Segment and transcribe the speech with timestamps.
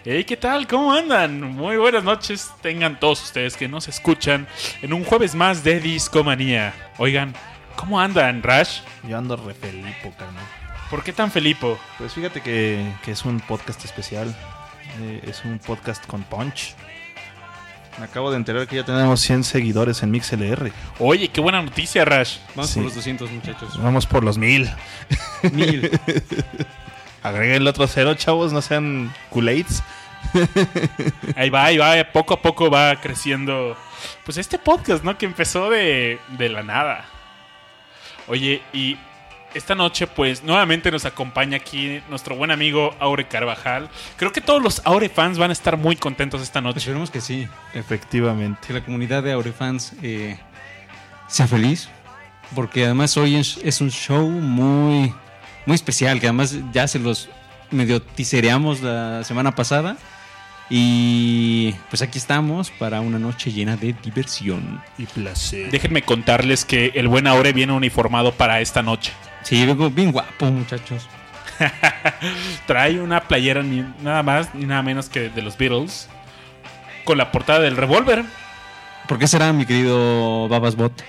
[0.06, 0.66] Hey, ¿qué tal?
[0.66, 1.42] ¿Cómo andan?
[1.42, 2.50] Muy buenas noches.
[2.62, 4.46] Tengan todos ustedes que nos escuchan
[4.80, 6.72] en un jueves más de Discomanía.
[6.96, 7.34] Oigan,
[7.76, 8.80] ¿cómo andan, Rash?
[9.06, 10.46] Yo ando re felipo, carnal.
[10.88, 11.78] ¿Por qué tan felipo?
[11.98, 14.34] Pues fíjate que, que es un podcast especial.
[15.02, 16.74] Eh, es un podcast con punch.
[17.99, 20.71] Me acabo de enterar que ya tenemos 100 seguidores en MixLR.
[20.99, 22.36] Oye, qué buena noticia, Rash.
[22.55, 22.75] Vamos Sí.
[22.77, 23.82] por los 200, muchachos.
[23.82, 24.71] Vamos por los 1000.
[25.53, 25.91] Mil.
[27.22, 29.82] Agreguen el otro cero, chavos, no sean culades.
[31.36, 33.77] Ahí va, ahí va, poco a poco va creciendo.
[34.25, 35.17] Pues este podcast, ¿no?
[35.17, 37.06] Que empezó de, de la nada.
[38.28, 38.97] Oye, y
[39.56, 43.88] esta noche, pues nuevamente nos acompaña aquí nuestro buen amigo Aure Carvajal.
[44.16, 46.78] Creo que todos los Aure fans van a estar muy contentos esta noche.
[46.78, 47.48] Esperemos que sí.
[47.74, 48.60] Efectivamente.
[48.66, 50.38] Que la comunidad de Aurefans eh,
[51.28, 51.88] sea feliz.
[52.54, 55.12] Porque además hoy es, es un show muy,
[55.64, 56.20] muy especial.
[56.20, 57.28] Que además ya se los
[57.70, 59.96] medio tisereamos la semana pasada.
[60.69, 64.83] Y pues aquí estamos para una noche llena de diversión.
[64.98, 65.70] Y placer.
[65.70, 69.12] Déjenme contarles que el buen Aure viene uniformado para esta noche.
[69.42, 71.09] Sí, vengo bien guapo, muchachos.
[72.67, 76.09] Trae una playera ni nada más ni nada menos que de los Beatles.
[77.05, 78.25] Con la portada del revólver.
[79.06, 81.05] ¿Por qué será, mi querido Babasbot?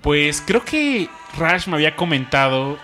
[0.00, 2.78] Pues creo que Rash me había comentado.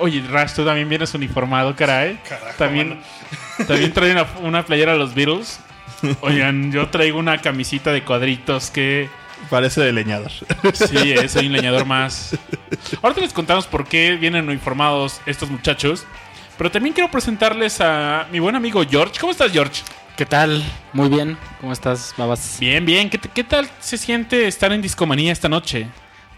[0.00, 2.18] Oye, Rash, tú también vienes uniformado, caray.
[2.56, 3.00] también,
[3.66, 5.60] también trae una, una playera de los Beatles.
[6.20, 9.08] Oigan, yo traigo una camisita de cuadritos que.
[9.50, 10.32] Parece de leñador.
[10.74, 12.36] Sí, eh, soy un leñador más.
[13.02, 16.04] Ahorita les contamos por qué vienen uniformados estos muchachos.
[16.56, 19.14] Pero también quiero presentarles a mi buen amigo George.
[19.20, 19.82] ¿Cómo estás, George?
[20.16, 20.64] ¿Qué tal?
[20.92, 21.38] Muy bien.
[21.60, 22.56] ¿Cómo estás, babas?
[22.58, 23.08] Bien, bien.
[23.08, 25.86] ¿Qué, qué tal se siente estar en Discomanía esta noche?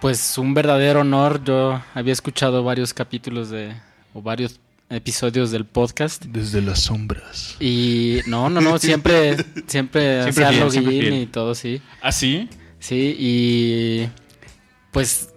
[0.01, 1.43] Pues un verdadero honor.
[1.45, 3.75] Yo había escuchado varios capítulos de
[4.15, 7.57] o varios episodios del podcast Desde las sombras.
[7.61, 11.81] y no, no, no, siempre siempre, Siempre hacía siempre y todo, sí.
[12.03, 12.49] ¿Así?
[12.81, 14.09] Sí, y
[14.91, 15.29] pues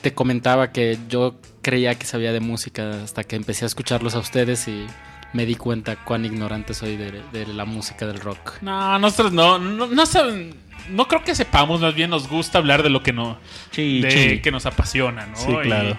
[0.00, 4.20] te comentaba que yo creía que sabía de música hasta que empecé a escucharlos a
[4.20, 4.86] ustedes y
[5.34, 8.52] me di cuenta cuán ignorante soy de, de la música del rock.
[8.62, 10.54] No, nosotros no, no, no saben-
[10.90, 13.38] no creo que sepamos, más bien nos gusta hablar de lo que no,
[13.70, 15.36] Sí, de, que nos apasiona, ¿no?
[15.36, 15.98] Sí, Y- claro.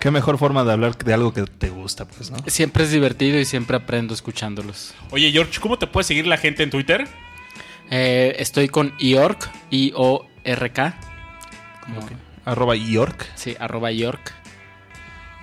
[0.00, 2.38] Qué mejor forma de hablar de algo que te gusta, pues, ¿no?
[2.46, 4.94] Siempre es divertido y siempre aprendo escuchándolos.
[5.10, 7.08] oye, George, ¿cómo te puede seguir la gente en Twitter?
[7.90, 10.94] Eh, estoy con York, I-O-R-K.
[12.44, 13.26] Arroba York.
[13.34, 14.32] Sí, arroba York.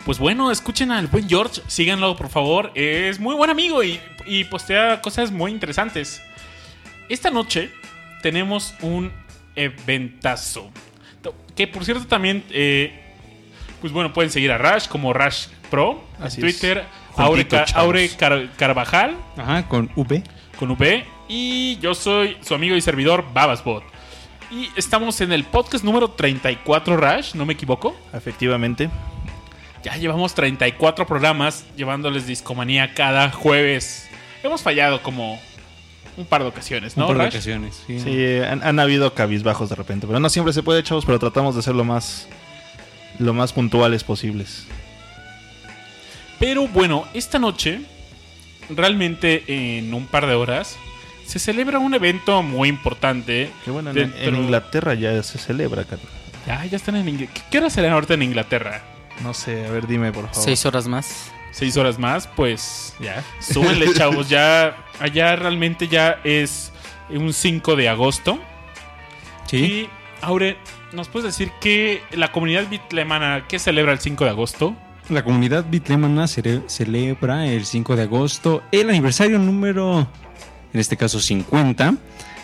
[0.06, 4.44] Pues bueno, escuchen al buen George, síganlo por favor, es muy buen amigo y, y
[4.46, 6.22] postea cosas muy interesantes.
[7.10, 7.72] Esta noche
[8.26, 9.12] tenemos un
[9.56, 10.72] eventazo,
[11.56, 12.92] que por cierto también, eh,
[13.82, 16.48] pues bueno, pueden seguir a Rash como Rash Pro Así en.
[16.48, 16.86] Twitter,
[17.18, 17.48] Aure.
[17.76, 20.24] Aure Car- Carvajal Ajá, con V.
[20.58, 23.84] con V y yo soy su amigo y servidor Babasbot.
[24.50, 27.96] Y estamos en el podcast número 34 Rash, no me equivoco.
[28.12, 28.90] Efectivamente.
[29.84, 34.10] Ya llevamos 34 programas llevándoles discomanía cada jueves.
[34.42, 35.40] Hemos fallado como
[36.18, 37.06] un par de ocasiones, ¿no?
[37.06, 37.34] un par de Rash?
[37.36, 37.82] ocasiones.
[37.88, 38.00] Sí.
[38.00, 40.08] Sí, han, han habido cabizbajos de repente.
[40.08, 42.28] Pero no siempre se puede, chavos, pero tratamos de ser lo más,
[43.20, 44.66] lo más puntuales posibles.
[46.40, 47.82] Pero bueno, esta noche,
[48.70, 49.44] realmente
[49.78, 50.78] en un par de horas,
[51.26, 53.50] se celebra un evento muy importante.
[53.64, 56.08] Que bueno, en, Dentro- en Inglaterra ya se celebra, carnal.
[56.46, 57.48] Ya, ya están en Inglaterra.
[57.50, 58.84] ¿Qué hora será ahorita en Inglaterra?
[59.24, 60.44] No sé, a ver, dime, por favor.
[60.44, 61.32] Seis horas más.
[61.56, 63.24] Seis horas más, pues ya.
[63.40, 64.28] Súbenle, chavos.
[64.28, 66.74] Ya, allá realmente ya es
[67.10, 68.40] un 5 de agosto.
[69.48, 69.58] Sí.
[69.58, 69.90] Y,
[70.20, 70.58] Aure,
[70.92, 74.76] ¿nos puedes decir que la comunidad bitlemana, ¿qué celebra el 5 de agosto?
[75.08, 80.10] La comunidad bitlemana celebra el 5 de agosto el aniversario número,
[80.74, 81.96] en este caso 50,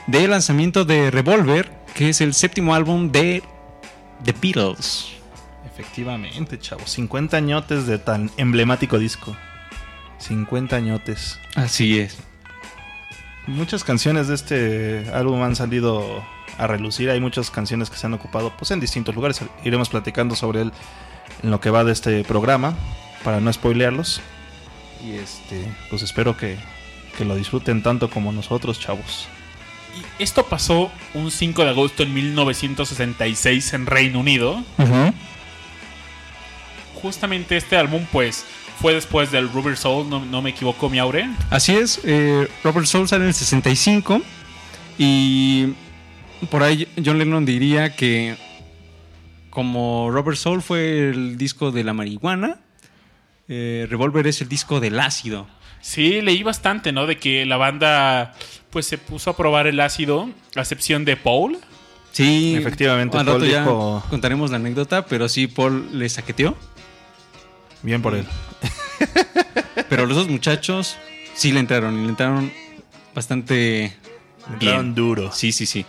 [0.07, 3.43] del lanzamiento de Revolver, que es el séptimo álbum de
[4.23, 5.20] The Beatles.
[5.73, 6.89] Efectivamente, chavos.
[6.91, 9.35] 50 añotes de tan emblemático disco.
[10.19, 11.39] 50 añotes.
[11.55, 12.17] Así es.
[13.47, 16.23] Muchas canciones de este álbum han salido
[16.57, 17.09] a relucir.
[17.09, 19.41] Hay muchas canciones que se han ocupado pues, en distintos lugares.
[19.63, 20.71] Iremos platicando sobre él
[21.41, 22.75] en lo que va de este programa
[23.23, 24.21] para no spoilearlos.
[25.03, 26.57] Y este, pues espero que,
[27.17, 29.27] que lo disfruten tanto como nosotros, chavos.
[30.19, 34.63] Y esto pasó un 5 de agosto en 1966 en Reino Unido.
[37.01, 38.45] Justamente este álbum, pues,
[38.79, 41.29] fue después del Rubber Soul, no, no me equivoco, mi Aure.
[41.49, 44.21] Así es, eh, Robert Soul sale en el 65
[44.97, 45.73] y
[46.49, 48.35] por ahí John Lennon diría que
[49.49, 52.59] como Robert Soul fue el disco de la marihuana,
[53.47, 55.47] eh, Revolver es el disco del ácido.
[55.81, 57.05] Sí, leí bastante, ¿no?
[57.07, 58.33] De que la banda
[58.69, 61.57] pues se puso a probar el ácido, a excepción de Paul.
[62.13, 66.55] Sí, Efectivamente, al Paul rato ya dijo- contaremos la anécdota, pero sí, Paul le saqueteó.
[67.83, 68.25] Bien por él.
[69.89, 70.95] Pero los dos muchachos
[71.33, 72.51] sí le entraron y le entraron
[73.15, 73.97] bastante
[74.51, 74.59] Entraron
[74.93, 74.95] bien.
[74.95, 75.31] duro.
[75.31, 75.85] Sí, sí, sí.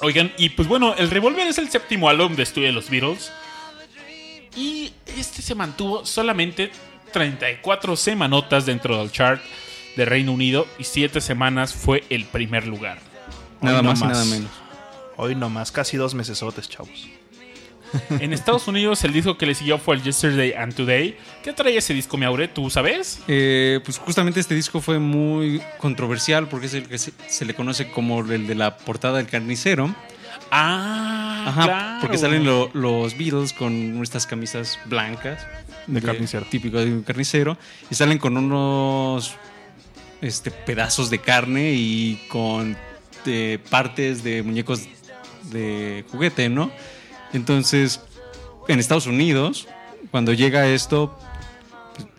[0.00, 3.30] Oigan, y pues bueno, el Revolver es el séptimo álbum de estudio de los Beatles.
[4.56, 6.70] Y este se mantuvo solamente
[7.12, 9.42] 34 semanotas dentro del chart
[9.96, 12.98] de Reino Unido y 7 semanas fue el primer lugar.
[13.60, 14.12] Nada Hoy no más y más.
[14.12, 14.50] nada menos.
[15.16, 17.08] Hoy nomás, casi dos mesesotes, chavos.
[18.20, 21.16] En Estados Unidos el disco que le siguió fue el Yesterday and Today.
[21.42, 22.48] ¿Qué trae ese disco, Miaure?
[22.48, 23.20] ¿Tú sabes?
[23.28, 27.54] Eh, pues justamente este disco fue muy controversial porque es el que se, se le
[27.54, 29.94] conoce como el de la portada del carnicero.
[30.50, 31.98] Ah, Ajá, claro.
[32.00, 35.46] porque salen lo- los Beatles con estas camisas blancas.
[35.86, 36.44] De carnicero.
[36.48, 37.56] Típico de un carnicero.
[37.90, 39.34] Y salen con unos
[40.20, 42.76] este, pedazos de carne y con
[43.26, 44.82] eh, partes de muñecos
[45.50, 46.70] de juguete, ¿no?
[47.32, 48.00] Entonces,
[48.68, 49.68] en Estados Unidos,
[50.10, 51.16] cuando llega esto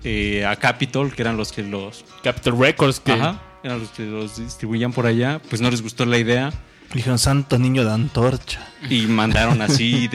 [0.04, 4.04] eh, a Capitol, que eran los que los, Capitol Records, que Ajá, eran los que
[4.06, 6.52] los distribuían por allá, pues no les gustó la idea
[6.94, 8.68] Dijeron, santo niño de antorcha.
[8.90, 10.10] y mandaron así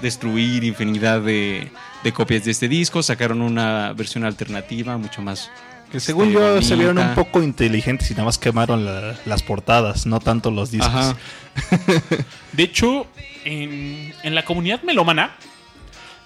[0.00, 1.72] destruir infinidad de,
[2.04, 5.50] de copias de este disco, sacaron una versión alternativa mucho más...
[5.92, 9.42] Que según este, yo se vieron un poco inteligentes y nada más quemaron la- las
[9.42, 10.88] portadas, no tanto los discos.
[10.88, 11.16] Ajá.
[12.52, 13.06] De hecho,
[13.44, 15.36] en, en la comunidad melómana,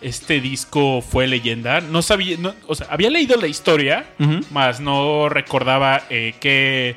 [0.00, 1.81] este disco fue leyenda.
[1.81, 4.40] No sabía, no- o sea, había leído la historia, Ujú.
[4.50, 6.96] más no recordaba eh, qué,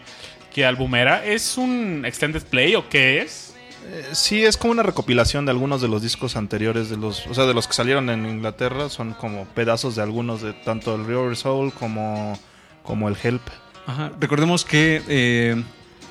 [0.53, 1.25] qué álbum era.
[1.25, 3.53] ¿Es un extended play o qué es?
[3.87, 7.33] Eh, sí, es como una recopilación de algunos de los discos anteriores, de los, o
[7.33, 11.03] sea, de los que salieron en Inglaterra, son como pedazos de algunos de tanto el
[11.05, 12.37] River Soul como,
[12.83, 13.41] como el Help.
[13.87, 14.11] Ajá.
[14.19, 15.61] Recordemos que eh,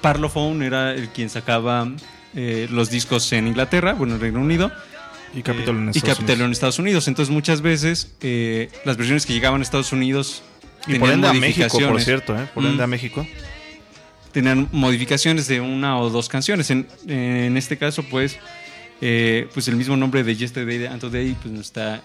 [0.00, 1.88] Parlophone era el quien sacaba
[2.34, 4.70] eh, los discos en Inglaterra, bueno, en Reino Unido,
[5.34, 6.56] Y Capitol en y Estados Capitol en Unidos.
[6.56, 7.08] Estados Unidos.
[7.08, 10.42] Entonces muchas veces eh, las versiones que llegaban a Estados Unidos
[10.86, 12.48] Y por tenían ende a México, por cierto, ¿eh?
[12.54, 12.66] Por Mm.
[12.66, 13.26] ende a México.
[14.32, 16.70] tenían modificaciones de una o dos canciones.
[16.70, 18.38] En, en este caso, pues,
[19.00, 22.00] eh, pues el mismo nombre de Yesterday and Today pues nos está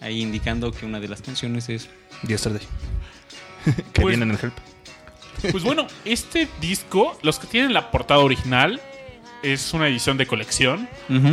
[0.00, 1.88] ahí indicando que una de las canciones es
[2.26, 2.62] Yesterday.
[3.92, 4.54] que Pues- viene en el Help.
[5.50, 8.78] Pues bueno, este disco, los que tienen la portada original,
[9.42, 10.86] es una edición de colección.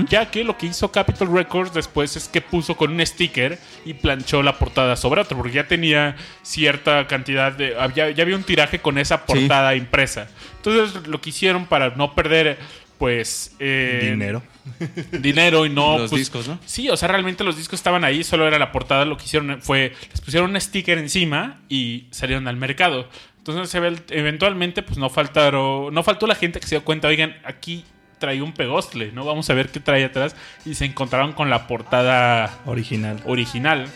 [0.07, 3.94] Ya que lo que hizo Capitol Records después es que puso con un sticker y
[3.95, 7.77] planchó la portada sobre otro, porque ya tenía cierta cantidad de.
[7.77, 10.29] Había, ya había un tiraje con esa portada impresa.
[10.56, 12.57] Entonces lo que hicieron para no perder,
[12.98, 13.56] pues.
[13.60, 14.44] eh, Dinero.
[15.12, 15.98] Dinero y no.
[16.00, 16.60] Los pues, discos, ¿no?
[16.66, 19.06] Sí, o sea, realmente los discos estaban ahí, solo era la portada.
[19.06, 19.94] Lo que hicieron fue.
[20.12, 23.08] Les pusieron un sticker encima y salieron al mercado.
[23.38, 25.94] Entonces, se ve- eventualmente, pues no faltaron.
[25.94, 27.86] No faltó la gente que se dio cuenta, oigan, aquí
[28.20, 29.24] trae un pegostle, ¿no?
[29.26, 30.36] Vamos a ver qué trae atrás.
[30.66, 33.22] Y se encontraron con la portada Original.
[33.26, 33.88] original.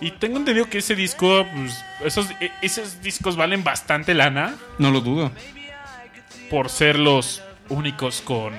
[0.00, 4.90] Y tengo entendido que ese disco, pues, esos, e- esos discos valen bastante lana No
[4.90, 5.32] lo dudo.
[6.48, 8.52] por ser los únicos con.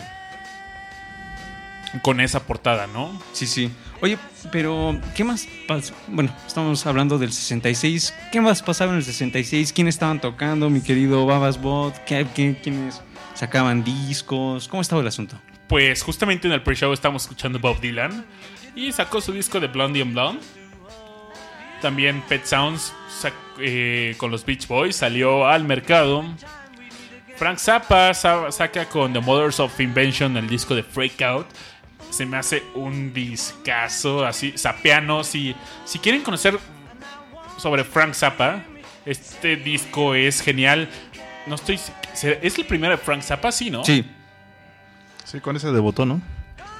[2.01, 3.17] Con esa portada, ¿no?
[3.31, 3.71] Sí, sí.
[4.01, 4.17] Oye,
[4.51, 5.93] pero ¿qué más pasó?
[6.07, 8.13] Bueno, estamos hablando del 66.
[8.31, 9.71] ¿Qué más pasaba en el 66?
[9.73, 11.95] ¿Quiénes estaban tocando, mi querido Babas Bot?
[12.03, 13.01] ¿Qué, qué- quiénes
[13.33, 14.67] sacaban discos?
[14.67, 15.39] ¿Cómo estaba el asunto?
[15.69, 18.25] Pues justamente en el pre-show estamos escuchando Bob Dylan
[18.75, 20.41] y sacó su disco de Blondie and Blonde.
[21.81, 22.93] También Pet Sounds
[23.59, 26.23] eh, con los Beach Boys salió al mercado.
[27.37, 31.47] Frank Zappa sa- saca con The Mothers of Invention el disco de Freak Out.
[32.09, 35.23] Se me hace un discazo así, sapeano.
[35.23, 36.57] Si, si quieren conocer
[37.57, 38.63] sobre Frank Zappa,
[39.05, 40.89] este disco es genial.
[41.45, 41.79] No estoy.
[42.41, 43.51] ¿Es el primero de Frank Zappa?
[43.51, 43.83] Sí, ¿no?
[43.83, 44.03] Sí.
[45.25, 46.21] Sí, con ese debutó, ¿no?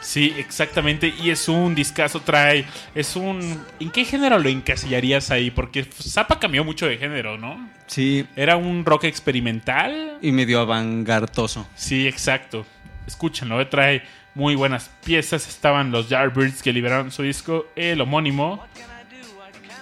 [0.01, 1.13] Sí, exactamente.
[1.21, 2.65] Y es un discazo, trae.
[2.95, 3.63] Es un.
[3.79, 5.51] ¿En qué género lo encasillarías ahí?
[5.51, 7.69] Porque Zappa cambió mucho de género, ¿no?
[7.87, 8.25] Sí.
[8.35, 10.17] Era un rock experimental.
[10.21, 11.67] Y medio avangartoso.
[11.75, 12.65] Sí, exacto.
[13.05, 14.03] Escúchenlo, eh, trae
[14.35, 15.47] muy buenas piezas.
[15.47, 18.65] Estaban los Yardbirds que liberaron su disco, el homónimo.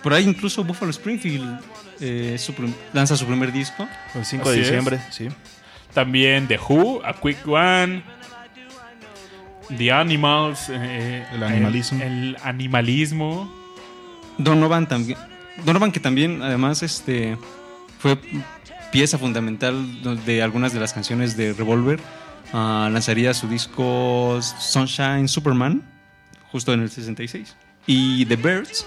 [0.01, 1.59] Por ahí incluso Buffalo Springfield
[1.99, 2.53] eh, su
[2.93, 3.87] lanza su primer disco.
[4.13, 4.65] El 5 de es.
[4.65, 5.27] diciembre, sí.
[5.93, 8.03] También The Who, A Quick One.
[9.77, 10.69] The Animals.
[10.69, 12.01] eh, El animalismo.
[12.03, 13.51] El, el animalismo.
[14.37, 15.17] Donovan también.
[15.65, 17.37] Donovan que también además este
[17.99, 18.17] fue
[18.91, 21.99] pieza fundamental de algunas de las canciones de Revolver.
[22.53, 25.81] Ah, lanzaría su disco Sunshine Superman
[26.51, 27.55] justo en el 66.
[27.87, 28.85] Y The Birds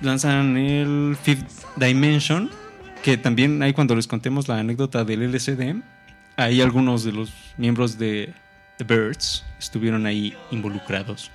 [0.00, 2.50] lanzan el Fifth Dimension,
[3.02, 5.76] que también ahí cuando les contemos la anécdota del LCD,
[6.36, 8.32] ahí algunos de los miembros de
[8.78, 11.30] The Birds estuvieron ahí involucrados.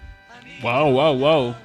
[0.62, 1.56] Wow, wow, wow.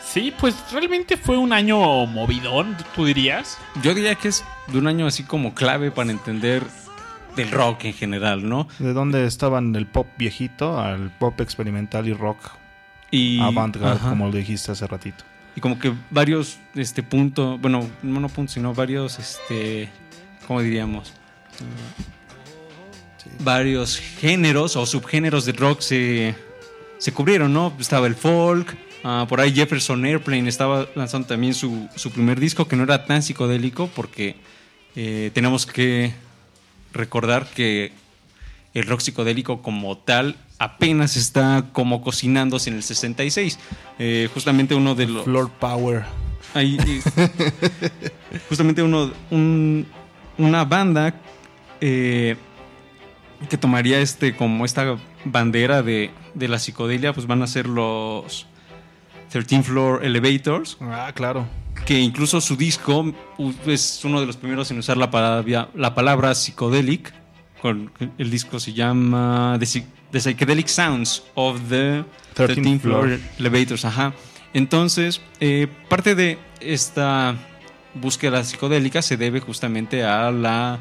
[0.00, 3.58] Sí, pues realmente fue un año movidón, tú dirías.
[3.82, 6.62] Yo diría que es de un año así como clave para entender
[7.36, 8.68] del rock en general, ¿no?
[8.78, 12.38] De dónde estaban el pop viejito al pop experimental y rock
[13.10, 15.24] Y, avant-garde, como lo dijiste hace ratito.
[15.54, 19.90] y como que varios este puntos, bueno, no, no puntos, sino varios, este,
[20.46, 21.12] ¿cómo diríamos?
[23.40, 26.34] Varios géneros o subgéneros de rock se,
[26.98, 27.72] se cubrieron, ¿no?
[27.78, 32.66] Estaba el folk, ah, por ahí Jefferson Airplane estaba lanzando también su, su primer disco
[32.66, 34.36] que no era tan psicodélico porque
[34.96, 36.12] eh, tenemos que
[36.92, 37.92] recordar que
[38.74, 43.58] el rock psicodélico como tal apenas está como cocinándose en el 66.
[44.00, 45.24] Eh, justamente uno de los...
[45.24, 46.02] Floor Power.
[46.54, 46.76] Ahí,
[48.48, 49.86] justamente uno, un-
[50.38, 51.14] una banda
[51.80, 52.36] eh,
[53.48, 58.46] que tomaría este como esta bandera de, de la psicodelia, pues van a ser los
[59.30, 61.46] 13 Floor Elevators, Ah, claro.
[61.84, 63.12] que incluso su disco
[63.66, 67.12] es uno de los primeros en usar la palabra, la palabra psicodelic.
[67.60, 72.04] Con, el disco se llama The, Psy- The Psychedelic Sounds of the
[72.36, 73.20] 13th 13th Floor Floor.
[73.40, 73.84] Elevators.
[73.84, 74.12] Ajá.
[74.54, 77.34] Entonces, eh, parte de esta
[77.94, 80.78] búsqueda psicodélica se debe justamente a la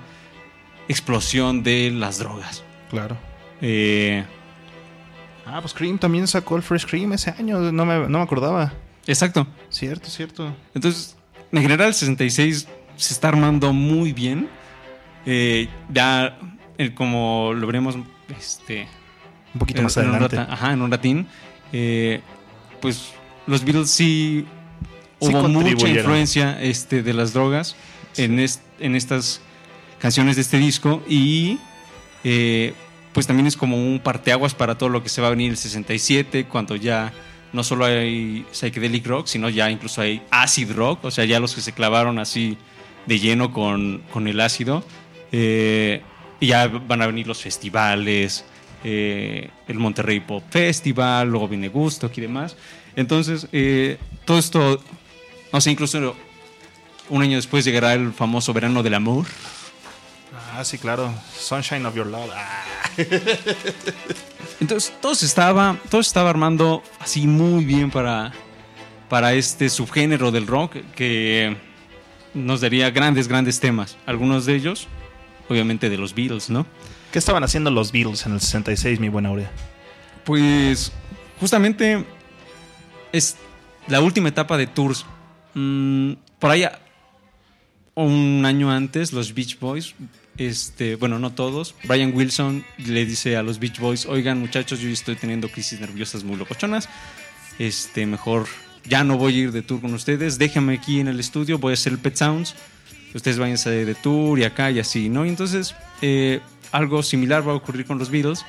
[0.88, 2.64] explosión de las drogas.
[2.90, 3.18] Claro.
[3.62, 4.24] Eh,
[5.50, 7.60] Ah, pues Cream también sacó el Fresh Cream ese año.
[7.72, 8.74] No me, no me acordaba.
[9.06, 9.48] exacto.
[9.70, 10.54] Cierto, cierto.
[10.74, 11.16] Entonces,
[11.54, 12.68] en general, el 66
[12.98, 14.50] se está armando muy bien.
[15.26, 16.38] Eh, ya,
[16.78, 17.96] eh, como lo veremos
[18.38, 18.88] este,
[19.54, 20.36] Un poquito en, más en un adelante.
[20.36, 21.28] rata- ajá, en un ratín,
[21.72, 22.20] eh,
[22.82, 23.14] pues
[23.46, 24.46] los Beatles sí,
[25.22, 27.76] Sí hubo mucha influencia este, de las drogas
[28.18, 29.40] en, est- en estas
[30.00, 31.58] canciones de este disco y
[32.24, 32.74] eh,
[33.14, 35.58] pues también es como un parteaguas para todo lo que se va a venir el
[35.58, 37.14] 67 cuando ya
[37.54, 41.56] no solo hay psychedelic rock sino ya incluso hay acid rock o sea ya los
[41.56, 42.58] que se clavaron así
[43.06, 44.84] de lleno con, con el ácido
[45.32, 46.02] eh,
[46.40, 48.46] y ya van a venir los festivales
[48.84, 52.56] eh, el Monterrey Pop Festival luego viene Gusto y demás.
[52.96, 53.48] Entonces
[54.24, 54.80] todo esto
[55.52, 56.16] no sé incluso
[57.10, 59.26] un año después llegará el famoso verano del amor
[60.60, 61.14] Ah, sí, claro.
[61.38, 62.32] Sunshine of Your Love.
[62.34, 62.64] Ah,
[64.60, 68.32] Entonces todo se estaba, todo se estaba armando así muy bien para,
[69.08, 71.56] para este subgénero del rock que
[72.34, 73.98] nos daría grandes, grandes temas.
[74.08, 74.88] Algunos de ellos,
[75.48, 76.66] obviamente de los Beatles, ¿no?
[77.12, 79.52] ¿Qué estaban haciendo los Beatles en el 66, mi buena Aurea?
[80.24, 80.92] Pues
[81.40, 82.04] justamente
[83.12, 83.38] es
[83.88, 85.06] la última etapa de tours.
[85.54, 86.80] Mm, por ahí a-
[87.94, 89.96] un año antes los Beach Boys,
[90.38, 94.90] este, bueno, no todos, Brian Wilson le dice a los Beach Boys, oigan muchachos, yo
[94.90, 96.90] estoy teniendo crisis nerviosas muy locochonas,
[97.60, 98.48] este, mejor
[98.86, 101.72] ya no voy a ir de tour con ustedes, déjenme aquí en el estudio, voy
[101.72, 102.56] a hacer el Pet Sounds,
[103.14, 105.26] ustedes váyanse de tour y acá y así, ¿no?
[105.26, 106.40] Y entonces eh,
[106.72, 108.46] algo similar va a ocurrir con los Beatles.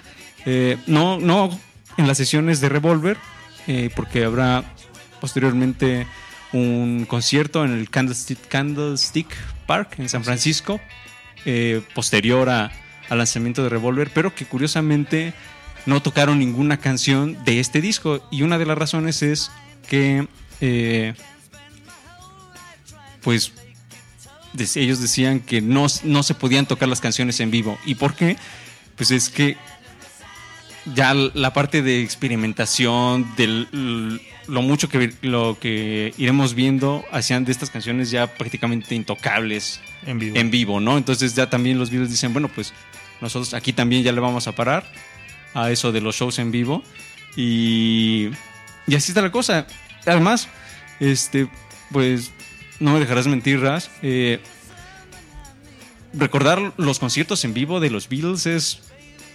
[0.46, 1.50] Eh, no, no
[1.96, 3.16] en las sesiones de Revolver,
[3.66, 4.64] eh, porque habrá
[5.20, 6.06] posteriormente
[6.52, 9.28] un concierto en el Candlestick, Candlestick
[9.66, 10.80] Park en San Francisco,
[11.50, 12.70] eh, posterior a-
[13.08, 15.32] al lanzamiento de Revolver, pero que curiosamente
[15.86, 18.20] no tocaron ninguna canción de este disco.
[18.30, 19.50] Y una de las razones es
[19.88, 20.28] que,
[20.60, 21.14] eh,
[23.22, 23.52] pues,
[24.74, 27.78] ellos decían que no, no se podían tocar las canciones en vivo.
[27.86, 28.36] ¿Y por qué?
[28.96, 29.56] Pues es que
[30.94, 37.52] ya la parte de experimentación, de lo mucho que, lo que iremos viendo, hacían de
[37.52, 40.36] estas canciones ya prácticamente intocables En vivo.
[40.36, 40.96] en vivo, ¿no?
[40.96, 42.72] Entonces ya también los Beatles dicen, bueno, pues
[43.20, 44.84] nosotros aquí también ya le vamos a parar
[45.54, 46.82] a eso de los shows en vivo.
[47.36, 48.30] Y,
[48.86, 49.66] y así está la cosa.
[50.06, 50.48] Además,
[51.00, 51.48] este,
[51.92, 52.32] pues
[52.80, 53.90] no me dejarás mentir, Raz.
[54.02, 54.40] eh,
[56.14, 58.80] recordar los conciertos en vivo de los Beatles es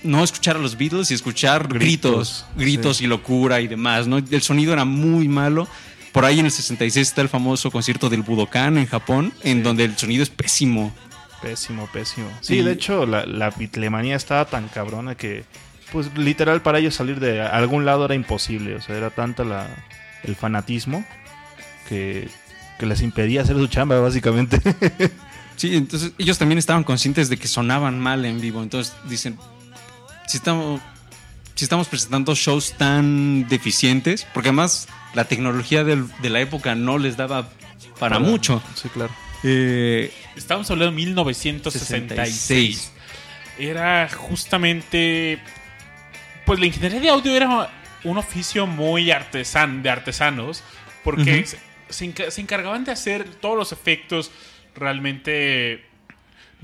[0.03, 4.17] no escuchar a los Beatles y escuchar gritos, Gritos, gritos, y locura y demás, ¿no?
[4.17, 5.67] El sonido era muy malo.
[6.11, 9.85] Por ahí en el 66 está el famoso concierto del Budokan en Japón, en donde
[9.85, 10.93] el sonido es pésimo.
[11.41, 12.27] Pésimo, pésimo.
[12.41, 15.43] Sí, Y- de hecho, la, la bitlemanía estaba tan cabrona que,
[15.91, 18.75] pues, literal, para ellos salir de algún lado era imposible.
[18.75, 19.67] O sea, era tanta la,
[20.23, 21.03] el fanatismo
[21.89, 22.29] que,
[22.79, 24.59] que les impedía hacer su chamba, básicamente.
[25.55, 28.63] Sí, entonces ellos también estaban conscientes de que sonaban mal en vivo.
[28.63, 29.37] Entonces dicen,
[30.27, 30.81] si estamos,
[31.55, 36.97] si estamos presentando shows tan deficientes, porque además la tecnología del- de la época no
[36.97, 37.49] les daba
[37.99, 38.61] para mucho.
[38.75, 39.13] Sí, claro.
[39.43, 42.91] Eh, Estamos hablando de 1966.
[43.59, 45.39] Era justamente.
[46.45, 47.69] Pues la ingeniería de audio era
[48.03, 50.63] un oficio muy artesan, de artesanos.
[51.03, 51.47] Porque Ujú.
[51.47, 54.31] se, se enca- se encargaban de hacer todos los efectos.
[54.75, 55.85] Realmente.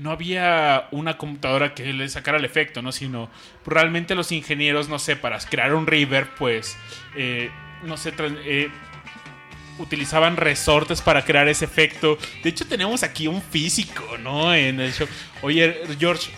[0.00, 2.90] No había una computadora que le sacara el efecto, ¿no?
[2.90, 3.28] Sino
[3.66, 6.76] realmente los ingenieros, no sé, para crear un reverb, pues.
[7.16, 7.50] eh,
[7.84, 8.70] no sé, eh,
[9.78, 12.18] utilizaban resortes para crear ese efecto.
[12.42, 14.54] De hecho, tenemos aquí un físico, ¿no?
[14.54, 15.06] En el show.
[15.42, 16.30] Oye, George,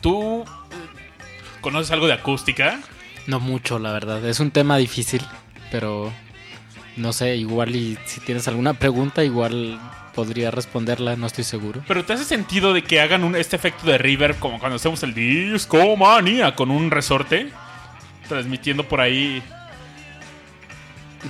[0.00, 2.80] ¿tú eh, conoces algo de acústica?
[3.26, 4.24] No mucho, la verdad.
[4.24, 5.22] Es un tema difícil,
[5.70, 6.12] pero
[6.96, 9.80] no sé, igual y si tienes alguna pregunta, igual
[10.14, 11.82] podría responderla, no estoy seguro.
[11.88, 15.02] Pero ¿te hace sentido de que hagan un- este efecto de reverb como cuando hacemos
[15.02, 17.50] el disco manía con un resorte?
[18.28, 19.42] Transmitiendo por ahí.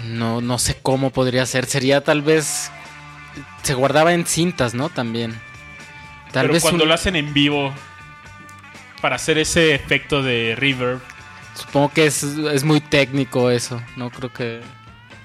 [0.05, 1.67] No, no sé cómo podría ser.
[1.67, 2.71] Sería tal vez.
[3.63, 4.89] Se guardaba en cintas, ¿no?
[4.89, 5.33] También.
[6.33, 7.73] Tal pero vez cuando un- lo hacen en vivo
[9.01, 11.01] para hacer ese efecto de reverb.
[11.55, 13.83] Supongo que es, es muy técnico eso.
[13.97, 14.61] No creo que.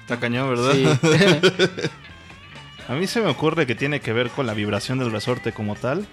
[0.02, 0.72] Está cañón, ¿verdad?
[1.02, 1.80] Sí.
[2.88, 5.74] A mí se me ocurre que tiene que ver con la vibración del resorte como
[5.74, 6.06] tal.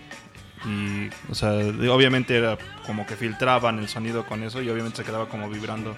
[0.66, 5.04] Y, o sea, obviamente era como que filtraban el sonido con eso y obviamente se
[5.04, 5.96] quedaba como vibrando.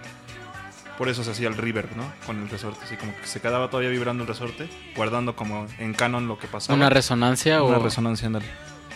[0.98, 2.12] Por eso se hacía el reverb, ¿no?
[2.26, 5.94] Con el resorte, así como que se quedaba todavía vibrando el resorte, guardando como en
[5.94, 6.76] canon lo que pasaba.
[6.76, 8.46] Una resonancia Una o resonancia, ándale.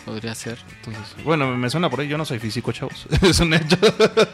[0.05, 0.57] podría ser.
[0.77, 3.05] Entonces, bueno, me suena por ahí, yo no soy físico, chavos.
[3.21, 3.77] es un hecho.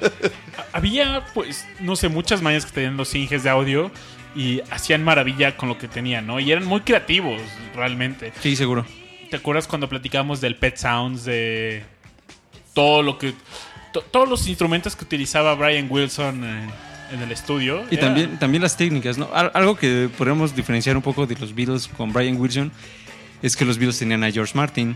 [0.74, 3.92] Había, pues, no sé, muchas mañas que tenían los inges de audio
[4.36, 6.40] y hacían maravilla con lo que tenían, ¿no?
[6.40, 7.42] Y eran muy creativos,
[7.76, 8.34] realmente.
[8.42, 8.86] sí, seguro.
[9.30, 11.84] ¿Te acuerdas cuando platicamos del Pet Sounds, de
[12.74, 13.34] todo lo que...
[13.92, 16.70] to- todos los instrumentos que utilizaba Brian Wilson en,
[17.14, 17.84] en el estudio?
[17.90, 19.30] Y Era- también, también las técnicas, ¿no?
[19.34, 22.72] Al- Algo que podríamos diferenciar un poco de los Beatles con Brian Wilson
[23.42, 24.96] es que los Beatles tenían a George Martin.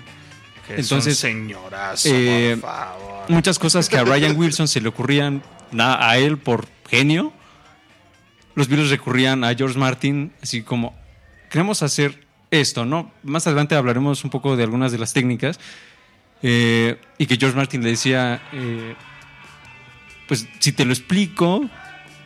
[0.70, 3.26] Entonces, señorazo, eh, por favor.
[3.30, 7.34] Muchas cosas que a Brian Wilson se le ocurrían na- a él por genio,
[8.56, 10.96] los Beatles recurrían a George Martin, así como,
[11.50, 13.12] queremos hacer esto, ¿no?
[13.24, 15.60] Más adelante hablaremos un poco de algunas de las técnicas.
[16.42, 18.96] eh, y que George Martin le decía, eh,
[20.28, 21.70] pues si te lo explico,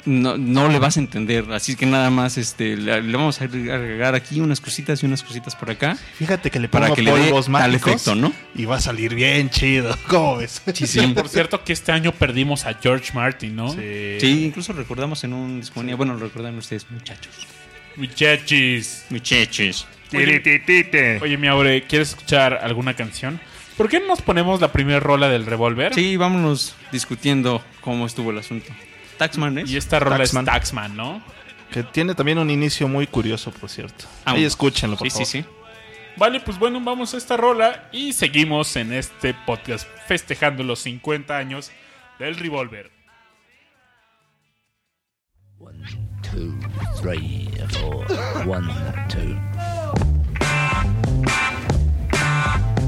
[0.06, 1.46] no, no le vas a entender.
[1.52, 5.24] Así que nada más este, le, le vamos a agregar aquí unas cositas y unas
[5.24, 5.96] cositas por acá.
[6.18, 8.34] Fíjate que le Para pongo que le dé tal efecto, ¿no?
[8.56, 9.98] y va a salir bien chido.
[10.08, 10.62] ¿Cómo ves?
[10.74, 13.70] Sí, Sí, por cierto que este año perdimos a George Martin, ¿no?
[13.74, 14.18] Sí.
[14.20, 15.96] Sí, incluso recordamos en un Discomanía.
[15.96, 17.48] Bueno, lo recuerdan ustedes, muchachos.
[17.96, 19.06] Muchachis.
[19.10, 19.88] Muchachos.
[20.10, 21.20] Tirititite.
[21.22, 23.40] Oye, mi Aure, ¿quieres escuchar alguna canción?
[23.78, 25.94] ¿Por qué no nos ponemos la primera rola del revólver?
[25.96, 28.72] Sí, vámonos discutiendo cómo estuvo el asunto.
[29.28, 29.70] Taxman, ¿es?
[29.72, 30.46] Y esta rola Taxman.
[30.46, 31.22] es Taxman, ¿no?
[31.72, 34.06] Que tiene también un inicio muy curioso, por cierto.
[34.26, 35.50] Ah, Ahí escúchenlo, por Sí, sí, favor.
[35.54, 35.60] sí.
[36.18, 41.36] Vale, pues bueno, vamos a esta rola y seguimos en este podcast festejando los 50
[41.36, 41.72] años
[42.20, 42.92] del revólver.
[45.58, 45.80] One,
[46.22, 46.54] two,
[47.02, 48.06] three, four.
[48.48, 48.68] One,
[49.10, 49.36] two.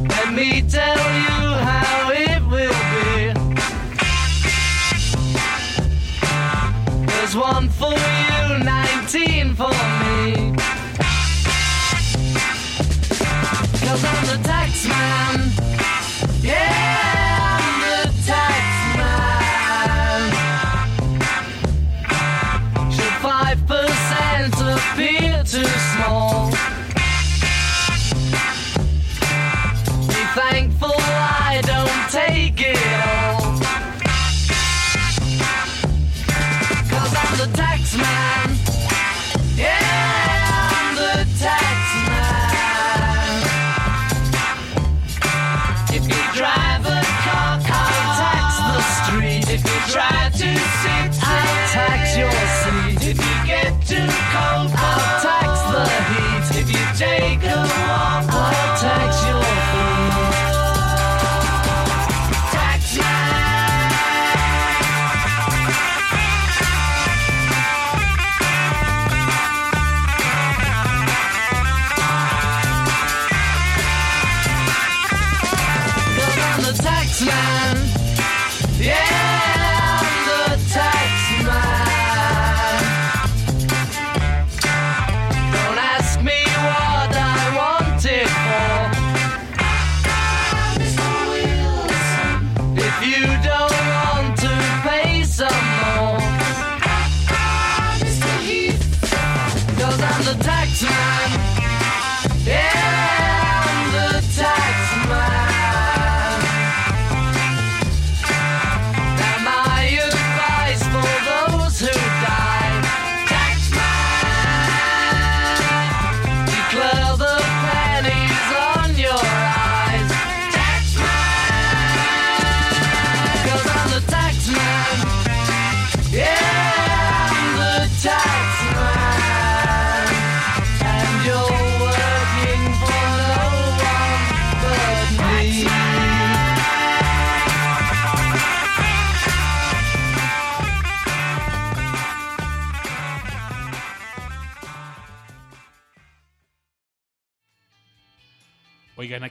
[0.07, 2.73] Let me tell you how it will
[7.35, 10.54] one for you, 19 for me.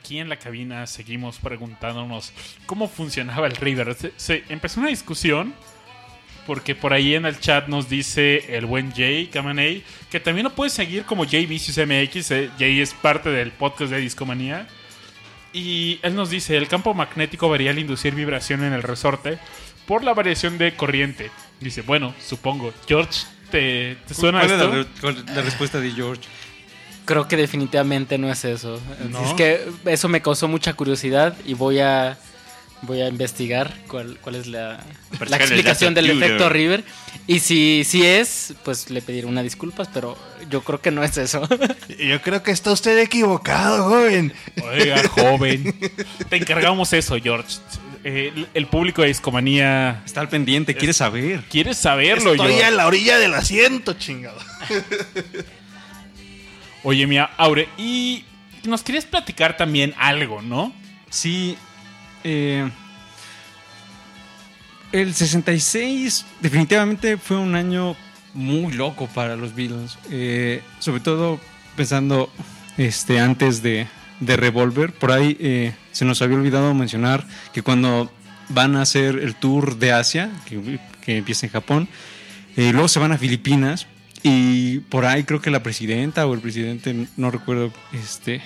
[0.05, 2.31] Aquí en la cabina seguimos preguntándonos
[2.67, 3.95] cómo funcionaba el River.
[3.95, 5.55] Se, se- empezó una discusión
[6.47, 10.55] porque por ahí en el chat nos dice el buen Jay Kamanei que también lo
[10.55, 12.31] puedes seguir como Jay Vicious MX.
[12.33, 14.69] eh, Jay es parte del podcast de Discomanía.
[15.55, 19.38] Y él nos dice, el campo magnético varía al inducir vibración en el resorte
[19.87, 21.31] por la variación de corriente.
[21.61, 22.75] Dice, bueno, supongo.
[22.87, 24.69] George, ¿te, te suena ¿Cuál es esto?
[24.69, 26.23] la, re- es la respuesta de George?
[27.05, 28.81] Creo que definitivamente no es eso.
[29.11, 29.25] ¿No?
[29.27, 32.17] Es que eso me causó mucha curiosidad y voy a
[32.83, 34.85] voy a investigar cuál, cuál es la,
[35.27, 36.85] la explicación del efecto River.
[37.27, 40.19] Y si, si es, pues le pediré una disculpas, pero
[40.51, 41.49] yo creo que no es eso.
[41.99, 44.35] Yo creo que está usted equivocado, joven.
[44.62, 45.75] Oiga, joven.
[46.29, 47.57] Te encargamos eso, George.
[48.03, 51.40] Eh, el- el público de Discomanía Está al pendiente, quiere saber.
[51.49, 52.64] quiere saberlo, Estoy George.
[52.67, 54.38] a la orilla del asiento, chingado.
[56.85, 58.25] Oye, mía, Aure, y
[58.64, 60.73] nos querías platicar también algo, ¿no?
[61.11, 61.57] Sí.
[62.23, 62.70] eh,
[64.92, 67.97] el 66 definitivamente fue un año
[68.33, 69.99] muy loco para los Beatles.
[70.11, 71.40] eh, sobre todo
[71.77, 72.31] pensando
[72.77, 73.88] este, antes de,
[74.20, 74.92] de Revolver.
[74.92, 78.12] Por ahí eh, se nos había olvidado mencionar que cuando
[78.49, 80.79] van a hacer el tour de Asia, que,
[81.16, 81.88] empieza en Japón,
[82.57, 83.87] eh, luego se van a Filipinas
[84.27, 88.41] y por ahí creo que la presidenta o el presidente, no recuerdo este,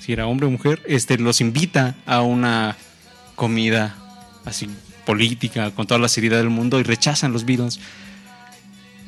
[0.00, 2.78] si era hombre o mujer, este, los invita a una
[3.34, 3.94] comida
[4.46, 4.70] así
[5.04, 7.78] política con toda la seriedad del mundo y rechazan los Beatles.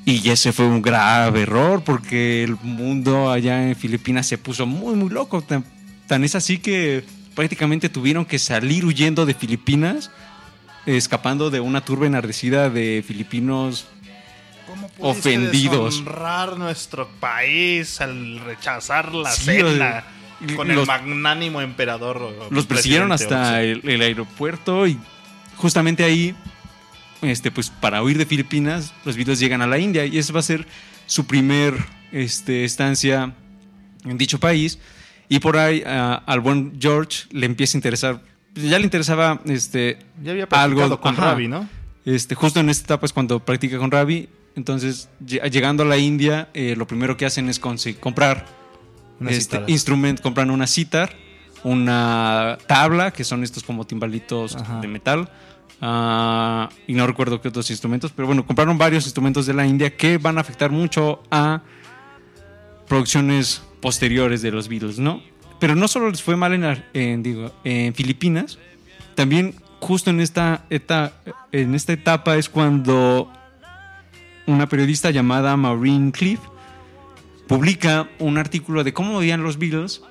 [0.04, 4.96] Y ese fue un grave error porque el mundo allá en Filipinas se puso muy,
[4.96, 5.40] muy loco.
[5.40, 5.64] Tan,
[6.06, 7.02] tan es así que
[7.34, 10.10] prácticamente tuvieron que salir huyendo de Filipinas,
[10.84, 13.99] escapando de una turba enardecida de filipinos ¿Cómo pudiste
[15.00, 15.98] Ofendidos.
[15.98, 20.04] deshonrar nuestro país al rechazar la Sí, cena
[20.56, 22.48] con los- el magnánimo emperador.
[22.50, 24.98] los persiguieron hasta el, el aeropuerto y
[25.56, 26.34] justamente ahí,
[27.22, 30.40] este, pues para huir de Filipinas, los Beatles llegan a la India y esa va
[30.40, 30.66] a ser
[31.06, 31.74] su primer
[32.12, 33.34] este, estancia
[34.04, 34.78] en dicho país.
[35.28, 38.20] Y por ahí a- al buen George le empieza a interesar,
[38.54, 41.24] ya le interesaba este, Ya había practicado algo con ajá.
[41.32, 41.68] Ravi, ¿no?
[42.04, 44.28] Este, justo en esta etapa es cuando practica con Ravi.
[44.56, 48.46] Entonces, lle- llegando a la India, eh, lo primero que hacen es comprar
[49.28, 51.14] este instrumento, compran una citar,
[51.62, 54.80] una tabla, que son estos como timbalitos Ajá.
[54.80, 55.28] de metal.
[55.82, 59.96] ah, y no recuerdo qué otros instrumentos, pero bueno, compraron varios instrumentos de la India
[59.96, 61.62] que van a afectar mucho a
[62.88, 65.22] producciones posteriores de los Beatles, ¿no?
[65.58, 68.58] Pero no solo les fue mal en, Ar- en, digo, en Filipinas,
[69.14, 71.12] también justo en esta, eta-
[71.52, 73.30] en esta etapa es cuando
[74.50, 76.40] una periodista llamada Maureen Cliff
[77.46, 80.02] publica un artículo de cómo veían los Beatles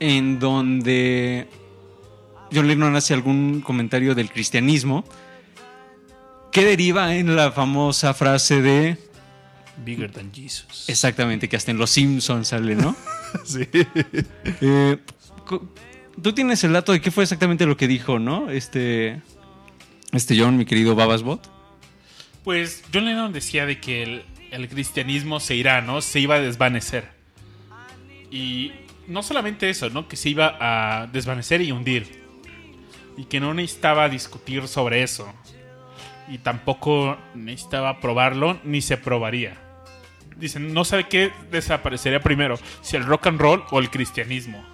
[0.00, 1.48] en donde
[2.52, 5.04] John Lennon hace algún comentario del cristianismo
[6.52, 8.98] que deriva en la famosa frase de
[9.84, 10.88] Bigger than Jesus.
[10.88, 12.94] exactamente que hasta en los Simpsons sale, ¿no?
[13.44, 13.68] Sí.
[14.60, 14.96] Eh,
[16.22, 18.50] Tú tienes el dato de qué fue exactamente lo que dijo, ¿no?
[18.50, 19.20] Este
[20.12, 21.57] este John, mi querido Babasbot.
[22.48, 26.00] Pues John Lennon decía de que el, el cristianismo se irá, ¿no?
[26.00, 27.06] Se iba a desvanecer.
[28.30, 28.72] Y
[29.06, 30.08] no solamente eso, ¿no?
[30.08, 32.22] Que se iba a desvanecer y hundir.
[33.18, 35.30] Y que no necesitaba discutir sobre eso.
[36.26, 39.58] Y tampoco necesitaba probarlo, ni se probaría.
[40.38, 44.64] Dicen, no sabe qué desaparecería primero, si el rock and roll o el cristianismo.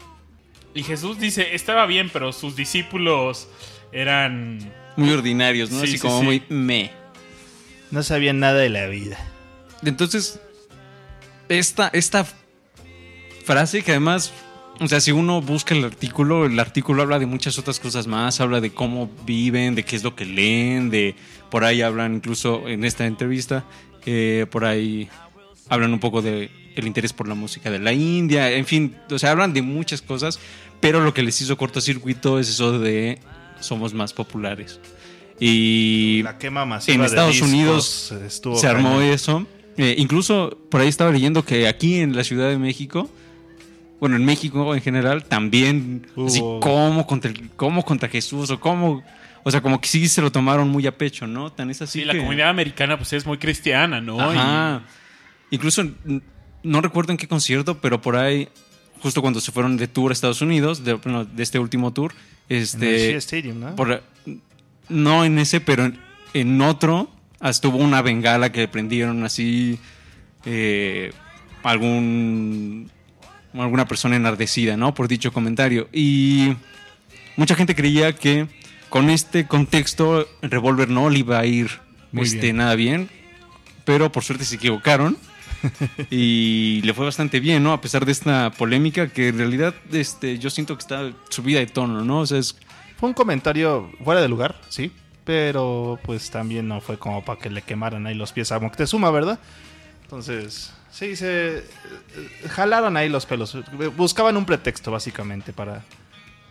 [0.75, 3.49] Y Jesús dice, estaba bien, pero sus discípulos
[3.91, 4.61] eran...
[4.97, 5.81] Muy ordinarios, ¿no?
[5.81, 6.25] Sí, Así sí, como sí.
[6.25, 7.04] muy me.
[7.91, 9.19] No sabían nada de la vida.
[9.85, 10.41] Entonces,
[11.49, 12.27] esta, esta
[13.45, 14.33] frase que además,
[14.81, 18.41] o sea, si uno busca el artículo, el artículo habla de muchas otras cosas más,
[18.41, 21.15] habla de cómo viven, de qué es lo que leen, de
[21.51, 23.65] por ahí hablan incluso en esta entrevista,
[24.07, 25.09] eh, por ahí
[25.69, 29.19] hablan un poco de el interés por la música de la India, en fin, o
[29.19, 30.41] sea, hablan de muchas cosas,
[30.81, 33.21] pero lo que les hizo cortocircuito es eso de
[33.61, 34.81] somos más populares.
[35.41, 39.03] Y La quema masiva en de Estados discos Unidos estuvo se armó cañón.
[39.03, 39.47] eso.
[39.77, 43.11] Eh, incluso por ahí estaba leyendo que aquí en la Ciudad de México,
[43.99, 49.03] bueno, en México en general, también, así como contra, como contra Jesús o como,
[49.43, 51.51] o sea, como que sí se lo tomaron muy a pecho, ¿no?
[51.51, 54.21] Tan es así Sí, la comunidad americana pues es muy cristiana, ¿no?
[54.21, 54.83] Ajá.
[55.51, 55.85] Incluso
[56.63, 58.49] no recuerdo en qué concierto, pero por ahí,
[59.03, 62.13] justo cuando se fueron de tour a Estados Unidos, de, bueno, de este último tour,
[62.49, 63.75] En el este, Stadium, ¿no?
[63.75, 64.03] por-
[64.89, 65.99] no en ese, pero en,
[66.35, 67.09] en otro,
[67.41, 69.79] hasta hubo una bengala que prendieron así
[70.45, 71.13] eh,
[71.63, 72.91] algún
[73.55, 74.95] alguna persona enardecida, ¿no?
[74.95, 75.89] Por dicho comentario.
[75.93, 76.55] Y
[77.37, 78.49] mucha gente creía que
[78.89, 81.71] con este contexto el revólver no le iba a ir
[82.13, 82.57] Muy este, bien.
[82.57, 83.09] nada bien,
[83.85, 85.17] pero por suerte se equivocaron.
[86.11, 87.73] y le fue bastante bien, ¿no?
[87.73, 91.67] A pesar de esta polémica que en realidad este, yo siento que está subida de
[91.67, 92.21] tono, ¿no?
[92.21, 92.57] O sea, es
[93.05, 94.91] Fue un comentario fuera de lugar, sí.
[95.27, 99.11] Pero pues también no fue como para que le quemaran ahí los pies a Moctezuma,
[99.11, 99.39] ¿verdad?
[100.05, 101.65] Entonces, sí, se eh,
[102.49, 103.59] jalaron ahí los pelos.
[103.95, 105.85] Buscaban un pretexto, básicamente, para,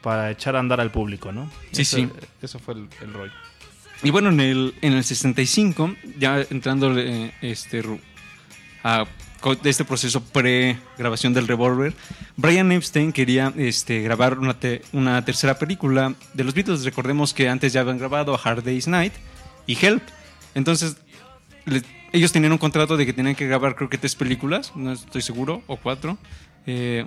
[0.04, 1.50] para echar a andar al público, ¿no?
[1.72, 2.10] Sí, Eso- sí.
[2.40, 3.34] Eso fue el, el rollo.
[4.04, 7.82] Y bueno, en el, en el 65, ya entrando eh, este,
[8.84, 9.06] a
[9.52, 11.94] de este proceso pre-grabación del revólver,
[12.38, 14.56] Brian Epstein quería este, grabar una,
[14.94, 16.84] una tercera película de los Beatles.
[16.86, 19.14] Recordemos que antes ya habían grabado Hard Day's Night
[19.68, 20.02] y Help.
[20.56, 20.98] Entonces,
[22.12, 25.22] ellos tenían un contrato de que tenían que grabar creo que tres películas, no estoy
[25.22, 26.18] seguro, o cuatro.
[26.66, 27.06] Eh,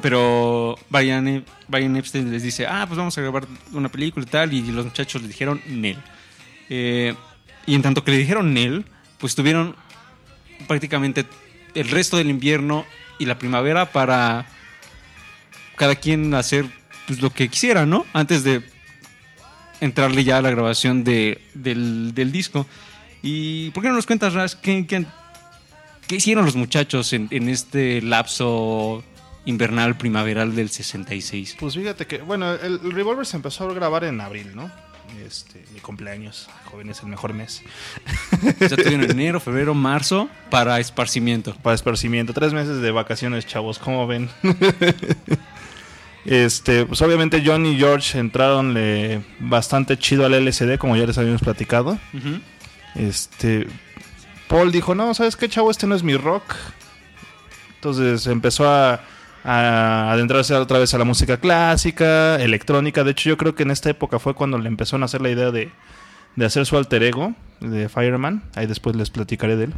[0.00, 4.30] pero Brian, E- Brian Epstein les dice, ah, pues vamos a grabar una película y
[4.30, 5.98] tal, y los muchachos le dijeron Nel.
[6.68, 7.14] Eh,
[7.66, 8.84] y en tanto que le dijeron Nel,
[9.18, 9.76] pues tuvieron
[10.66, 11.24] prácticamente
[11.74, 12.84] el resto del invierno
[13.18, 14.46] y la primavera para
[15.76, 16.66] cada quien hacer
[17.06, 18.06] pues, lo que quisiera, ¿no?
[18.12, 18.62] Antes de
[19.80, 22.66] entrarle ya a la grabación de- del, disco.
[23.22, 25.06] ¿Y por qué no nos cuentas, Ras, qué, qué-
[26.06, 29.02] qué hicieron los muchachos en, en este lapso
[29.44, 31.56] invernal primaveral del 66?
[31.58, 34.70] Pues fíjate que, bueno, el, el Revolver se empezó a grabar en abril, ¿no?
[35.26, 37.62] Este, mi cumpleaños, joven, es el mejor mes.
[38.60, 41.54] Ya tuvieron enero, febrero, marzo para esparcimiento.
[41.62, 44.30] Para esparcimiento, tres meses de vacaciones, chavos, ¿cómo ven?
[46.24, 48.76] este, pues obviamente John y George entraron
[49.38, 51.98] bastante chido al LSD, como ya les habíamos platicado.
[52.94, 53.66] Este,
[54.48, 55.70] Paul dijo, no, ¿sabes qué, chavo?
[55.70, 56.54] Este no es mi rock.
[57.76, 59.00] Entonces empezó a,
[59.44, 63.04] a adentrarse otra vez a la música clásica, electrónica.
[63.04, 65.30] De hecho, yo creo que en esta época fue cuando le empezó a nacer la
[65.30, 65.70] idea de,
[66.36, 68.44] de hacer su alter ego de Fireman.
[68.54, 69.74] Ahí después les platicaré de él.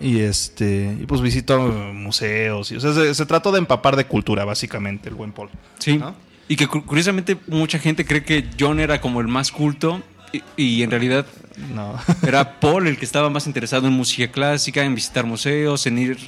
[0.00, 2.70] Y este, y pues visitó museos.
[2.70, 5.50] Y, o sea, se, se trató de empapar de cultura, básicamente, el buen Paul.
[5.78, 5.98] Sí.
[5.98, 6.14] ¿No?
[6.46, 10.00] Y que cu- curiosamente mucha gente cree que John era como el más culto
[10.32, 11.26] y, y en realidad
[11.74, 11.94] No.
[12.26, 16.18] era Paul el que estaba más interesado en música clásica, en visitar museos, en ir...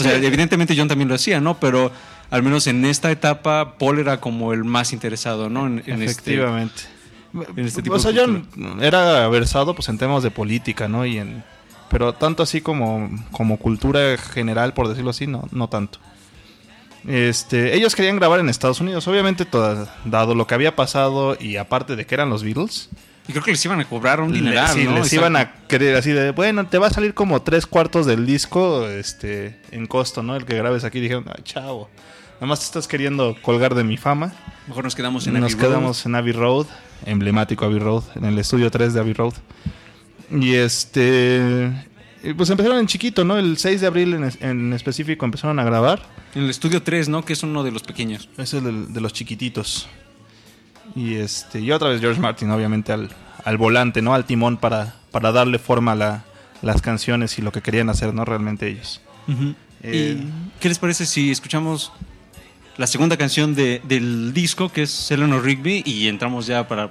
[0.00, 1.58] O sea, evidentemente John también lo hacía, ¿no?
[1.58, 1.90] Pero
[2.30, 5.66] al menos en esta etapa Paul era como el más interesado, ¿no?
[5.66, 6.32] En, en este...
[6.32, 6.82] Efectivamente.
[7.56, 8.86] en este tipo o sea, de cultura.
[8.86, 11.06] era versado pues en temas de política, ¿no?
[11.06, 11.42] Y en
[11.88, 15.98] pero tanto así como como cultura general, por decirlo así, no no tanto.
[17.08, 21.56] Este, ellos querían grabar en Estados Unidos, obviamente toda- dado lo que había pasado y
[21.56, 22.90] aparte de que eran los Beatles,
[23.30, 24.96] Y creo que les iban a cobrar un dineral, sí, ¿no?
[24.98, 28.26] les iban a querer así de, bueno, te va a salir como tres cuartos del
[28.26, 30.34] disco, este, en costo, ¿no?
[30.34, 31.88] El que grabes aquí dijeron, ay, chavo,
[32.34, 34.32] nada más te estás queriendo colgar de mi fama.
[34.66, 35.70] Mejor nos quedamos en Nos Abbey Road.
[35.70, 36.66] quedamos en Abbey Road,
[37.06, 39.34] emblemático Abbey Road, en el estudio 3 de Abbey Road.
[40.32, 41.70] Y este.
[42.36, 43.38] Pues empezaron en chiquito, ¿no?
[43.38, 46.02] El 6 de abril en, es- en específico empezaron a grabar.
[46.34, 47.24] En el estudio 3, ¿no?
[47.24, 48.28] Que es uno de los pequeños.
[48.36, 49.88] Es el de, los chiquititos.
[50.94, 51.60] Y este.
[51.60, 53.08] Y otra vez George Martin, obviamente, al,
[53.44, 54.14] al volante, ¿no?
[54.14, 56.24] Al timón para, para darle forma a la-
[56.62, 58.24] las canciones y lo que querían hacer, ¿no?
[58.24, 59.00] Realmente ellos.
[59.82, 61.92] Eh, ¿Y qué les parece si escuchamos
[62.76, 66.90] la segunda canción de- del disco, que es Eleanor Rigby, y entramos ya para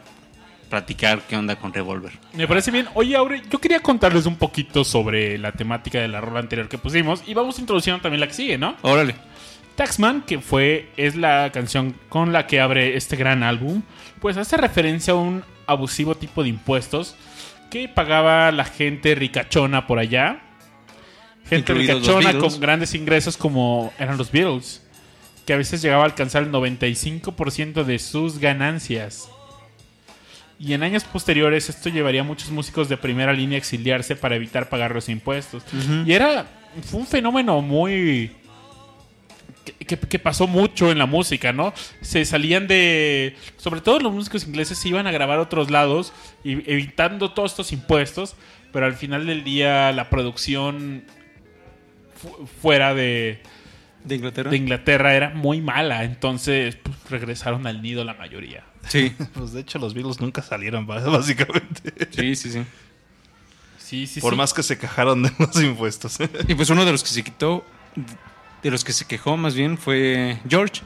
[0.69, 2.13] platicar qué onda con Revolver?
[2.33, 2.87] Me parece bien.
[2.95, 6.77] Oye, Aure, yo quería contarles un poquito sobre la temática de la rola anterior que
[6.77, 8.75] pusimos y vamos introduciendo también la que sigue, ¿no?
[8.81, 9.15] Órale.
[9.79, 13.81] Taxman, que fue es la canción con la que abre este gran álbum,
[14.19, 17.15] pues hace referencia a un abusivo tipo de impuestos
[17.71, 20.41] que pagaba la gente ricachona por allá.
[21.45, 24.85] Gente Incluidos ricachona con grandes ingresos como eran los Beatles,
[25.45, 29.29] que a veces llegaba a alcanzar el 95% de sus ganancias.
[30.59, 34.35] Y en años posteriores esto llevaría a muchos músicos de primera línea a exiliarse para
[34.35, 35.63] evitar pagar los impuestos.
[36.05, 36.47] Y era
[36.83, 38.35] fue un fenómeno muy
[39.73, 41.73] que, pasó mucho en la música, ¿no?
[42.01, 43.35] Se salían de.
[43.57, 47.51] Sobre todo los músicos ingleses se iban a grabar a otros lados, y, evitando todos
[47.51, 48.35] estos impuestos,
[48.71, 51.03] pero al final del día la producción
[52.15, 53.41] fu- fuera de,
[54.03, 54.49] ¿De Inglaterra?
[54.51, 58.63] de Inglaterra era muy mala, entonces pues, regresaron al nido la mayoría.
[58.87, 61.93] Sí, Pues de hecho, los Beatles nunca salieron, básicamente.
[62.11, 62.63] sí, sí, sí.
[63.77, 64.37] Sí, sí, Por sí.
[64.37, 66.17] más que se quejaron de los impuestos.
[66.47, 67.65] Y pues uno de los que se quitó,
[68.63, 70.81] de los que se quejó más bien, fue George.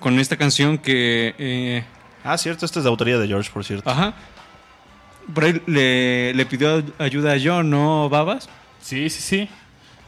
[0.00, 1.34] Con esta canción que...
[1.38, 1.84] eh,
[2.24, 3.88] ah, cierto, esta es de autoría de George, por cierto.
[3.88, 4.14] ajá.
[5.32, 8.48] Por ahí le, le pidió ayuda a John, ¿no, Babas?
[8.82, 9.48] Sí, sí, sí.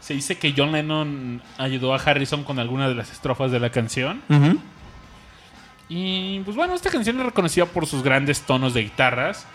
[0.01, 3.71] Se dice que John Lennon ayudó a Harrison con algunas de las estrofas de la
[3.71, 4.23] canción.
[5.89, 9.47] Y pues bueno, esta canción es reconocida por sus grandes tonos de guitarras.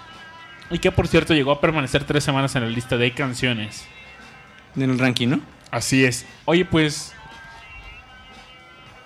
[0.71, 3.85] Y que por cierto llegó a permanecer tres semanas en la lista de canciones.
[4.75, 5.41] En el ranking, ¿no?
[5.71, 6.25] Así es.
[6.45, 7.13] Oye, pues.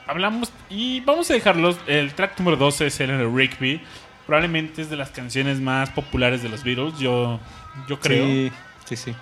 [0.08, 0.52] Hablamos.
[0.70, 1.78] Y vamos a dejarlos.
[1.88, 3.82] El track número 12 es Eleanor Rigby.
[4.26, 6.98] Probablemente es de las canciones más populares de los Beatles.
[6.98, 7.40] Yo,
[7.88, 8.26] yo creo.
[8.26, 8.52] Sí,
[8.86, 9.16] sí, sí.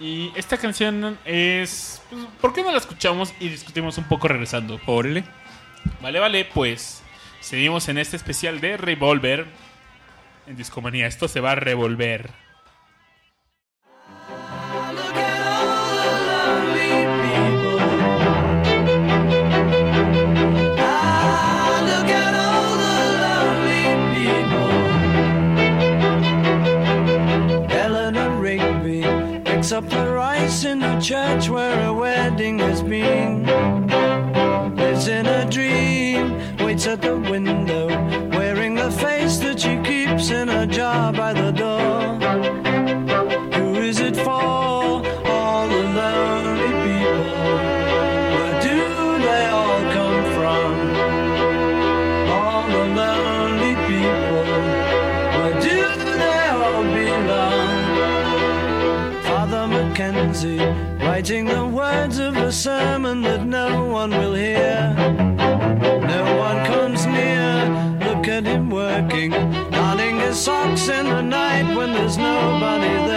[0.00, 2.00] Y esta canción es.
[2.08, 4.80] pues, ¿Por qué no la escuchamos y discutimos un poco regresando?
[4.86, 5.24] Órale.
[6.00, 7.02] Vale, vale, pues.
[7.40, 9.46] Seguimos en este especial de Revolver.
[10.46, 11.06] En Discomanía.
[11.06, 12.30] Esto se va a revolver.
[31.00, 33.46] Church where a wedding has been.
[34.76, 37.88] Lives in a dream, waits at the window,
[38.30, 41.49] wearing the face that she keeps in a jar by the
[70.40, 73.09] socks in the night when there's nobody there.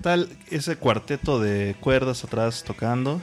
[0.00, 3.20] Tal ese cuarteto de cuerdas atrás tocando?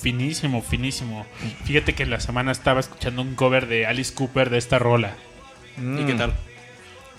[0.00, 1.26] Finísimo, finísimo.
[1.64, 5.14] Fíjate que en la semana estaba escuchando un cover de Alice Cooper de esta rola.
[5.78, 6.34] ¿Y qué tal?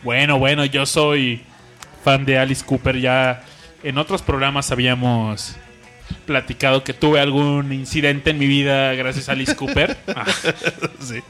[0.04, 1.42] Bueno, bueno, yo soy
[2.04, 3.00] fan de Alice Cooper.
[3.00, 3.44] Ya
[3.84, 5.56] en otros programas habíamos
[6.28, 9.98] platicado que tuve algún incidente en mi vida gracias a Alice Cooper.
[11.00, 11.22] sí.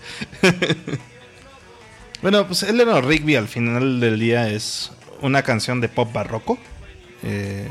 [2.21, 6.60] bueno, pues Eleanor Rigby al final del día es una canción de pop barroco.
[7.24, 7.68] Eh,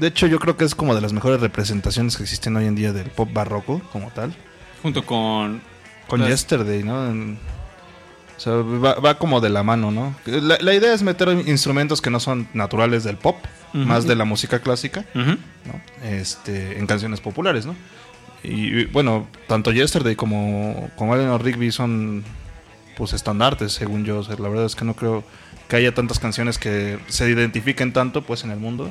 [0.00, 2.74] de hecho, yo creo que es como de las mejores representaciones que existen hoy en
[2.74, 4.34] día del pop barroco como tal.
[4.82, 5.60] Junto con.
[6.08, 7.08] Con Las- Yesterday, ¿no?
[7.08, 7.38] En-
[8.36, 10.14] o sea, va, va como de la mano, ¿no?
[10.26, 13.36] La, la idea es meter instrumentos que no son naturales del pop,
[13.72, 15.04] más de la música clásica.
[16.02, 17.74] Este, en canciones populares, ¿no?
[18.42, 22.24] Y y, bueno, tanto Yesterday como, como Eleanor Rigby son
[22.96, 24.18] pues estandartes, según yo.
[24.18, 25.24] O sea, la verdad es que no creo
[25.68, 28.90] que haya tantas canciones que se identifiquen tanto pues en el mundo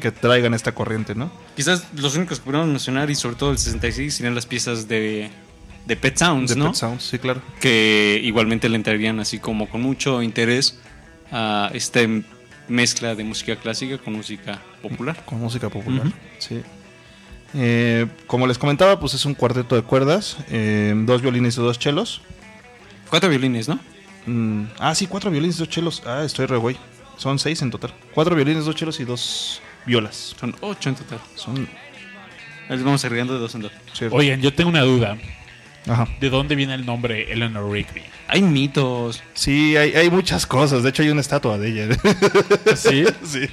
[0.00, 1.30] que traigan esta corriente, ¿no?
[1.56, 5.30] Quizás los únicos que podemos mencionar, y sobre todo el 66, serían las piezas de,
[5.86, 6.66] de Pet Sounds, De ¿no?
[6.66, 7.42] Pet Sounds, sí, claro.
[7.60, 10.78] Que igualmente le entrarían así como con mucho interés
[11.32, 12.00] a esta
[12.68, 15.24] mezcla de música clásica con música popular.
[15.24, 16.06] Con música popular,
[16.38, 16.62] sí.
[17.56, 21.78] Eh, como les comentaba, pues es un cuarteto de cuerdas, eh, dos violines y dos
[21.78, 22.20] chelos.
[23.08, 23.78] Cuatro violines, ¿no?
[24.26, 26.02] Mm, ah, sí, cuatro violines y dos chelos.
[26.06, 26.76] Ah, estoy re güey.
[27.16, 27.92] Son seis en total.
[28.12, 30.34] Cuatro violines, dos chelos y dos violas.
[30.38, 31.20] Son ocho en total.
[31.34, 31.68] Son.
[32.68, 33.72] Les vamos agregando de dos en dos.
[34.10, 35.18] Oigan, yo tengo una duda.
[35.86, 36.08] Ajá.
[36.18, 38.02] ¿De dónde viene el nombre Eleanor Rigby?
[38.26, 39.22] Hay mitos.
[39.34, 40.82] Sí, hay, hay muchas cosas.
[40.82, 41.96] De hecho, hay una estatua de ella.
[42.74, 43.04] ¿Sí?
[43.24, 43.46] sí.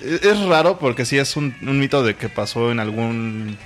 [0.00, 3.56] Es raro porque sí es un, un mito de que pasó en algún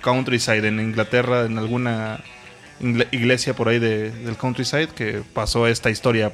[0.00, 2.20] countryside en Inglaterra, en alguna
[3.12, 6.32] iglesia por ahí de- del countryside, que pasó esta historia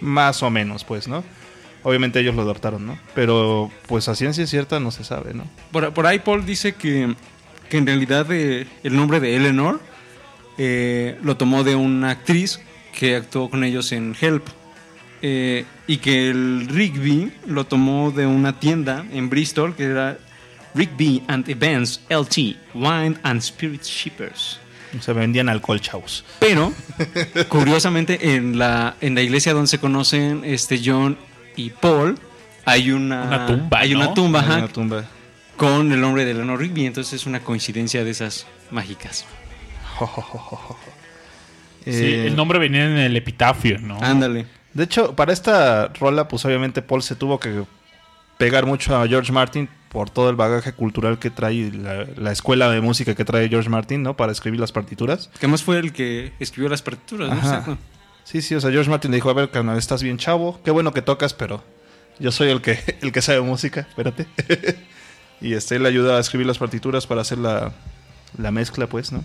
[0.00, 1.24] más o menos, pues, ¿no?
[1.82, 2.98] Obviamente ellos lo adaptaron, ¿no?
[3.14, 5.44] Pero pues a ciencia cierta no se sabe, ¿no?
[5.70, 7.14] Por, por ahí Paul dice que,
[7.70, 9.80] que en realidad eh, el nombre de Eleanor
[10.58, 12.60] eh, lo tomó de una actriz
[12.98, 14.46] que actuó con ellos en Help.
[15.22, 20.18] eh, y que el Rigby lo tomó de una tienda en Bristol que era
[20.74, 24.58] Rigby and Events LT, Wine and Spirit Shippers.
[25.00, 26.24] Se vendían alcohol, chavos.
[26.38, 26.72] Pero,
[27.48, 31.16] curiosamente, en la, en la iglesia donde se conocen este John
[31.56, 32.18] y Paul,
[32.64, 34.00] hay una, Una tumba, hay ¿no?
[34.00, 35.04] una tumba Hay ajá, una tumba.
[35.56, 36.86] con el nombre de Eleanor Rigby.
[36.86, 39.24] Entonces es una coincidencia de esas mágicas.
[41.84, 43.96] Sí, Eh, el nombre venía en el epitafio, ¿no?
[44.02, 44.46] Ándale.
[44.74, 47.62] De hecho, para esta rola, pues obviamente Paul se tuvo que
[48.38, 52.70] pegar mucho a George Martin por todo el bagaje cultural que trae, la, la escuela
[52.70, 54.16] de música que trae George Martin, ¿no?
[54.16, 55.30] Para escribir las partituras.
[55.40, 57.78] Que más fue el que escribió las partituras, ¿no?
[58.24, 60.72] Sí, sí, o sea, George Martin le dijo, a ver, carnal, estás bien chavo, qué
[60.72, 61.62] bueno que tocas, pero
[62.18, 64.26] yo soy el que, el que sabe música, espérate.
[65.40, 67.72] y este, le ayuda a escribir las partituras para hacer la,
[68.36, 69.22] la mezcla, pues, ¿no?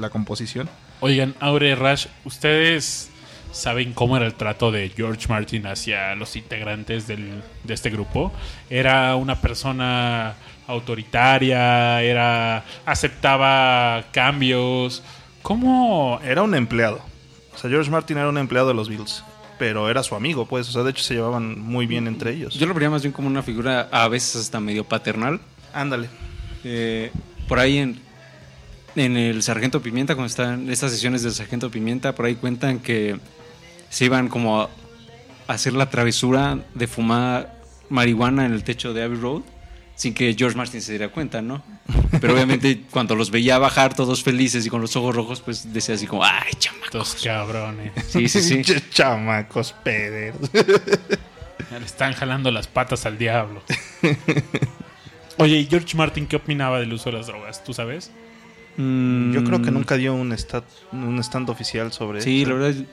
[0.00, 0.68] La composición.
[1.00, 3.10] Oigan, Aure Rash, ¿ustedes
[3.56, 8.32] saben cómo era el trato de George Martin hacia los integrantes del- de este grupo?
[8.70, 10.34] ¿Era una persona
[10.66, 12.02] autoritaria?
[12.02, 15.02] ¿Era aceptaba cambios?
[15.42, 17.00] ¿Cómo Era un empleado.
[17.54, 19.22] O sea, George Martin era un empleado de los Beatles.
[19.58, 20.68] Pero era su amigo, pues.
[20.68, 22.54] O sea, de hecho se llevaban muy bien entre ellos.
[22.54, 25.40] Yo lo vería más bien como una figura a veces hasta medio paternal.
[25.72, 26.08] Ándale.
[26.62, 27.10] Eh,
[27.48, 27.98] por ahí en,
[28.96, 33.18] en el Sargento Pimienta, cuando están estas sesiones del Sargento Pimienta, por ahí cuentan que
[33.90, 34.68] se iban como a
[35.48, 37.54] hacer la travesura de fumar
[37.88, 39.42] marihuana en el techo de Abbey Road
[39.94, 41.62] sin que George Martin se diera cuenta, ¿no?
[42.20, 45.94] Pero obviamente cuando los veía bajar todos felices y con los ojos rojos, pues decía
[45.94, 46.78] así como, ¡ay, chama!
[46.84, 48.62] estos cabrones Sí, sí, sí.
[48.90, 50.50] Chamacos pederos.
[50.52, 53.62] le están jalando las patas al diablo?
[55.38, 57.62] Oye, ¿y George Martin qué opinaba del uso de las drogas?
[57.64, 58.10] ¿Tú sabes?
[58.76, 62.50] Mm, Yo creo que nunca dio un, stat, un stand oficial sobre Sí, eso.
[62.50, 62.84] la verdad,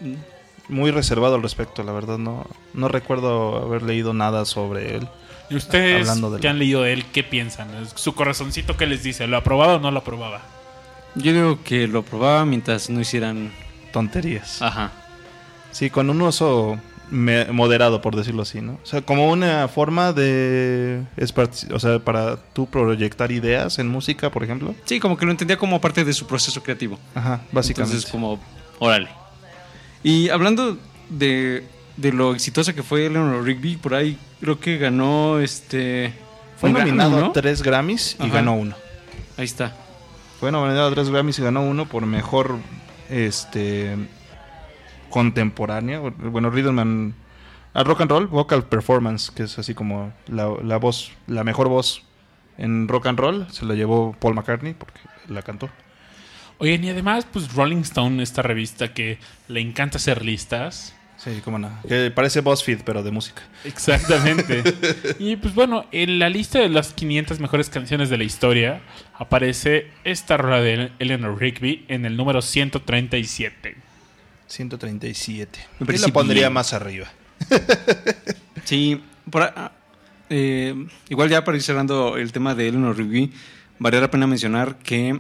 [0.70, 2.18] Muy reservado al respecto, la verdad.
[2.18, 5.08] No, no recuerdo haber leído nada sobre él.
[5.50, 7.68] ¿Y ustedes que la- han leído de él, qué piensan?
[7.96, 9.28] ¿Su corazoncito qué les dice?
[9.28, 10.42] ¿Lo aprobaba o no lo aprobaba?
[11.16, 13.52] yo digo que lo probaba mientras no hicieran...
[13.92, 14.60] Tonterías.
[14.64, 14.92] Ajá.
[15.72, 16.80] Sí, con un uso
[17.12, 18.80] me- moderado, por decirlo así, ¿no?
[18.82, 21.04] O sea, como una forma de...
[21.72, 24.74] O sea, para tú proyectar ideas en música, por ejemplo.
[24.86, 26.98] Sí, como que lo entendía como parte de su proceso creativo.
[27.14, 27.96] Ajá, básicamente.
[27.98, 28.40] Entonces, como,
[28.80, 29.10] órale.
[30.04, 30.78] Y hablando
[31.10, 31.64] de,
[31.98, 36.14] de lo exitosa que fue Eleanor Rigby, por ahí creo que ganó este.
[36.58, 37.26] Fue nominado ¿no?
[37.28, 38.36] a tres Grammys y Ajá.
[38.36, 38.76] ganó uno.
[39.38, 39.76] Ahí está.
[40.40, 42.58] Fue nominado a tres Grammys y ganó uno por mejor
[43.10, 43.96] este
[45.10, 47.14] contemporánea, bueno, Rhythm and
[47.76, 51.68] a Rock and Roll Vocal Performance, que es así como la, la voz, la mejor
[51.70, 52.04] voz
[52.58, 55.70] en rock and roll, se la llevó Paul McCartney porque la cantó.
[56.60, 60.96] Oigan, y además, pues Rolling Stone, esta revista que le encanta hacer listas.
[61.18, 61.72] Sí, cómo no.
[61.88, 63.44] Que parece BuzzFeed, pero de música.
[63.64, 64.64] Exactamente.
[65.20, 68.82] y pues bueno, en la lista de las 500 mejores canciones de la historia
[69.14, 73.78] aparece esta rola de Eleanor Rigby en el número 137.
[74.48, 75.60] 137.
[75.80, 76.54] Me Yo la pondría bien.
[76.54, 77.08] más arriba.
[78.66, 79.54] Sí, por
[80.30, 83.34] eh, igual ya para ir cerrando el tema de Eleanor Rigby,
[83.78, 85.20] vale la pena mencionar que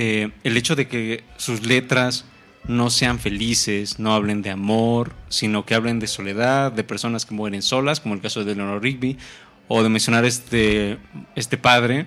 [0.00, 2.24] eh, el hecho de que sus letras
[2.68, 7.34] no sean felices, no hablen de amor, sino que hablen de soledad, de personas que
[7.34, 9.18] mueren solas, como el caso de Eleanor Rigby,
[9.66, 10.98] o de mencionar este,
[11.34, 12.06] este padre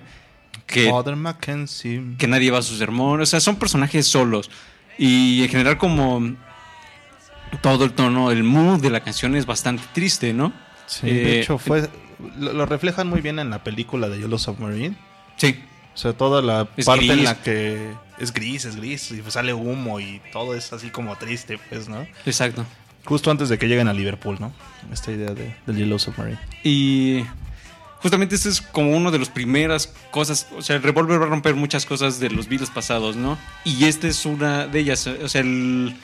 [0.66, 0.90] que
[2.16, 3.20] que nadie va a su sermón.
[3.20, 4.50] O sea, son personajes solos.
[4.96, 6.34] Y en general, como
[7.60, 10.54] todo el tono, el mood de la canción es bastante triste, ¿no?
[10.86, 11.90] Sí, Eh, de hecho, fue,
[12.38, 14.96] lo, lo reflejan muy bien en la película de Yellow Submarine.
[15.36, 15.60] Sí.
[15.94, 19.34] O sea, toda la Es parte en la que es gris, es gris, y pues
[19.34, 22.06] sale humo y todo es así como triste, pues, ¿no?
[22.24, 22.64] Exacto.
[23.04, 24.52] Justo antes de que lleguen a Liverpool, ¿no?
[24.92, 26.38] Esta idea de, del Yellow Submarine.
[26.62, 27.24] Y
[28.00, 30.46] justamente este es como una de las primeras cosas.
[30.56, 33.36] O sea, el revólver va a romper muchas cosas de los Beatles pasados, ¿no?
[33.64, 35.06] Y esta es una de ellas.
[35.08, 35.96] O sea, el-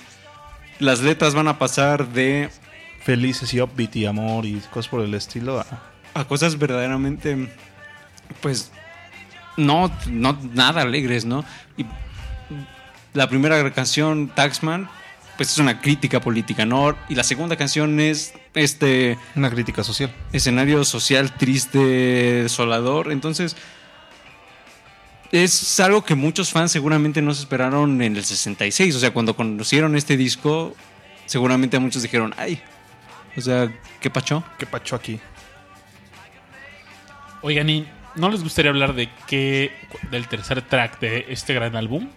[0.80, 2.51] las letras van a pasar de
[3.05, 5.61] Felices y upbeat y amor y cosas por el estilo.
[5.61, 5.82] a-
[6.14, 7.49] a cosas verdaderamente,
[8.41, 8.72] pues,
[9.59, 11.45] no, no nada alegres, ¿no?
[11.77, 11.85] Y
[13.13, 14.89] la primera canción, Taxman,
[15.37, 16.97] pues es una crítica política, ¿no?
[17.09, 20.15] Y la segunda canción es este una crítica social.
[20.33, 23.13] escenario social triste, desolador.
[23.13, 23.57] Entonces,
[25.31, 28.95] es algo que muchos fans seguramente no se esperaron en el 66.
[28.95, 30.75] O sea, cuando conocieron este disco,
[31.27, 32.61] seguramente muchos dijeron, ay,
[33.37, 34.43] o sea, ¿qué pacho?
[34.59, 35.21] ¿Qué pacho aquí?
[37.43, 37.87] Oigan, ¿y
[38.19, 39.73] no les gustaría hablar de qué,
[40.11, 42.09] del tercer track de este gran álbum?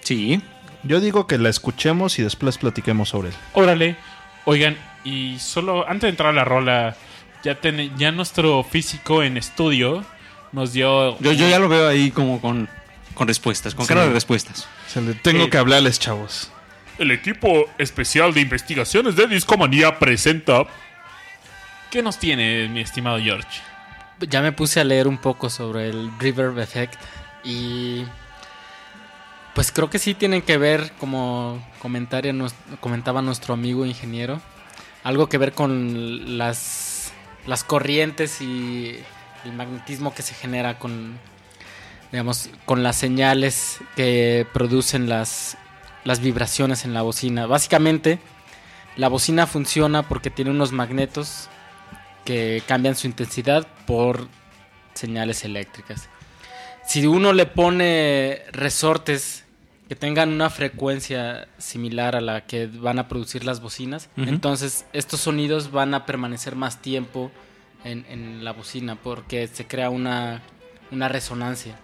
[0.00, 0.40] Sí.
[0.84, 3.34] Yo digo que la escuchemos y después platiquemos sobre él.
[3.54, 3.96] Órale.
[4.44, 6.96] Oigan, y solo antes de entrar a la rola,
[7.44, 10.04] ya, ten- ya nuestro físico en estudio
[10.52, 11.18] nos dio...
[11.20, 12.68] Yo, yo ya lo veo ahí como con,
[13.14, 13.88] con respuestas, con Sí.
[13.88, 14.66] cara de respuestas.
[14.86, 16.50] Se le- tengo Eh, que hablarles, chavos.
[16.98, 20.64] El equipo especial de investigaciones de Discomanía presenta...
[21.90, 23.48] ¿Qué nos tiene, mi estimado George?
[24.20, 26.98] Ya me puse a leer un poco sobre el Reverb Effect
[27.44, 28.04] y
[29.54, 34.40] pues creo que sí tienen que ver, como comentaba nuestro amigo ingeniero,
[35.04, 37.12] algo que ver con las,
[37.46, 38.98] las corrientes y
[39.44, 41.18] el magnetismo que se genera con,
[42.12, 45.56] digamos, con las señales que producen las,
[46.04, 47.46] las vibraciones en la bocina.
[47.46, 48.18] Básicamente,
[48.96, 51.48] la bocina funciona porque tiene unos magnetos
[52.28, 54.28] que cambian su intensidad por
[54.92, 56.10] señales eléctricas.
[56.86, 59.46] Si uno le pone resortes
[59.88, 65.20] que tengan una frecuencia similar a la que van a producir las bocinas, entonces estos
[65.20, 67.32] sonidos van a permanecer más tiempo
[67.82, 70.42] en, en la bocina porque se crea una,
[70.90, 71.78] una resonancia.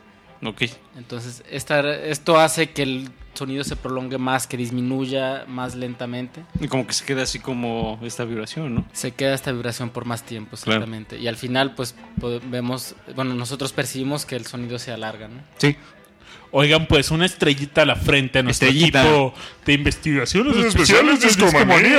[0.45, 0.65] Ok.
[0.99, 6.43] Entonces esta, esto hace que el sonido se prolongue más, que disminuya más lentamente.
[6.61, 8.85] Y como que se queda así como esta vibración, ¿no?
[8.93, 10.80] Se queda esta vibración por más tiempo, Claro.
[10.80, 11.18] exactamente.
[11.18, 11.95] Y al final, pues,
[12.51, 15.41] vemos, bueno, nosotros percibimos que el sonido se alarga, ¿no?
[15.59, 15.76] Sí.
[16.57, 19.03] Oigan, pues una estrellita a la frente a nuestro Estrellita.
[19.03, 19.35] equipo
[19.66, 21.99] de investigaciones especiales de Discomanía.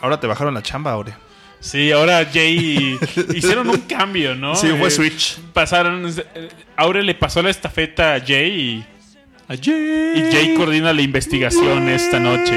[0.00, 1.12] Ahora te bajaron la chamba, Aure.
[1.60, 2.96] Sí, ahora Jay
[3.34, 4.54] hicieron un cambio, ¿no?
[4.54, 5.38] Sí, fue Eh, switch.
[5.52, 6.06] Pasaron.
[6.34, 8.86] eh, Aure le pasó la estafeta a Jay y,
[9.50, 12.54] Y Jay coordina la investigación esta noche.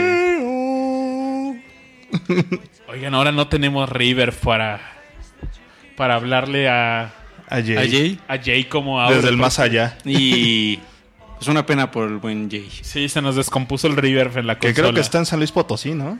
[2.89, 4.81] Oigan, ahora no tenemos River para
[5.95, 7.13] para hablarle a,
[7.47, 7.77] A Jay.
[7.77, 8.19] A Jay.
[8.27, 9.15] a Jay como Aure.
[9.17, 9.97] Desde el más allá.
[10.03, 10.79] Y
[11.39, 12.69] es una pena por el buen Jay.
[12.81, 14.73] Sí, se nos descompuso el River en la Que consola.
[14.87, 16.19] creo que está en San Luis Potosí, ¿no?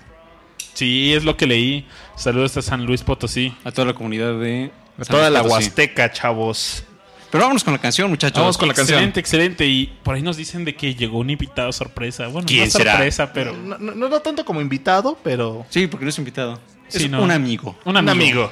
[0.73, 1.85] Sí, es lo que leí.
[2.15, 3.53] Saludos a San Luis Potosí.
[3.65, 4.71] A toda la comunidad de.
[4.97, 5.65] A San toda Luis la Potosí.
[5.65, 6.85] Huasteca, chavos.
[7.31, 8.39] Pero vámonos con la canción, muchachos.
[8.39, 8.97] Vamos con la canción.
[8.97, 9.65] Excelente, excelente.
[9.65, 12.27] Y por ahí nos dicen de que llegó un invitado sorpresa.
[12.27, 12.91] Bueno, ¿Quién no será?
[12.93, 15.65] sorpresa, pero No, no, no tanto como invitado, pero...
[15.69, 16.59] Sí, porque no es invitado.
[16.89, 17.23] Sí, es no.
[17.23, 17.77] un amigo.
[17.85, 18.51] un amigo.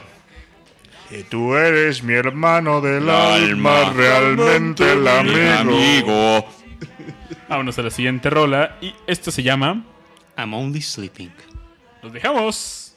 [1.11, 6.45] Y tú eres mi hermano del alma, alma, realmente el amigo.
[7.49, 8.77] Vámonos a la siguiente rola.
[8.80, 9.84] Y esto se llama.
[10.38, 11.32] I'm only sleeping.
[12.01, 12.89] Los dejamos.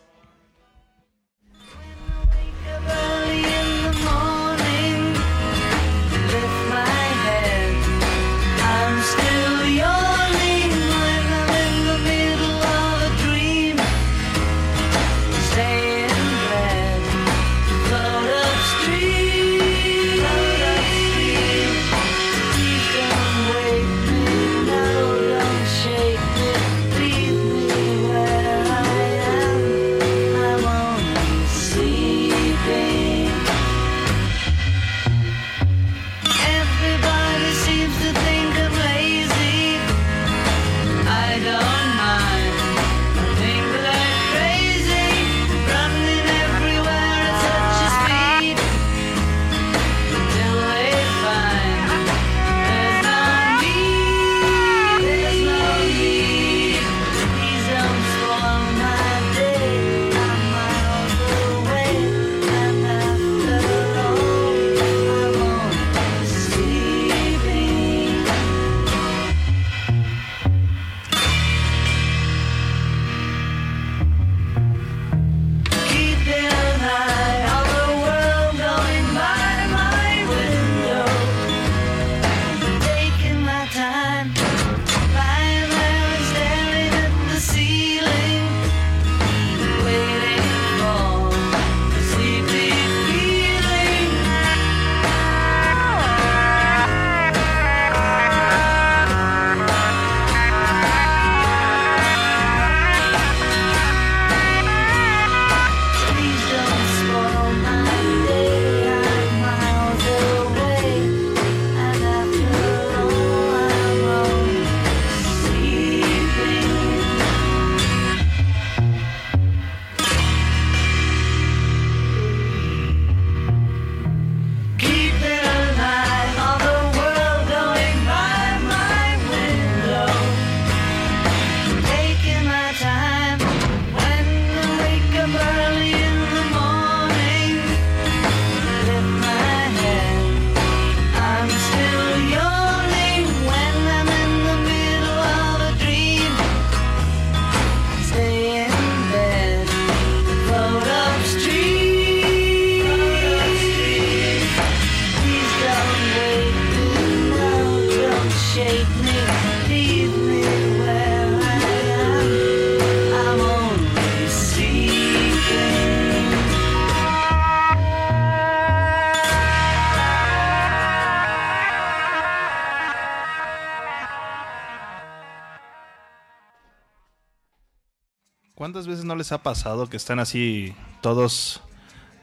[179.12, 181.60] No les ha pasado que están así todos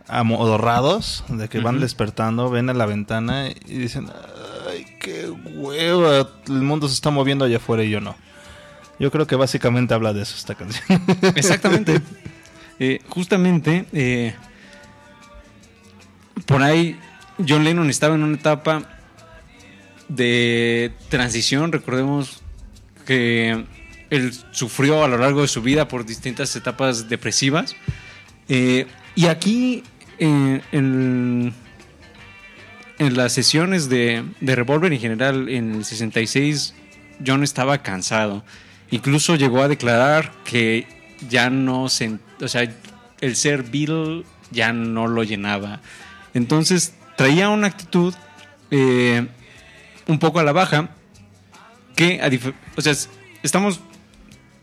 [0.08, 4.10] amodorrados, de que van despertando, ven a la ventana y dicen,
[4.68, 8.16] ay, qué hueva, el mundo se está moviendo allá afuera y yo no.
[8.98, 11.00] Yo creo que básicamente habla de eso esta canción.
[11.36, 12.02] Exactamente.
[12.80, 14.34] Eh, justamente, eh,
[16.48, 17.00] por ahí
[17.48, 18.82] John Lennon estaba en una etapa
[20.08, 21.72] de transición.
[21.72, 22.42] Recordemos
[23.06, 23.64] que
[24.10, 27.76] él sufrió a lo largo de su vida por distintas etapas depresivas.
[28.48, 29.84] Eh, y aquí,
[30.18, 31.54] eh, en,
[33.00, 36.74] las sesiones de, de Revolver en general, en el 66,
[37.26, 38.44] John estaba cansado.
[38.92, 40.88] Incluso llegó a declarar que
[41.30, 42.70] ya no se, o sea,
[43.22, 45.82] el ser Beatle ya no lo llenaba.
[46.34, 48.14] Entonces traía una actitud
[48.72, 49.28] eh,
[50.08, 50.90] un poco a la baja
[51.96, 52.20] que,
[52.76, 53.10] o sea, es-
[53.44, 53.80] estamos,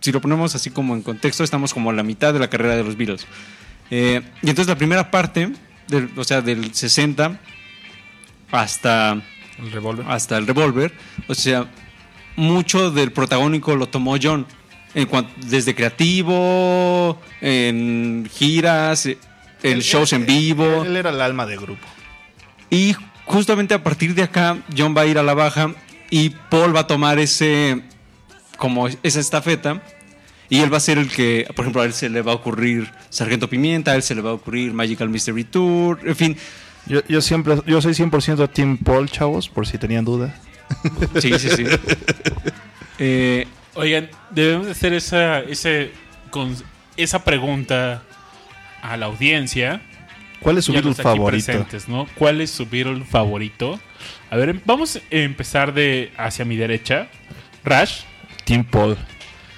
[0.07, 2.77] si lo ponemos así como en contexto, estamos como a la mitad de la carrera
[2.77, 3.27] de los Beatles.
[3.91, 5.51] Eh, y entonces la primera parte,
[5.89, 7.41] del, o sea, del 60
[8.53, 9.21] hasta
[9.59, 10.07] El revólver.
[10.09, 10.93] hasta el revólver.
[11.27, 11.69] O sea,
[12.37, 14.47] mucho del protagónico lo tomó John.
[14.95, 15.09] En
[15.45, 19.19] desde creativo, en giras, eh,
[19.65, 20.85] en shows en vivo.
[20.85, 21.85] Él era el alma de grupo.
[22.71, 22.95] Y
[23.25, 25.75] justamente a partir de acá, John va a ir a la baja
[26.11, 27.83] y Paul va a tomar ese,
[28.57, 29.83] como esa estafeta.
[30.49, 32.34] Y él va a ser el que, por ejemplo, a él se le va a
[32.36, 36.36] ocurrir Sargento Pimienta, a él se le va a ocurrir Magical Mystery Tour, en fin.
[36.86, 40.34] Yo, yo siempre, yo soy 100% Team Paul, chavos, por si tenían duda.
[41.20, 41.64] Sí, sí, sí.
[42.99, 45.90] Eh, Oigan, debemos de hacer esa, ese,
[46.30, 46.57] con,
[46.97, 48.03] esa pregunta
[48.80, 49.82] a la audiencia.
[50.40, 51.47] ¿Cuál es su Beatle favorito?
[51.47, 52.07] presentes, ¿no?
[52.14, 53.78] ¿Cuál es su Beatle favorito?
[54.30, 57.09] A ver, vamos a empezar de hacia mi derecha.
[57.64, 58.01] Rash,
[58.47, 58.97] Team Paul.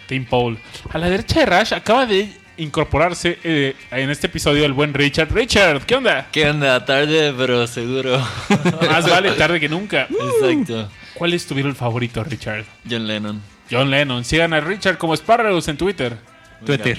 [0.09, 0.59] Tim Paul.
[0.91, 5.33] A la derecha de Rash acaba de incorporarse eh, en este episodio el buen Richard.
[5.33, 6.29] Richard, ¿qué onda?
[6.33, 6.85] ¿Qué onda?
[6.85, 8.19] Tarde, pero seguro.
[8.91, 10.09] Más vale tarde que nunca.
[10.11, 10.91] Exacto.
[11.15, 12.65] ¿Cuál es tu Beatle favorito, Richard?
[12.89, 13.41] John Lennon.
[13.71, 14.25] John Lennon.
[14.25, 16.17] Sigan a Richard como Sparrows en Twitter.
[16.65, 16.99] Twitter.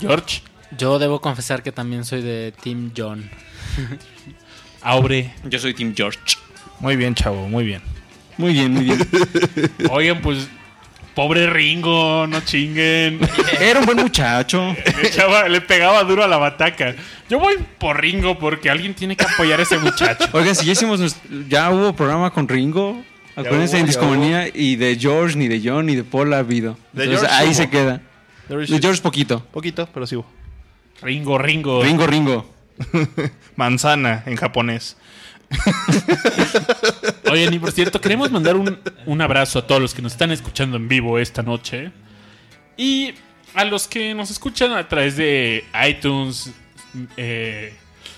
[0.00, 0.42] George,
[0.76, 3.30] Yo debo confesar que también soy de Team John.
[4.82, 5.32] Aubre.
[5.44, 6.18] Yo soy Team George.
[6.80, 7.82] Muy bien, chavo, muy bien.
[8.36, 8.98] Muy bien, muy bien.
[9.90, 10.48] Oigan, pues,
[11.14, 13.20] pobre Ringo, no chinguen.
[13.60, 14.74] Era un buen muchacho.
[15.02, 16.94] Le, echaba- le pegaba duro a la bataca.
[17.30, 20.26] Yo voy por Ringo porque alguien tiene que apoyar a ese muchacho.
[20.32, 23.02] Oigan, si ya hicimos, nuestro- ya hubo programa con Ringo.
[23.36, 26.76] Acuérdense hubo, en Discomanía y de George, ni de John, ni de Paul ha habido.
[26.92, 27.54] De Entonces, George ahí hubo.
[27.54, 28.00] se queda.
[28.48, 29.44] De George poquito.
[29.50, 30.16] Poquito, pero sí.
[30.16, 30.26] hubo.
[31.02, 31.82] Ringo, Ringo.
[31.82, 32.54] Ringo, Ringo.
[33.56, 34.96] Manzana en japonés.
[37.30, 40.30] Oigan, y por cierto, queremos mandar un, un abrazo a todos los que nos están
[40.30, 41.92] escuchando en vivo esta noche.
[42.76, 43.14] Y
[43.54, 46.52] a los que nos escuchan a través de iTunes,
[47.16, 47.74] eh,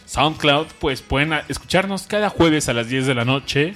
[0.07, 3.75] SoundCloud, pues pueden escucharnos cada jueves a las 10 de la noche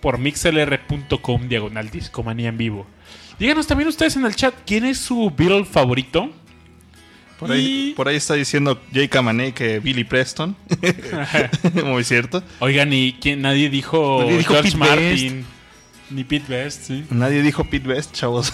[0.00, 2.86] por mixlr.com diagonal en vivo.
[3.38, 6.30] Díganos también ustedes en el chat quién es su Beatle favorito.
[7.38, 10.56] Por ahí, por ahí está diciendo Jay Camané que Billy Preston.
[11.84, 12.42] muy cierto.
[12.58, 15.44] Oigan, y quién, nadie dijo, Nadie dijo George Pete Martin.
[16.10, 17.04] Ni Pete Best, sí.
[17.10, 18.52] Nadie dijo Pete Best, chavos.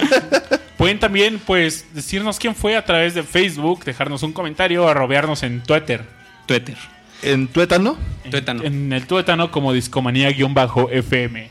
[0.76, 5.62] Pueden también, pues, decirnos quién fue a través de Facebook, dejarnos un comentario, arrobearnos en
[5.62, 6.04] Twitter.
[6.46, 6.76] Twitter.
[7.22, 7.96] en Tuétano.
[8.24, 8.64] En- Tuétano.
[8.64, 11.48] En, el tuétano como discomanía-fm.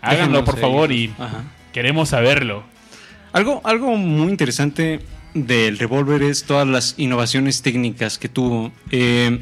[0.00, 1.44] Háganlo, Déjenos por favor, y Ajá.
[1.72, 2.64] queremos saberlo.
[3.32, 5.00] Algo, algo muy interesante
[5.34, 8.72] del revólver es todas las innovaciones técnicas que tuvo.
[8.90, 9.40] Eh,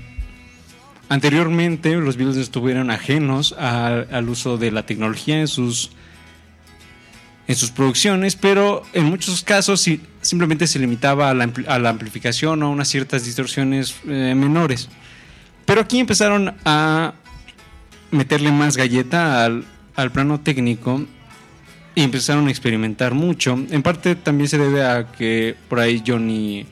[1.08, 5.90] anteriormente los Beatles estuvieron ajenos al- uso de la tecnología en sus,
[7.48, 11.78] en sus producciones, pero en muchos casos sí- simplemente se limitaba a la, ampli- a
[11.78, 14.88] la amplificación o a unas ciertas distorsiones eh, menores.
[15.64, 17.14] Pero aquí empezaron a
[18.12, 19.64] meterle más galleta al,
[19.96, 21.04] al plano técnico
[21.94, 23.58] y empezaron a experimentar mucho.
[23.70, 26.66] En parte también se debe a que por ahí John y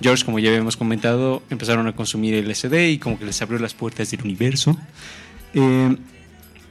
[0.00, 3.74] George, como ya habíamos comentado, empezaron a consumir LSD y como que les abrió las
[3.74, 4.76] puertas del universo.
[5.54, 5.96] Eh,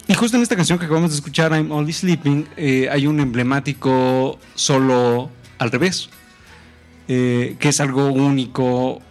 [0.07, 3.19] y justo en esta canción que acabamos de escuchar, I'm Only Sleeping, eh, hay un
[3.21, 6.09] emblemático solo al revés,
[7.07, 9.01] eh, que es algo único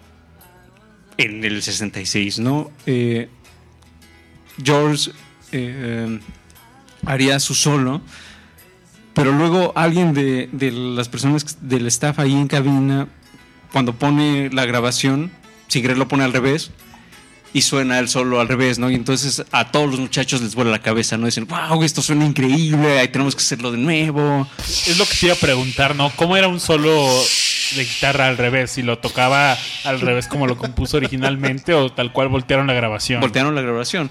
[1.17, 2.71] en el 66, ¿no?
[4.63, 5.13] George
[7.07, 8.03] haría su solo,
[9.15, 13.09] pero luego alguien de, de las personas del staff ahí en cabina,
[13.73, 15.31] cuando pone la grabación,
[15.69, 16.71] sin querer lo pone al revés,
[17.55, 18.91] y suena el solo al revés, ¿no?
[18.91, 21.27] Y entonces a todos los muchachos les vuela la cabeza, ¿no?
[21.27, 24.49] Dicen, wow, esto suena increíble, ahí tenemos que hacerlo de nuevo.
[24.59, 26.11] Es lo que te iba a preguntar, ¿no?
[26.17, 26.91] ¿Cómo era un solo
[27.77, 28.71] de guitarra al revés?
[28.71, 29.55] Si lo tocaba
[29.85, 33.21] al revés como lo compuso originalmente o tal cual voltearon la grabación.
[33.21, 34.11] Voltearon la grabación.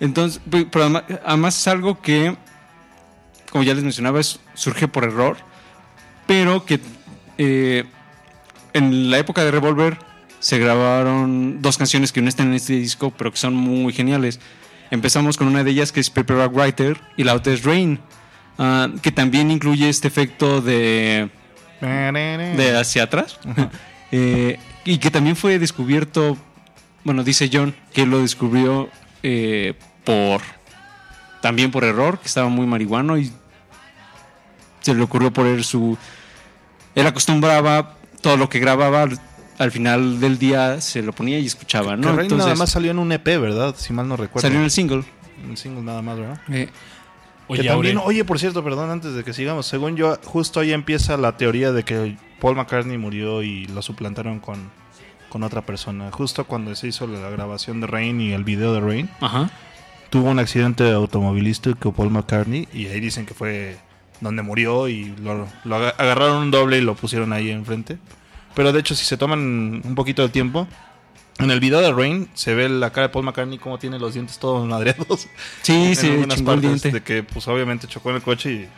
[0.00, 2.34] Entonces, pe- pero además, además es algo que,
[3.50, 5.36] como ya les mencionaba, es- surge por error,
[6.26, 6.80] pero que
[7.38, 7.84] eh,
[8.72, 9.98] en la época de Revolver
[10.38, 14.40] se grabaron dos canciones que no están en este disco, pero que son muy geniales.
[14.90, 18.00] Empezamos con una de ellas que es Paper Rock Writer y la otra es Rain,
[18.58, 21.28] ah, que también incluye este efecto de
[22.56, 23.38] de hacia atrás.
[24.12, 26.36] Eh, y que también fue descubierto,
[27.04, 28.88] bueno, dice John, que lo descubrió
[29.22, 30.40] eh, por,
[31.40, 33.30] también por error, que estaba muy marihuano y
[34.80, 35.96] se le ocurrió poner su...
[36.94, 39.18] Él acostumbraba todo lo que grababa, al,
[39.58, 42.08] al final del día se lo ponía y escuchaba, Que ¿no?
[42.08, 43.74] Rain nada Entonces, más salió en un EP, ¿verdad?
[43.76, 44.42] Si mal no recuerdo.
[44.46, 45.04] salió en el single.
[45.48, 46.40] Un single nada más, ¿verdad?
[46.50, 46.68] Eh,
[47.46, 50.72] Oye, que también, oye, por cierto, perdón, antes de que sigamos, según yo, justo ahí
[50.72, 54.70] empieza la teoría de que Paul McCartney murió y lo suplantaron con,
[55.30, 56.10] con otra persona.
[56.12, 59.50] Justo cuando se hizo la grabación de Rain y el video de Rain, ajá.
[60.10, 63.78] tuvo un accidente automovilístico Paul McCartney y ahí dicen que fue
[64.20, 67.98] donde murió y lo, lo aga- agarraron un doble y lo pusieron ahí enfrente.
[68.54, 69.38] Pero de hecho, si se toman
[69.84, 70.66] un poquito de tiempo,
[71.38, 74.14] en el video de Rain se ve la cara de Paul McCartney como tiene los
[74.14, 75.26] dientes todos madreados.
[75.62, 76.90] Sí, en sí, algunas partes diente.
[76.90, 78.68] de que pues obviamente chocó en el coche y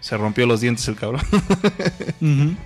[0.00, 1.22] se rompió los dientes el cabrón.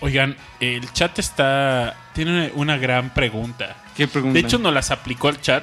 [0.00, 1.94] Oigan, el chat está.
[2.14, 3.76] Tiene una gran pregunta.
[3.96, 4.34] ¿Qué pregunta?
[4.34, 5.62] De hecho, nos las aplicó el chat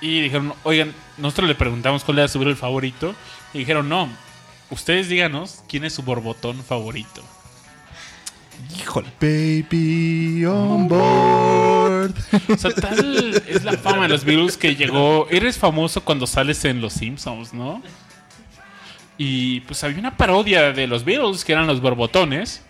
[0.00, 3.14] y dijeron: Oigan, nosotros le preguntamos cuál era su el favorito.
[3.54, 4.08] Y dijeron: No,
[4.70, 7.22] ustedes díganos quién es su borbotón favorito.
[8.76, 9.08] Híjole.
[9.20, 12.14] Baby on board.
[12.48, 15.28] O sea, tal es la fama de los Beatles que llegó.
[15.30, 17.82] Eres famoso cuando sales en Los Simpsons, ¿no?
[19.16, 22.62] Y pues había una parodia de los Beatles que eran los borbotones.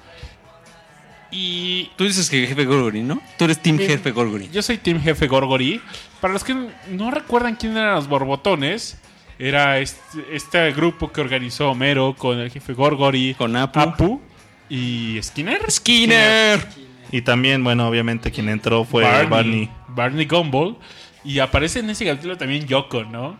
[1.30, 3.20] Y Tú dices que jefe Gorgory, ¿no?
[3.36, 3.78] Tú eres Team.
[3.78, 4.48] Jefe Gorgory.
[4.50, 5.80] yo soy Team Jefe Gorgory.
[6.20, 6.54] Para los que
[6.90, 8.96] no recuerdan quién eran los borbotones,
[9.38, 10.00] era este,
[10.32, 13.80] este grupo que organizó Homero con el jefe Gorgory, Con Apu.
[13.80, 14.20] Apu
[14.68, 15.70] y Skinner.
[15.70, 16.66] Skinner.
[17.12, 19.70] Y también, bueno, obviamente quien entró fue Barney.
[19.88, 20.76] Barney Gumball.
[21.24, 23.38] Y aparece en ese capítulo también Yoko, ¿no?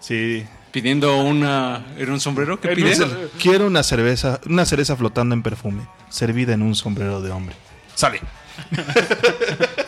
[0.00, 0.44] Sí.
[0.72, 1.84] Pidiendo una.
[1.98, 2.60] ¿Era un sombrero?
[2.60, 3.02] ¿Qué pide?
[3.02, 7.54] un- Quiero una cerveza, una cereza flotando en perfume, servida en un sombrero de hombre.
[7.94, 8.20] Sale.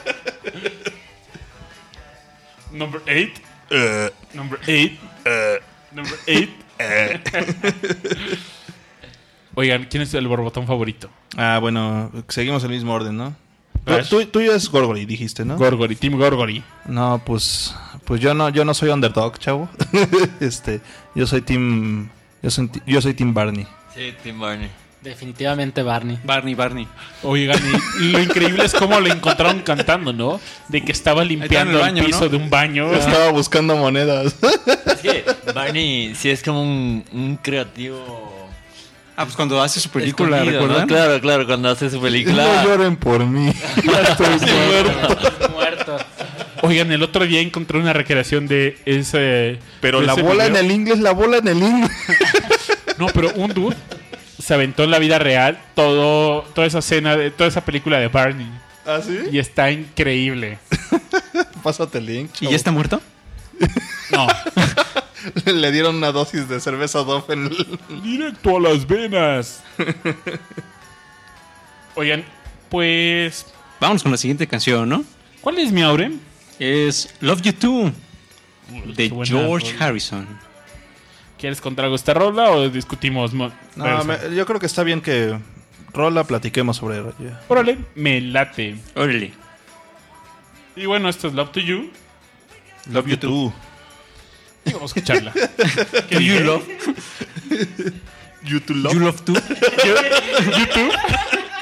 [2.72, 3.32] Number 8.
[3.70, 4.92] Eh, Number 8.
[5.92, 6.48] Number 8.
[9.54, 11.10] Oigan, ¿quién es el borbotón favorito?
[11.36, 13.34] ah, bueno, seguimos el mismo orden, ¿no?
[13.84, 15.56] Tú, tú, tú ya es Gorgory, dijiste, ¿no?
[15.56, 16.62] Gorgory, Team Gorgory.
[16.86, 17.74] No, pues,
[18.04, 19.68] pues yo no, yo no soy underdog, chavo.
[20.40, 20.80] este,
[21.14, 22.10] yo soy team,
[22.42, 23.66] yo soy, yo soy team Barney.
[23.94, 24.70] Sí, Tim Barney.
[25.02, 26.18] Definitivamente Barney.
[26.24, 26.88] Barney, Barney.
[27.22, 27.60] Oigan,
[28.00, 30.40] y lo increíble es cómo lo encontraron cantando, ¿no?
[30.68, 32.28] De que estaba limpiando el piso ¿no?
[32.30, 32.92] de un baño.
[32.92, 34.34] Estaba buscando monedas.
[34.86, 35.24] Es que
[35.54, 38.48] Barney sí es como un, un creativo.
[39.16, 40.66] Ah, pues cuando hace su película, escondido, ¿no?
[40.68, 40.88] ¿recuerdan?
[40.88, 42.64] Claro, claro, cuando hace su No película.
[42.64, 43.52] lloren por mí.
[43.84, 45.48] Ya estoy muerto.
[45.50, 45.96] Muerto.
[46.62, 49.58] Oigan, el otro día encontré una recreación de ese.
[49.80, 50.58] Pero de la ese bola video.
[50.60, 51.90] en el inglés, la bola en el inglés.
[52.98, 53.76] No, pero un dude
[54.48, 58.08] se aventó en la vida real todo, toda esa escena, de, toda esa película de
[58.08, 58.50] Barney.
[58.86, 59.18] ¿Ah, sí?
[59.30, 60.58] Y está increíble.
[61.62, 62.30] Pásate el link.
[62.40, 63.00] ¿Y ya está muerto?
[64.10, 64.26] No,
[65.52, 68.02] Le dieron una dosis de cerveza Dove en el...
[68.02, 69.62] directo a las venas.
[71.94, 72.24] Oigan,
[72.70, 73.44] pues.
[73.80, 75.04] Vamos con la siguiente canción, ¿no?
[75.42, 76.12] ¿Cuál es mi aure?
[76.58, 77.92] Es Love You Too,
[78.96, 79.76] de George.
[79.78, 80.47] Harrison.
[81.38, 83.32] ¿Quieres contar algo esta rola o discutimos?
[83.32, 85.38] mo- No, me- yo creo que está bien que
[85.92, 87.40] Rola platiquemos sobre ella.
[87.48, 88.76] Órale, me late.
[88.94, 89.32] Órale.
[90.76, 91.90] Y bueno, esto es Love to You.
[92.90, 93.52] Love you too.
[94.64, 95.32] Y vamos a escucharla.
[96.10, 96.64] Do you love?
[98.42, 98.92] You too love.
[98.94, 99.34] You love too?
[99.34, 100.92] YouTube.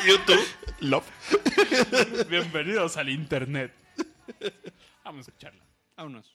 [0.07, 0.41] YouTube.
[0.81, 1.05] Love.
[2.29, 3.73] Bienvenidos al internet.
[5.05, 5.63] Vamos a escucharla.
[5.97, 6.33] Vámonos.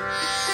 [0.00, 0.49] Música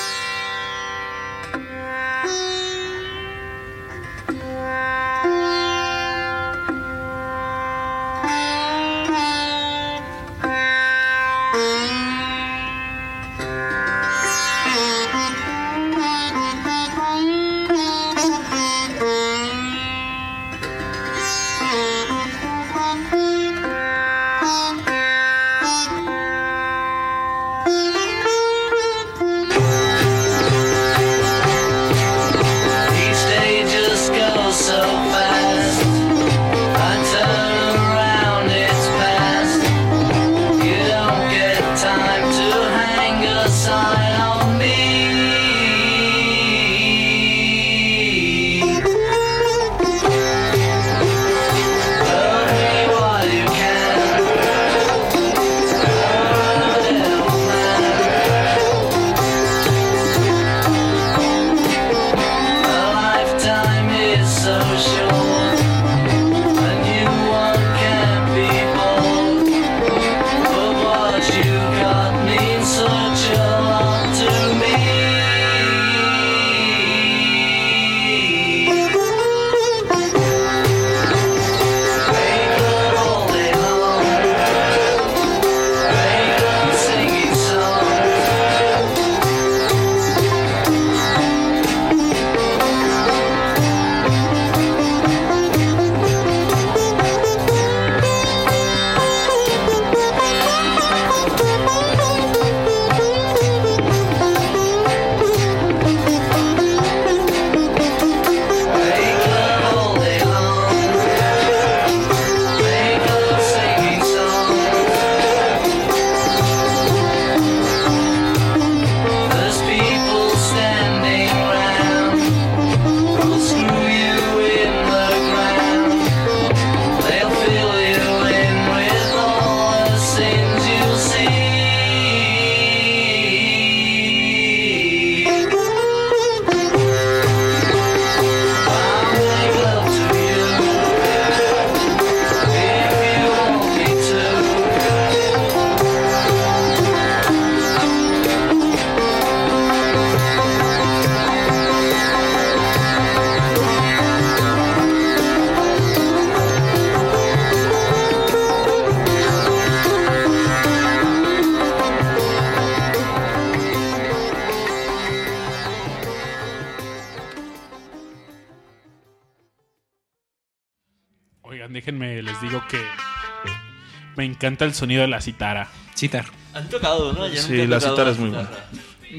[174.47, 175.69] encanta el sonido de la citara.
[175.97, 176.27] Citar.
[176.55, 177.27] Han tocado, ¿no?
[177.29, 178.49] Ya Sí, la tocado citar es muy buena.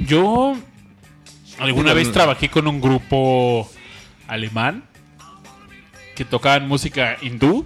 [0.05, 0.55] Yo
[1.59, 3.69] alguna vez trabajé con un grupo
[4.27, 4.83] alemán
[6.15, 7.65] que tocaban música hindú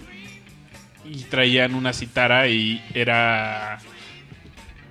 [1.04, 3.78] y traían una citara y era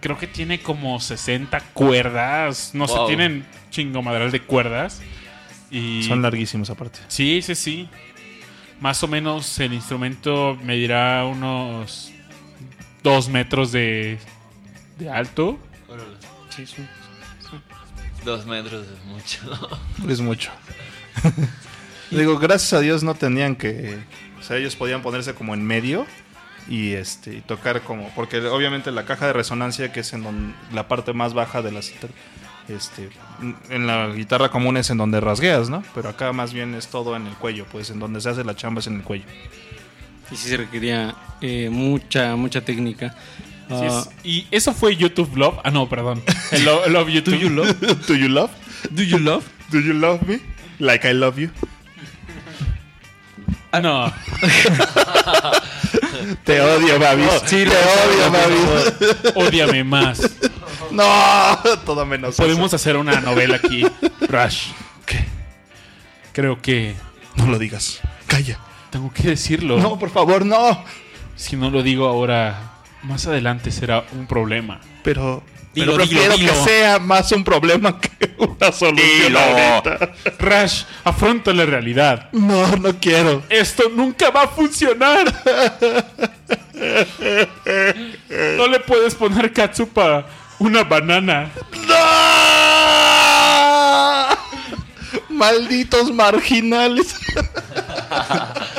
[0.02, 3.08] creo que tiene como 60 cuerdas, no Wow.
[3.08, 5.02] sé, tienen chingo madral de cuerdas
[5.70, 7.00] y Son larguísimos aparte.
[7.08, 7.90] Sí, sí, sí.
[8.82, 12.12] Más o menos el instrumento medirá unos
[13.04, 14.18] dos metros de,
[15.00, 15.58] de alto.
[18.24, 19.40] Dos metros es mucho.
[20.10, 20.52] Es mucho.
[22.12, 23.98] Digo, gracias a Dios no tenían que.
[24.40, 26.06] O sea, ellos podían ponerse como en medio
[26.68, 28.10] y este y tocar como.
[28.16, 31.72] Porque obviamente la caja de resonancia, que es en donde, la parte más baja de
[31.72, 32.12] la citar-
[32.68, 33.10] Este,
[33.70, 35.84] en la guitarra común es en donde rasgueas, ¿no?
[35.96, 38.56] Pero acá más bien es todo en el cuello, pues en donde se hace la
[38.56, 39.26] chamba es en el cuello.
[40.32, 43.16] Y sí se requería eh, mucha, mucha técnica.
[43.70, 45.60] Ah, es- y eso fue YouTube Love.
[45.64, 46.22] Ah, no, perdón.
[46.52, 47.36] El Lo- Love YouTube.
[47.36, 47.82] Do you love?
[48.08, 48.52] Do you love?
[48.90, 49.46] ¿Do you love?
[49.72, 50.40] Do you love me?
[50.80, 51.50] Like I love you.
[53.72, 54.12] Ah, no.
[56.44, 57.26] Te odio, Babis.
[57.46, 58.58] sí, te odio, Babis.
[59.36, 60.20] Ódiame más.
[60.92, 62.34] No, todo menos.
[62.34, 62.44] eso.
[62.44, 63.84] Podemos hacer una novela aquí.
[64.28, 64.68] Rush.
[65.06, 65.24] ¿Qué?
[66.34, 66.96] Creo que
[67.38, 68.00] No lo digas.
[68.28, 68.60] Calla.
[68.92, 69.78] Tengo que decirlo.
[69.80, 70.84] No, por favor, no.
[71.36, 72.74] Si no lo digo ahora,
[73.04, 74.80] más adelante será un problema.
[75.04, 75.42] Pero,
[75.74, 76.52] Dilo, pero prefiero dilo.
[76.54, 80.12] que sea más un problema que una solución ahorita.
[80.38, 82.30] Rush, afronta la realidad.
[82.34, 83.42] No, no quiero.
[83.50, 85.34] Esto nunca va a funcionar.
[88.58, 90.26] No le puedes poner catsup a
[90.60, 91.50] una banana.
[91.88, 91.96] ¡No!
[95.30, 97.16] Malditos marginales.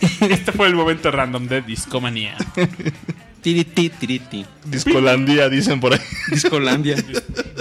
[0.20, 2.36] Este fue el momento random de Discomanía.
[3.42, 4.44] Tiriti, tiriti.
[4.64, 6.00] Discolandia, dicen por ahí.
[6.30, 6.96] Discolandia.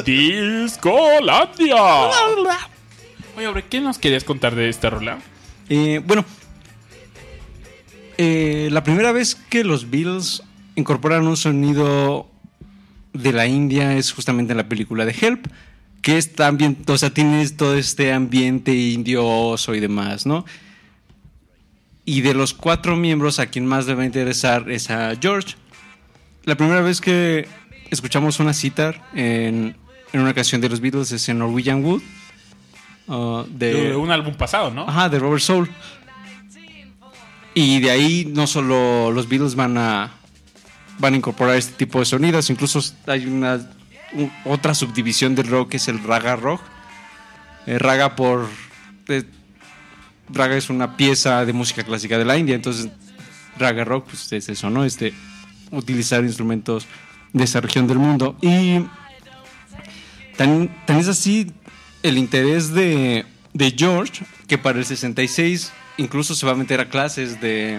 [0.05, 1.75] Discolandia.
[3.37, 5.19] Oye, hombre, ¿qué nos querías contar de esta rola?
[5.69, 6.25] Eh, bueno,
[8.17, 10.43] eh, la primera vez que los Beatles
[10.75, 12.29] incorporaron un sonido
[13.13, 15.47] de la India es justamente en la película de Help,
[16.01, 20.45] que es también, o sea, tienes todo este ambiente indioso y demás, ¿no?
[22.09, 25.55] Y de los cuatro miembros a quien más le va a interesar es a George.
[26.43, 27.47] La primera vez que
[27.91, 29.75] escuchamos una citar en,
[30.11, 32.01] en una canción de los Beatles es en Norwegian Wood.
[33.09, 34.89] uh, De un álbum pasado, ¿no?
[34.89, 35.69] Ajá, de Robert Soul.
[37.53, 40.09] Y de ahí no solo los Beatles van a
[40.97, 43.69] van a incorporar este tipo de sonidos, incluso hay una
[44.45, 46.61] otra subdivisión del rock que es el raga rock.
[47.67, 48.47] Eh, raga por
[49.09, 49.25] eh,
[50.31, 52.89] raga es una pieza de música clásica de la India, entonces
[53.57, 54.85] raga rock pues es eso, ¿no?
[54.85, 55.13] Este
[55.71, 56.87] utilizar instrumentos
[57.33, 58.79] de esa región del mundo y
[60.39, 61.51] Tan, tan es así
[62.01, 66.87] el interés de, de George que para el 66 incluso se va a meter a
[66.87, 67.77] clases de,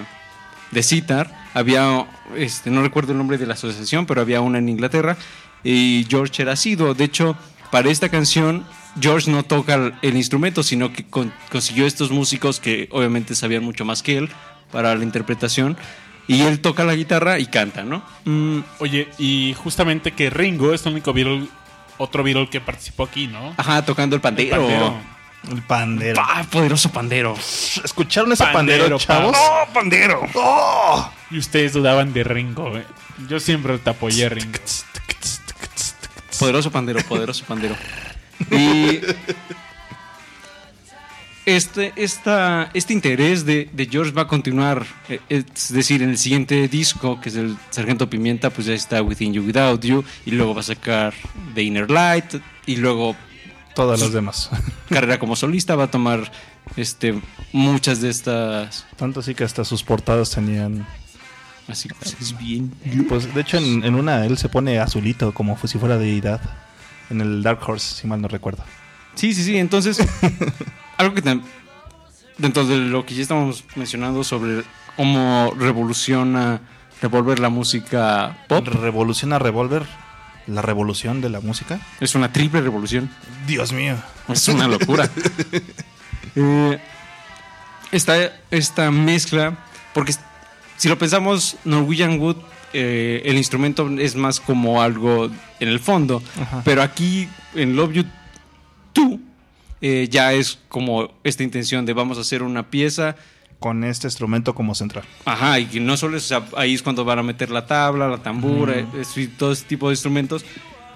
[0.70, 1.34] de sitar.
[1.54, 5.16] Había, este, no recuerdo el nombre de la asociación, pero había una en Inglaterra
[5.64, 6.92] y George era asiduo.
[6.92, 7.34] De hecho,
[7.70, 8.66] para esta canción,
[9.00, 13.84] George no toca el, instrumento, sino que con- consiguió estos músicos que obviamente sabían mucho
[13.84, 14.30] más que él
[14.72, 15.76] para la interpretación.
[16.26, 18.04] Y él toca la guitarra y canta, ¿no?
[18.24, 21.48] Mm, Oye, y justamente que Ringo es el único Beatle,
[21.98, 23.54] otro Beatle que participó aquí, ¿no?
[23.56, 24.56] ajá, tocando el pandero.
[24.56, 24.94] Pandero.
[25.50, 26.22] El pandero.
[26.24, 27.34] ¡Ah, poderoso pandero!
[27.82, 29.32] ¿Escucharon ese pandero, Pandero, chavos?
[29.32, 29.38] pa.
[29.40, 30.20] ¡Oh, pandero!
[30.34, 31.10] ¡Oh!
[31.30, 32.84] Y ustedes dudaban de Ringo, ¿eh?
[33.26, 34.58] Yo siempre te apoyé, Ringo.
[36.38, 37.74] Poderoso pandero, poderoso pandero.
[38.50, 39.00] Y
[41.46, 46.18] este, esta, este interés de, de George va a continuar, eh, es decir, en el
[46.18, 50.32] siguiente disco, que es el Sargento Pimienta, pues ya está Within You Without You, y
[50.32, 51.14] luego va a sacar
[51.54, 52.36] The Inner Light,
[52.66, 53.16] y luego
[53.74, 54.50] Todas las demás.
[54.88, 56.30] carrera como solista, va a tomar
[56.76, 57.20] este,
[57.52, 58.86] muchas de estas...
[58.96, 60.86] Tanto así que hasta sus portadas tenían.
[61.68, 62.72] Así pues, es bien...
[63.08, 66.40] Pues de hecho, en, en una él se pone azulito, como si fuera deidad.
[67.10, 68.64] En el Dark Horse, si mal no recuerdo.
[69.14, 69.56] Sí, sí, sí.
[69.58, 69.98] Entonces,
[70.96, 71.42] algo que tam-
[72.38, 74.62] dentro de lo que ya estamos mencionando sobre
[74.96, 76.60] cómo revoluciona
[77.02, 79.84] Revolver la música pop, Revoluciona Revolver.
[80.46, 81.78] La revolución de la música.
[82.00, 83.10] es una triple revolución.
[83.46, 83.96] Dios mío.
[84.28, 85.08] Es una locura.
[86.36, 86.78] Eh,
[87.90, 88.14] esta,
[88.52, 89.56] esta mezcla,
[89.92, 90.14] porque
[90.76, 92.36] si lo pensamos, Norwegian Wood,
[92.72, 96.62] eh, el instrumento es más como algo en el fondo, Ajá.
[96.64, 98.04] pero aquí en Love You
[98.94, 99.18] 2
[99.82, 103.16] eh, ya es como esta intención de vamos a hacer una pieza
[103.58, 105.04] con este instrumento como central.
[105.24, 107.66] Ajá, y que no solo es, o sea, ahí es cuando van a meter la
[107.66, 110.44] tabla, la tambura, es- y todo ese tipo de instrumentos.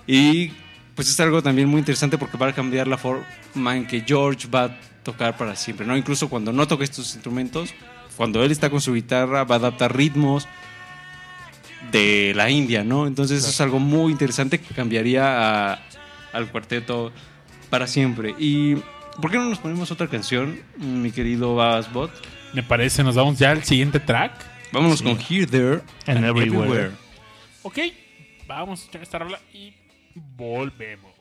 [0.07, 0.51] Y
[0.95, 4.49] pues es algo también muy interesante porque va a cambiar la forma en que George
[4.49, 5.97] va a tocar para siempre, ¿no?
[5.97, 7.75] Incluso cuando no toca estos instrumentos,
[8.17, 10.47] cuando él está con su guitarra, va a adaptar ritmos
[11.91, 13.07] de la India, ¿no?
[13.07, 15.81] Entonces eso es algo muy interesante que cambiaría a-
[16.33, 17.13] al cuarteto
[17.71, 18.35] para siempre.
[18.39, 18.77] Y
[19.21, 22.11] ¿por qué no nos ponemos otra canción, mi querido Bassbot?
[22.53, 24.33] Me parece, nos vamos ya al siguiente track.
[24.73, 26.91] Vámonos con Here, There And Everywhere.
[27.63, 27.79] Ok,
[28.47, 29.73] vamos a escuchar esta rola y
[30.15, 31.13] volvemos.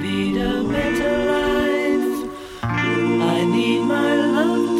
[0.00, 2.30] lead a better life.
[2.62, 4.77] I need my love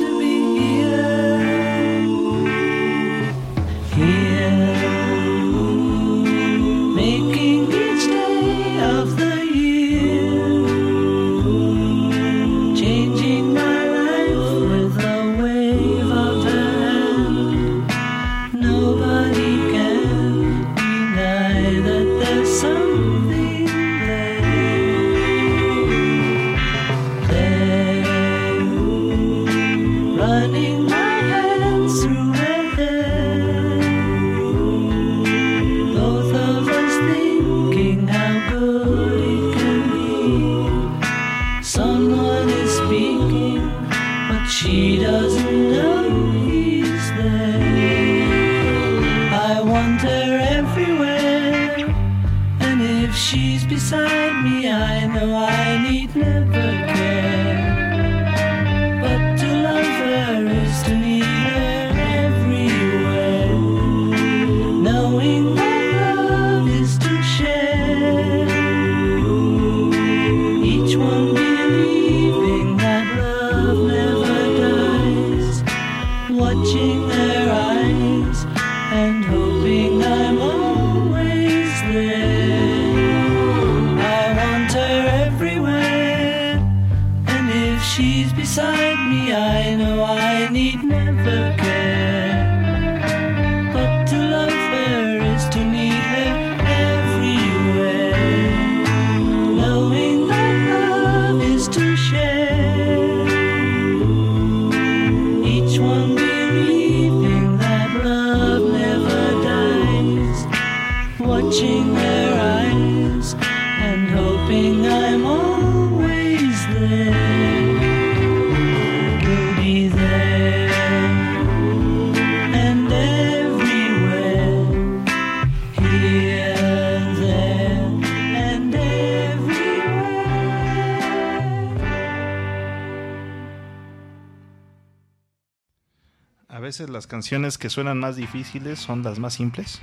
[136.78, 139.80] veces las canciones que suenan más difíciles son las más simples.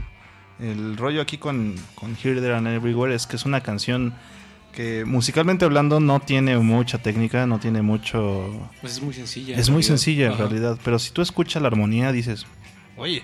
[0.59, 4.13] El rollo aquí con, con Here, There and Everywhere es que es una canción
[4.71, 8.69] que musicalmente hablando no tiene mucha técnica, no tiene mucho...
[8.81, 9.57] Pues es muy sencilla.
[9.57, 9.87] Es muy realidad.
[9.87, 10.43] sencilla en Ajá.
[10.43, 12.45] realidad, pero si tú escuchas la armonía dices,
[12.97, 13.23] oye,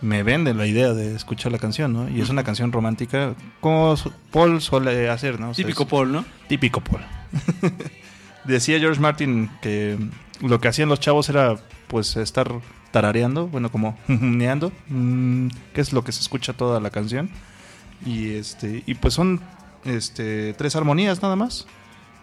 [0.00, 2.08] me vende la idea de escuchar la canción, ¿no?
[2.08, 3.94] Y es una canción romántica como
[4.32, 5.50] Paul suele hacer, ¿no?
[5.50, 6.24] O sea, Típico Paul, ¿no?
[6.48, 7.02] Típico Paul.
[8.44, 9.96] Decía George Martin que
[10.40, 11.56] lo que hacían los chavos era
[11.88, 12.52] pues estar
[12.96, 14.72] tarareando, bueno, como neando,
[15.74, 17.28] que es lo que se escucha toda la canción.
[18.06, 19.42] Y este y pues son
[19.84, 21.66] este tres armonías nada más.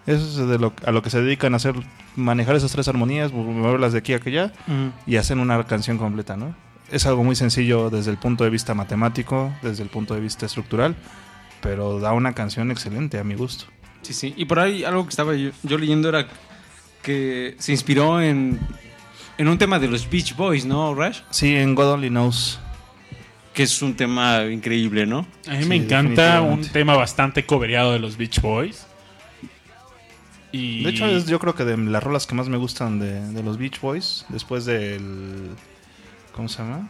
[0.07, 1.75] Eso es de lo, a lo que se dedican a hacer
[2.15, 4.51] manejar esas tres armonías, moverlas de aquí a allá
[5.05, 6.55] y hacen una canción completa, ¿no?
[6.91, 10.47] Es algo muy sencillo desde el punto de vista matemático, desde el punto de vista
[10.47, 10.95] estructural,
[11.61, 13.65] pero da una canción excelente a mi gusto.
[14.01, 14.33] Sí, sí.
[14.37, 16.27] Y por ahí algo que estaba yo, yo leyendo era
[17.03, 18.59] que se inspiró en,
[19.37, 21.19] en un tema de los Beach Boys, ¿no, Rash?
[21.29, 22.59] Sí, en God Only Knows.
[23.53, 25.27] Que es un tema increíble, ¿no?
[25.47, 28.87] A mí Sí, me encanta un tema bastante cobereado de los Beach Boys.
[30.51, 33.27] Y De hecho, es yo creo que de las rolas que más me gustan de,
[33.31, 35.49] de los Beach Boys, después del...
[36.31, 36.89] ¿Cómo se llama?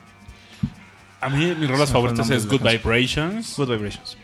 [1.23, 2.61] a mí mis rolas favoritas es Good.
[2.61, 3.55] Vibrations.
[3.55, 4.17] Good Vibrations.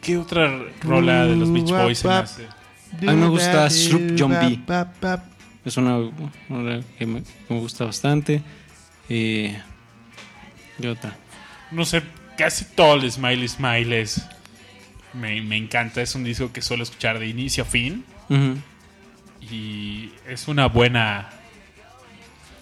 [0.00, 2.46] ¿Qué otra rola de los Beach Boys se me hace?
[3.00, 4.60] A mí me gusta Sloop John B.
[5.64, 5.98] Es una,
[6.48, 8.42] una que, me, que me gusta bastante.
[9.08, 9.60] Eh,
[10.80, 11.16] ¿Qué otra?
[11.70, 12.02] No sé,
[12.36, 14.26] casi todo el Smiley Smiles
[15.12, 16.02] me, me encanta.
[16.02, 18.04] Es un disco que suelo escuchar de inicio a fin.
[19.40, 21.30] Y es una buena...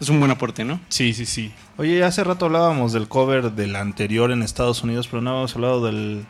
[0.00, 0.80] Es un buen aporte, ¿no?
[0.88, 1.52] Sí, sí, sí.
[1.76, 5.84] Oye, hace rato hablábamos del cover del anterior en Estados Unidos, pero no habíamos hablado
[5.84, 6.24] del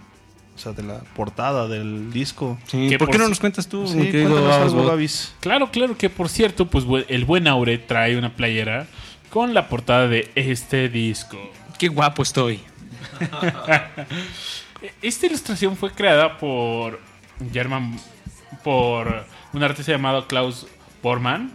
[0.61, 2.59] o sea, de la portada del disco.
[2.67, 4.85] Sí, Que ¿Por por qué no nos cuentas tú, Sí, mi querido algo?
[4.85, 5.35] Babis.
[5.41, 8.87] Claro, claro que por cierto, pues el buen Aure trae una playera
[9.31, 11.39] con la portada de este disco.
[11.79, 12.61] Qué guapo estoy.
[15.03, 17.01] Esta ilustración fue creada por
[17.53, 17.99] German,
[18.65, 20.67] por un artista llamado Klaus
[21.03, 21.53] Bormann.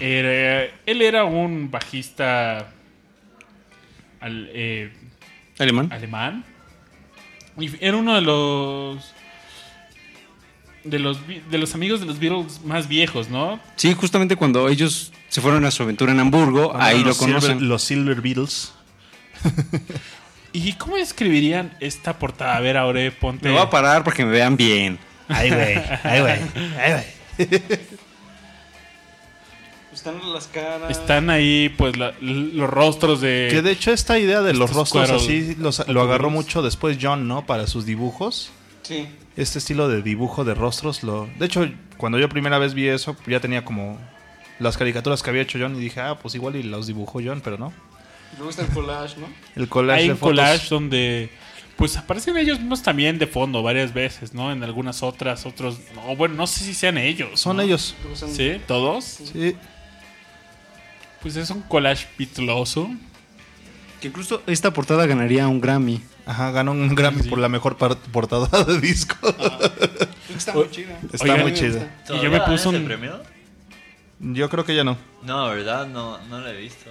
[0.00, 2.68] Era- él era un bajista
[4.20, 4.92] al- eh,
[5.58, 5.92] ¿Alemán?
[5.92, 6.44] alemán.
[7.58, 9.12] Y era uno de los
[10.84, 11.18] de los
[11.50, 13.58] de los amigos de los Beatles más viejos, ¿no?
[13.76, 17.68] Sí, justamente cuando ellos se fueron a su aventura en Hamburgo, ahí lo Silver- conocen.
[17.68, 18.72] los Silver Beatles.
[20.52, 22.56] ¿Y cómo describirían esta portada?
[22.56, 23.46] A ver, Aure, ponte.
[23.48, 24.98] Me voy a parar para que me vean bien.
[25.28, 25.76] Ay, güey.
[26.04, 26.38] Ay, güey.
[26.78, 27.50] Ay, güey.
[30.06, 30.90] Están las caras.
[30.90, 33.48] Están ahí, pues, la- los rostros de.
[33.50, 36.98] Que de hecho esta idea de los rostros cueros así los- lo agarró mucho después
[37.00, 37.46] John, ¿no?
[37.46, 38.50] Para sus dibujos.
[38.82, 39.06] Sí.
[39.36, 41.26] Este estilo de dibujo de rostros lo...
[41.38, 41.66] De hecho,
[41.96, 43.98] cuando yo primera vez vi eso, ya tenía como
[44.58, 47.40] las caricaturas que había hecho John y dije, ah, pues igual y los dibujó John,
[47.42, 47.72] pero no.
[48.36, 49.26] Luego está el collage, ¿no?
[49.56, 50.36] El collage Hay de un fotos.
[50.36, 51.30] collage donde.
[51.76, 54.52] Pues aparecen ellos mismos también de fondo varias veces, ¿no?
[54.52, 55.78] En algunas otras, otros.
[55.96, 57.40] No, bueno, no sé si sean ellos.
[57.40, 57.62] Son ¿no?
[57.62, 57.96] ellos.
[58.30, 58.60] ¿Sí?
[58.68, 59.04] ¿Todos?
[59.32, 59.56] Sí.
[61.24, 62.88] Pues es un collage pitloso.
[64.00, 66.00] Que incluso esta portada ganaría un Grammy.
[66.26, 67.28] Ajá, ganó un Grammy Sí.
[67.28, 69.16] por la mejor portada de disco.
[70.36, 70.98] Está muy chida.
[71.12, 71.78] Está Oigan, muy me chido.
[71.78, 73.20] Y yo ¿Todavía me puse un- premio?
[74.20, 74.96] Yo creo que ya no.
[75.22, 75.86] No, ¿verdad?
[75.86, 76.90] No, no lo he visto.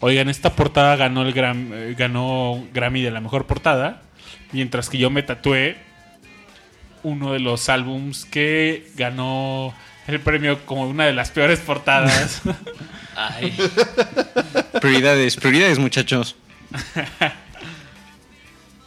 [0.00, 4.02] Oigan, esta portada ganó el Gram- eh, ganó Grammy de la mejor portada.
[4.52, 5.76] Mientras que yo me tatué
[7.02, 9.72] uno de los álbums que ganó
[10.06, 12.42] el premio como una de las peores portadas.
[13.16, 13.56] Ay,
[14.80, 16.36] Prioridades, prioridades, muchachos.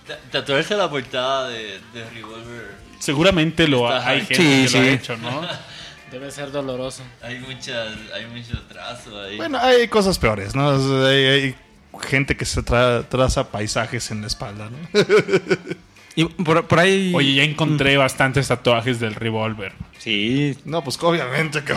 [0.07, 2.75] ta- tatuarse la portada de, de Revolver.
[2.99, 4.89] Seguramente lo ha- hay gente Sí, que lo ha sí.
[4.89, 5.41] hecho, ¿no?
[6.11, 7.03] Debe ser doloroso.
[7.21, 9.37] Hay muchas, hay mucho trazo ahí.
[9.37, 10.71] Bueno, hay cosas peores, ¿no?
[11.07, 11.55] Hay, hay
[12.03, 14.77] gente que se tra- traza paisajes en la espalda, ¿no?
[16.19, 17.13] Y por, por ahí.
[17.15, 19.71] Oye, ya encontré bastantes tatuajes del revólver.
[19.99, 21.73] Sí, No, pues obviamente que...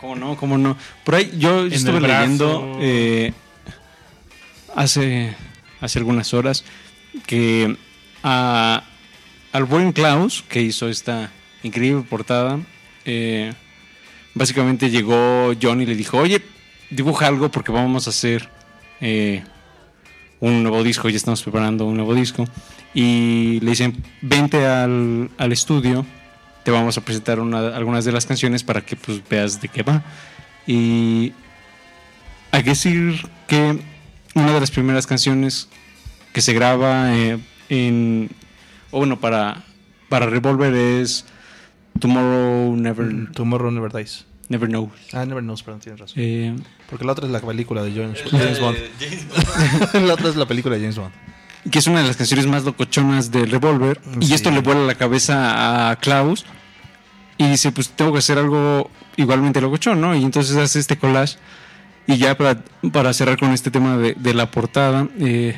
[0.00, 0.76] cómo no, cómo no.
[1.04, 3.32] Por ahí yo estuve leyendo eh,
[4.74, 5.34] hace,
[5.80, 6.64] hace algunas horas
[7.26, 7.76] que
[8.22, 8.82] a-
[9.52, 11.30] al buen Klaus, que hizo esta
[11.62, 12.58] increíble portada,
[13.04, 13.52] eh,
[14.34, 16.42] básicamente llegó John y le dijo, oye,
[16.90, 18.48] dibuja algo porque vamos a hacer
[19.00, 19.44] eh,
[20.46, 22.44] un nuevo disco, ya estamos preparando un nuevo disco.
[22.92, 26.04] Y le dicen, vente al, al estudio,
[26.64, 29.82] te vamos a presentar una- algunas de las canciones para que pues, veas de qué
[29.82, 30.02] va.
[30.66, 31.32] Y
[32.50, 33.78] hay que decir que
[34.34, 35.68] una de las primeras canciones
[36.32, 37.38] que se graba eh,
[37.68, 38.30] en,
[38.90, 39.62] o bueno, para,
[40.08, 41.24] para Revolver es
[42.00, 44.26] Tomorrow Never, Tomorrow Never Dies.
[44.48, 44.90] Never Knows.
[45.12, 46.16] Ah, Never Knows, perdón, tienes razón.
[46.18, 46.54] Eh,
[46.94, 48.78] Porque la otra es la película de James, de Bond.
[49.00, 50.06] James Bond.
[50.06, 51.12] la otra es la película de James Bond.
[51.68, 54.00] que es una de las canciones más locochonas del Revolver.
[54.20, 56.46] Y esto le vuela la cabeza a Klaus.
[57.36, 60.14] Y dice, pues tengo que hacer algo igualmente locochón, ¿no?
[60.14, 61.36] Y entonces hace este collage.
[62.06, 62.62] Y ya para,
[62.92, 65.56] para cerrar con este tema de, de la portada, eh,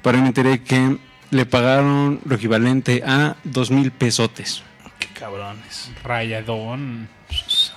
[0.00, 0.96] para me enteré que
[1.30, 4.62] le pagaron lo equivalente a dos mil pesotes.
[4.98, 5.90] Qué cabrones.
[6.02, 7.10] Rayadón.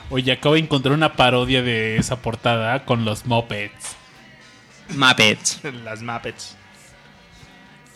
[0.10, 3.96] Oye, acabo de encontrar una parodia de esa portada con los Muppets.
[4.96, 5.60] Muppets.
[5.84, 6.56] Las Muppets.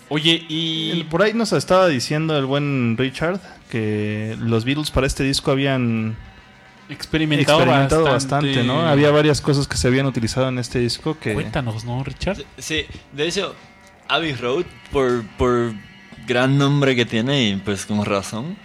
[0.09, 0.91] Oye, y.
[0.91, 3.39] El- por ahí nos estaba diciendo el buen Richard
[3.69, 6.17] que los Beatles para este disco habían
[6.89, 8.81] experimentado, experimentado bastante, ¿no?
[8.85, 11.33] Había varias cosas que se habían utilizado en este disco que...
[11.33, 12.43] Cuéntanos, ¿no, Richard?
[12.57, 13.55] Sí, de hecho,
[14.09, 15.71] Abbey Road, por, por
[16.27, 18.57] gran nombre que tiene y pues con razón,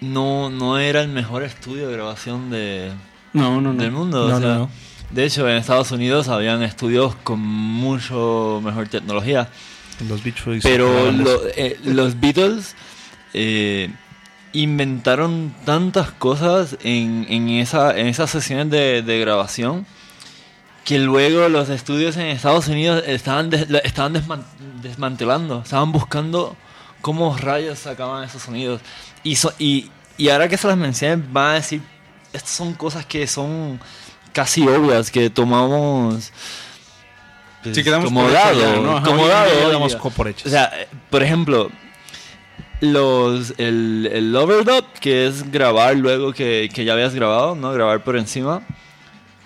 [0.00, 2.90] no, no era el mejor estudio de grabación de,
[3.32, 3.82] No, no, no.
[3.82, 4.28] del mundo.
[4.28, 4.70] No, o sea, no, no.
[5.10, 9.48] De hecho, en Estados Unidos habían estudios con mucho mejor tecnología.
[10.08, 12.74] Los Beach Boys Pero lo- eh, los Beatles
[13.34, 13.90] eh,
[14.52, 19.86] inventaron tantas cosas en, en, esa, en esas sesiones de, de grabación
[20.84, 24.44] que luego los estudios en Estados Unidos estaban, des- estaban desman-
[24.82, 26.56] desmantelando, estaban buscando
[27.00, 28.80] cómo rayos sacaban esos sonidos.
[29.22, 31.82] Y, so- y, y ahora que se las mencioné, van a decir,
[32.32, 33.80] estas son cosas que son
[34.32, 36.32] casi obvias, que tomamos...
[37.62, 38.96] pues, Sí, quedamos como dado, ya, ¿no?
[38.96, 39.50] Ajá, como dado,
[40.16, 40.46] por hechos.
[40.46, 41.70] O sea, eh, por ejemplo,
[42.80, 47.72] los el, el overdub, que es grabar luego que, que ya habías grabado, ¿no?
[47.72, 48.62] Grabar por encima.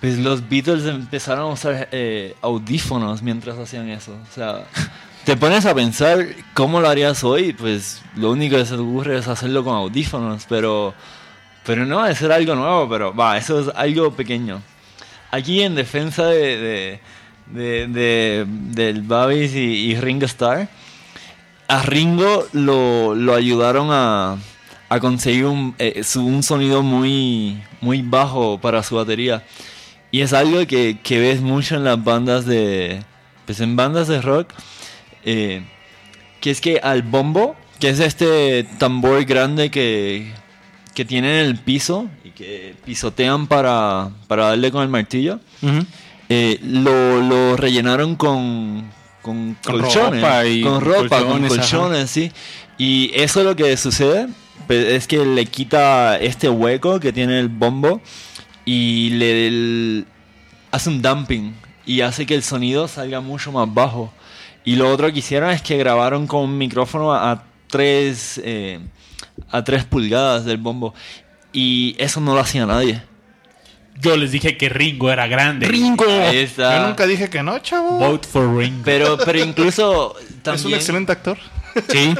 [0.01, 4.11] Pues los Beatles empezaron a usar eh, audífonos mientras hacían eso.
[4.13, 4.65] O sea,
[5.25, 9.17] te pones a pensar cómo lo harías hoy, pues lo único que se te ocurre
[9.17, 10.93] es hacerlo con audífonos, pero,
[11.65, 14.61] pero no, es ser algo nuevo, pero va, eso es algo pequeño.
[15.31, 16.99] Aquí en defensa de, de-
[17.47, 19.59] de- de- del Babis y,
[19.91, 20.67] y Ringo Starr,
[21.67, 24.37] a Ringo lo, lo ayudaron a,
[25.01, 29.43] conseguir un, eh, un sonido muy, muy bajo para su batería.
[30.11, 33.03] Y es algo que, que ves mucho en las bandas de.
[33.45, 34.49] Pues en bandas de rock.
[35.25, 35.63] Eh,
[36.41, 40.31] que es que al bombo, que es este tambor grande que,
[40.93, 45.39] que tienen en el piso y que pisotean para, para darle con el martillo,
[46.29, 48.89] eh, lo, lo rellenaron con,
[49.21, 50.21] con, Con colchones.
[50.21, 52.31] ropa y con ropa, con colchones, sí.
[52.77, 54.27] Y eso lo que sucede
[54.67, 58.01] pues, es que le quita este hueco que tiene el bombo
[58.65, 60.05] y le el-
[60.71, 61.53] hace un dumping
[61.85, 64.11] y hace que el sonido salga mucho más bajo.
[64.65, 68.79] Y lo otro que hicieron es que grabaron con un micrófono a, a tres, eh,
[69.51, 70.93] a tres pulgadas del bombo.
[71.53, 73.01] Y eso no lo hacía nadie.
[74.01, 75.67] Yo les dije que Ringo era grande.
[75.67, 76.79] Ahí está.
[76.81, 77.97] Yo nunca dije que no, chavo.
[77.97, 78.81] Vote for Ringo.
[78.83, 81.37] Pero, pero incluso también, Es un excelente actor.
[81.89, 82.13] Sí.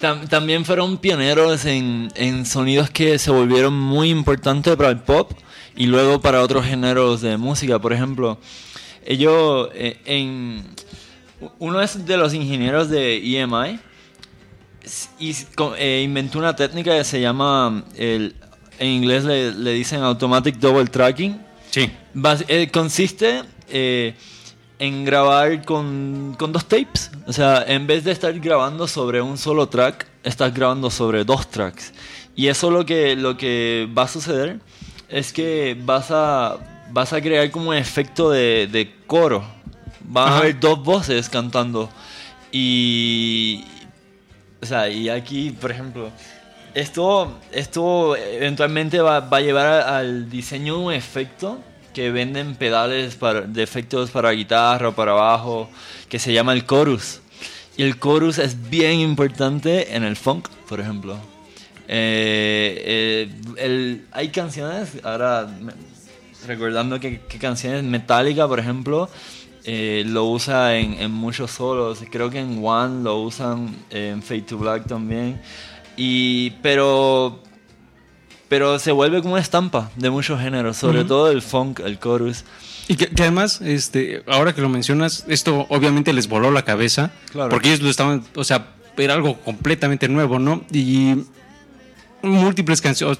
[0.00, 5.32] tam- también fueron pioneros en, en sonidos que se volvieron muy importantes para el pop
[5.76, 7.78] y luego para otros géneros de música.
[7.78, 8.38] Por ejemplo,
[9.06, 10.64] ellos eh, en
[11.58, 13.78] uno es de los ingenieros de EMI
[15.18, 15.34] y
[15.78, 18.34] eh, inventó una técnica que se llama el,
[18.78, 21.40] en inglés le, le dicen automatic double tracking
[21.70, 21.88] Sí.
[22.14, 24.14] Bas- eh, consiste eh,
[24.80, 27.12] en grabar con, con dos tapes.
[27.28, 31.48] O sea, en vez de estar grabando sobre un solo track, estás grabando sobre dos
[31.48, 31.92] tracks.
[32.34, 34.58] Y eso lo que, lo que va a suceder
[35.08, 36.56] es que vas a,
[36.90, 39.44] vas a crear como un efecto de, de coro.
[40.04, 41.88] Van a haber dos voces cantando.
[42.52, 43.64] Y.
[44.62, 46.10] O sea, y aquí, por ejemplo,
[46.74, 51.58] esto, esto eventualmente va, va a llevar al diseño de un efecto
[51.94, 55.70] que venden pedales para, de efectos para guitarra o para bajo,
[56.10, 57.20] que se llama el chorus.
[57.76, 61.16] Y el chorus es bien importante en el funk, por ejemplo.
[61.88, 65.72] Eh, eh, el- hay canciones, ahora me-
[66.46, 69.08] recordando que, que canciones Metallica, por ejemplo,
[69.64, 72.02] eh, lo usa en, en muchos solos.
[72.10, 75.40] Creo que en One lo usan, en Fade to Black también.
[75.96, 77.42] Y, pero,
[78.48, 82.44] pero se vuelve como una estampa de muchos géneros, sobre todo el funk, el chorus.
[82.88, 87.12] Y que, que además, este, ahora que lo mencionas, esto obviamente les voló la cabeza.
[87.30, 87.50] Claro.
[87.50, 90.64] Porque ellos lo estaban, o sea, era algo completamente nuevo, ¿no?
[90.72, 91.14] Y
[92.22, 93.18] múltiples canciones.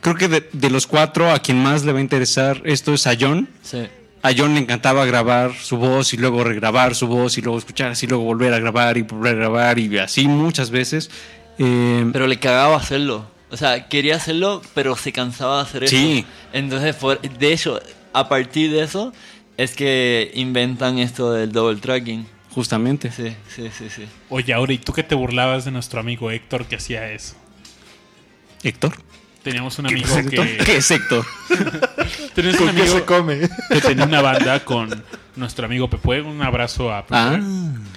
[0.00, 3.06] Creo que de, de los cuatro, a quien más le va a interesar esto es
[3.06, 3.48] a John.
[3.62, 3.86] Sí.
[4.22, 7.92] A John le encantaba grabar su voz y luego regrabar su voz y luego escuchar
[7.92, 11.10] así, luego volver a grabar y volver a grabar y así muchas veces.
[11.58, 13.26] Eh, Pero le cagaba hacerlo.
[13.50, 15.96] O sea, quería hacerlo, pero se cansaba de hacer eso.
[15.96, 16.26] Sí.
[16.52, 17.80] Entonces, por- de hecho,
[18.12, 19.12] a partir de eso,
[19.56, 22.26] es que inventan esto del double tracking.
[22.50, 23.12] justamente.
[23.12, 24.06] Sí, sí, sí, sí.
[24.30, 27.36] Oye, ahora, ¿y tú que te burlabas de nuestro amigo Héctor que hacía eso?
[28.62, 28.94] Héctor.
[29.46, 30.44] Teníamos un ¿Qué amigo Héctor?
[30.44, 30.56] que...
[30.64, 31.24] ¿Qué es Héctor?
[32.34, 33.40] Teníamos un ¿Con qué amigo se come?
[33.70, 35.04] que tenía una banda con
[35.36, 36.20] nuestro amigo Pepe.
[36.20, 37.14] Un abrazo a Pepe.
[37.16, 37.38] Ah,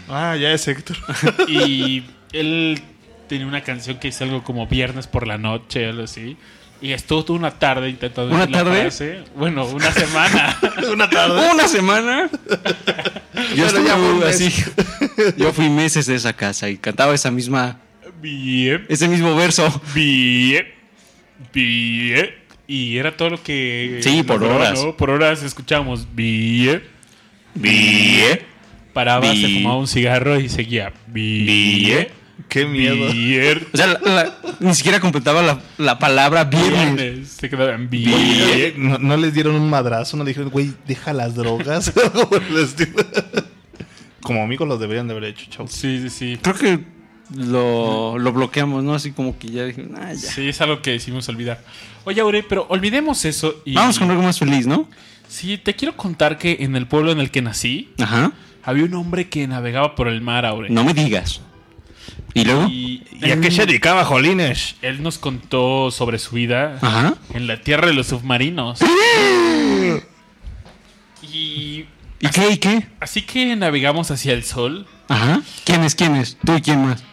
[0.07, 0.95] Ah, ya es Héctor.
[1.47, 2.03] Y
[2.34, 2.80] él
[3.27, 6.38] tenía una canción que es algo como Viernes por la Noche, algo así.
[6.84, 8.81] Y estuvo toda una tarde intentando ¿Una tarde?
[8.81, 9.23] frase.
[9.35, 10.55] Bueno, una semana.
[10.93, 11.49] Una tarde.
[11.51, 12.30] una semana.
[13.55, 14.53] Yo estuve así.
[15.35, 17.80] Yo fui meses de esa casa y cantaba esa misma,
[18.21, 19.81] bien, ese mismo verso.
[19.95, 20.67] bien,
[21.53, 22.29] bien.
[22.67, 23.99] Y era todo lo que...
[24.01, 24.83] Sí, por horas.
[24.83, 24.95] ¿no?
[24.95, 25.41] Por horas
[27.55, 28.39] Bien.
[28.93, 32.07] Paraba, se fumaba un cigarro y seguía bien,
[32.47, 33.11] Qué miedo.
[33.73, 36.95] O sea, la- la- ni siquiera completaba la, la palabra viernes.
[36.95, 37.29] Viernes.
[37.29, 37.89] Se quedaban
[38.77, 41.91] ¿No, no les dieron un madrazo, no le dijeron, güey, deja las drogas.
[44.21, 45.71] Como amigos los deberían de haber hecho, chavos.
[45.71, 46.37] Sí, sí, sí.
[46.41, 46.79] Creo que
[47.35, 48.93] lo, lo bloqueamos, ¿no?
[48.93, 50.18] Así como que ya dije, ah, ya.
[50.18, 51.61] Sí, es algo que decimos olvidar.
[52.06, 53.73] Oye, Aure, pero olvidemos eso y...
[53.73, 54.89] Vamos con algo más feliz, ¿no?
[55.27, 58.31] Sí, te quiero contar que en el pueblo en el que nací Ajá.
[58.64, 60.69] había un hombre que navegaba por el mar, Aure.
[60.69, 61.41] No me digas.
[62.34, 62.68] ¿Y luego?
[62.68, 64.76] Y, ¿Y a qué se dedicaba, Jolines?
[64.81, 67.15] Él nos contó sobre su vida Ajá.
[67.34, 68.80] en la tierra de los submarinos.
[71.22, 71.85] y
[72.22, 72.51] ¿Y qué?
[72.51, 72.88] ¿Y qué?
[72.99, 74.88] así que navegamos hacia el sol.
[75.07, 75.41] Ajá.
[75.64, 75.95] ¿Quiénes?
[75.95, 76.38] ¿Quiénes?
[76.45, 77.03] ¿Tú y quién más?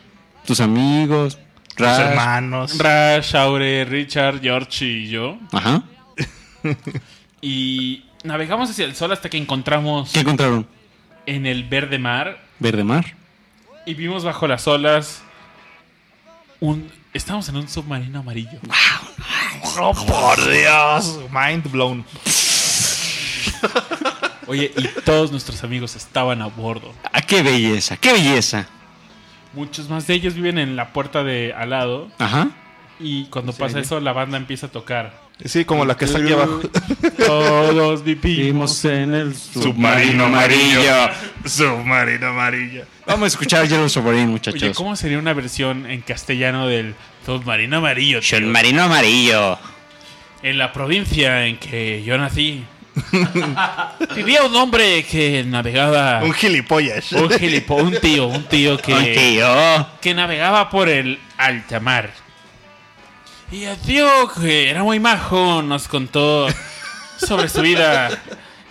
[0.47, 1.39] ¿Tus amigos?
[1.77, 2.01] Rash?
[2.01, 2.79] hermanos.
[2.79, 5.39] Rash, Aure, Richard, George y yo.
[5.53, 5.83] Ajá.
[7.43, 10.67] Y navegamos hacia el sol hasta que encontramos ¿Qué encontraron?
[11.27, 13.15] en el verde mar Verde mar.
[13.85, 15.23] y vimos bajo las olas
[16.59, 16.91] un...
[17.13, 18.59] Estamos en un submarino amarillo.
[19.79, 21.21] ¡Oh, por Dios!
[21.31, 22.05] Mind blown.
[24.49, 26.93] Oye, y todos nuestros amigos estaban a bordo.
[27.13, 27.97] ¡Ah, qué belleza!
[27.97, 28.67] ¡Qué belleza!
[29.57, 32.09] Muchos más de ellos viven en la puerta de al lado.
[32.19, 32.51] Ajá.
[33.01, 35.27] Y cuando pasa eso, la banda empieza a tocar.
[35.45, 36.61] Sí, como la que está aquí abajo.
[37.27, 38.37] Todos vivimos.
[38.37, 40.81] Vimos en el Submarino amarillo.
[41.45, 42.85] Submarino amarillo.
[43.07, 44.63] Vamos a escuchar Yellow Submarine, muchachos.
[44.63, 48.21] Oye, ¿cómo sería una versión en castellano del submarino amarillo?
[48.21, 48.39] tío?
[48.39, 49.59] Submarino amarillo.
[50.43, 52.63] En la provincia en que yo nací,
[54.17, 56.23] vivía un hombre que navegaba.
[56.23, 57.13] Un gilipollas.
[57.13, 58.95] Un gilipo, un tío, un tío que.
[58.95, 59.89] Un tío.
[60.01, 62.11] que navegaba por el alta mar.
[63.51, 64.09] Y el tío,
[64.41, 66.49] que era muy majo, nos contó
[67.19, 68.11] sobre su vida.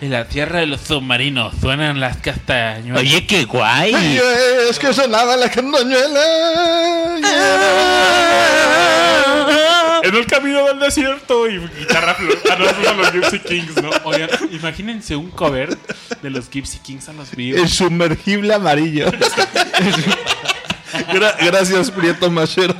[0.01, 3.01] En la tierra de los submarinos suenan las castañuelas.
[3.01, 3.93] Oye, qué guay.
[3.95, 4.19] Ay,
[4.69, 6.19] es que sonaba la candoñuela.
[10.07, 13.89] En el camino del desierto y guitarra flu- Ah, no, son los Gypsy Kings, ¿no?
[14.03, 15.75] Oigan, imagínense un cover
[16.21, 17.61] de los Gypsy Kings a los vivos.
[17.61, 19.11] El sumergible amarillo.
[21.11, 22.75] Gra- gracias, Prieto Macheros.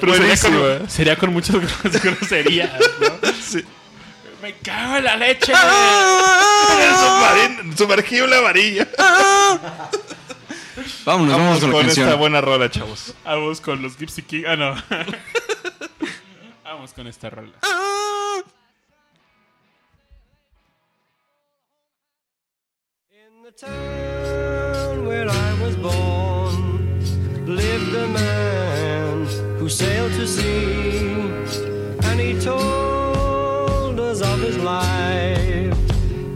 [0.00, 0.38] Pero sería, ¿eh?
[0.78, 2.70] con, sería con muchas gros- groserías,
[3.00, 3.08] ¿no?
[3.42, 3.64] Sí.
[4.42, 5.52] Me cago en la leche.
[5.52, 8.86] El submarin- sumergible amarillo.
[11.04, 12.08] Vámonos, vamos Vamos con la con canción.
[12.08, 13.14] esta buena rola, chavos.
[13.24, 14.46] Vamos con los Gypsy Kings.
[14.48, 14.74] Ah, no.
[16.64, 17.52] Vamos con esta rola.
[23.10, 26.56] In the town where I was born
[27.46, 29.26] lived a man
[29.58, 31.10] who sailed to sea,
[32.08, 35.74] and he told us of his life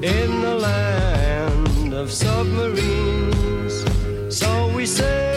[0.02, 3.01] in the land of submarines
[4.82, 5.31] we say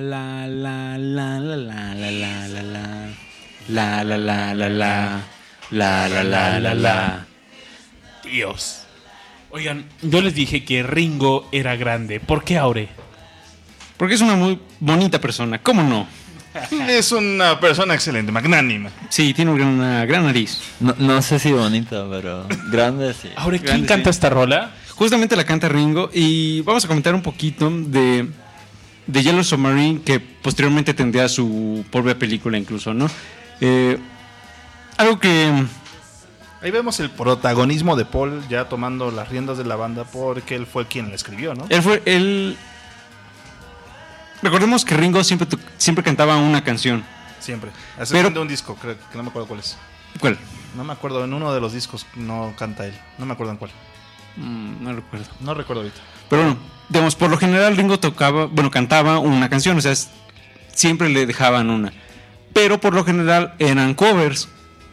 [0.00, 3.08] La la la la la la la la
[3.68, 7.26] la la la la la la la la la la la la
[8.24, 8.84] Dios.
[9.50, 12.18] Oigan, yo les dije que Ringo era grande.
[12.18, 12.88] ¿Por qué Aure?
[13.98, 16.06] Porque es una muy bonita persona, ¿cómo no?
[16.88, 18.90] Es una persona excelente, magnánima.
[19.10, 20.60] Sí, tiene una gran, una gran nariz.
[20.80, 23.28] No, no sé si bonita, pero grande sí.
[23.36, 24.16] Aure, ¿quién Grande, canta sí.
[24.16, 24.72] esta rola?
[24.94, 28.28] Justamente la canta Ringo y vamos a comentar un poquito de,
[29.12, 33.08] de Yellow Submarine que posteriormente tendría su propia película incluso, ¿no?
[33.60, 33.98] Eh,
[34.96, 35.66] algo que
[36.62, 40.66] Ahí vemos el protagonismo de Paul ya tomando las riendas de la banda porque él
[40.66, 41.64] fue quien la escribió, ¿no?
[41.70, 42.56] Él fue, él...
[44.42, 47.02] Recordemos que Ringo siempre, siempre cantaba una canción.
[47.38, 47.70] Siempre.
[47.98, 49.78] Excepción de un disco, creo que no me acuerdo cuál es.
[50.18, 50.38] ¿Cuál?
[50.76, 52.94] No me acuerdo, en uno de los discos no canta él.
[53.16, 53.70] No me acuerdo en cuál.
[54.36, 55.26] Mm, no recuerdo.
[55.40, 56.00] No recuerdo ahorita.
[56.30, 56.56] Pero bueno,
[56.88, 60.08] digamos, por lo general Ringo tocaba, bueno, cantaba una canción, o sea, es-
[60.72, 61.92] siempre le dejaban una.
[62.54, 64.48] Pero por lo general eran covers.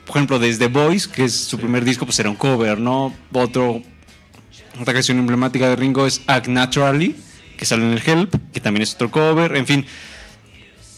[0.05, 3.13] Por ejemplo, desde Boys, que es su primer disco, pues era un cover, ¿no?
[3.33, 3.81] Otro,
[4.79, 7.15] otra canción emblemática de Ringo es Act Naturally,
[7.57, 9.85] que sale en el Help, que también es otro cover, en fin.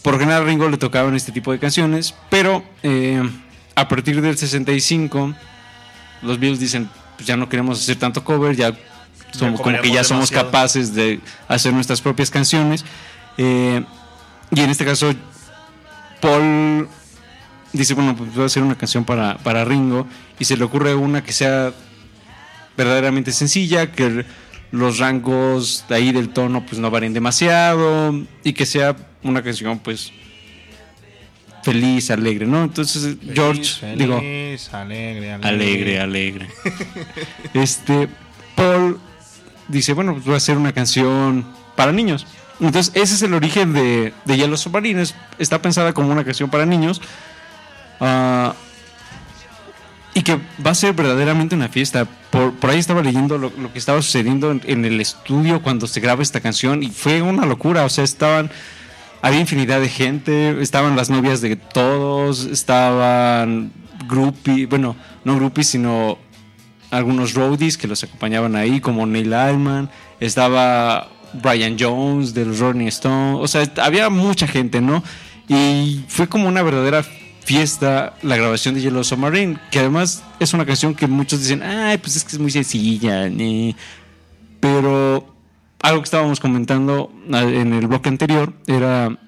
[0.02, 3.22] Por lo general Ringo le tocaban este tipo de canciones, pero eh,
[3.74, 5.34] a partir del 65
[6.22, 8.72] los Beatles dicen, pues ya no queremos hacer tanto cover, ya
[9.32, 10.46] somos como que ya somos demasiado.
[10.46, 12.84] capaces de hacer nuestras propias canciones.
[13.38, 13.82] Eh,
[14.50, 15.12] y en este caso,
[16.20, 16.88] Paul
[17.72, 20.06] dice, bueno, pues voy a hacer una canción para, para Ringo
[20.38, 21.72] y se le ocurre una que sea
[22.76, 24.24] verdaderamente sencilla, que
[24.72, 29.78] los rangos de ahí del tono pues no varíen demasiado y que sea una canción
[29.78, 30.12] pues
[31.62, 32.62] feliz, alegre, ¿no?
[32.64, 35.48] Entonces George, digo, Feliz, alegre, alegre.
[35.48, 36.48] alegre, alegre.
[37.54, 38.08] Este,
[38.54, 39.00] Paul
[39.70, 41.44] dice, bueno, pues voy a hacer una canción
[41.76, 42.26] para niños.
[42.60, 45.00] Entonces, ese es el origen de, de Yellow Submarine.
[45.02, 47.00] Es- Está pensada como una canción para niños.
[48.00, 48.54] Ah,
[50.12, 52.06] y que va a ser verdaderamente una fiesta.
[52.30, 56.00] Por, por ahí estaba leyendo lo, que estaba sucediendo en, en el estudio cuando se
[56.00, 57.84] graba esta canción y fue una locura.
[57.84, 58.50] O sea, estaban,
[59.22, 63.72] había infinidad de gente, estaban las novias de todos, estaban
[64.08, 66.18] groupies, bueno, no groupies, sino
[66.90, 72.86] algunos roadies que los acompañaban ahí, como Neil Allman, estaba Brian Jones de los Rolling
[72.86, 75.02] Stones, o sea, había mucha gente, ¿no?
[75.48, 77.04] Y fue como una verdadera
[77.44, 81.98] fiesta la grabación de Yellow Submarine, que además es una canción que muchos dicen, ay,
[81.98, 83.74] pues es que es muy sencilla, ni-".
[84.60, 85.34] pero
[85.82, 89.18] algo que estábamos comentando ah, en el bloque anterior era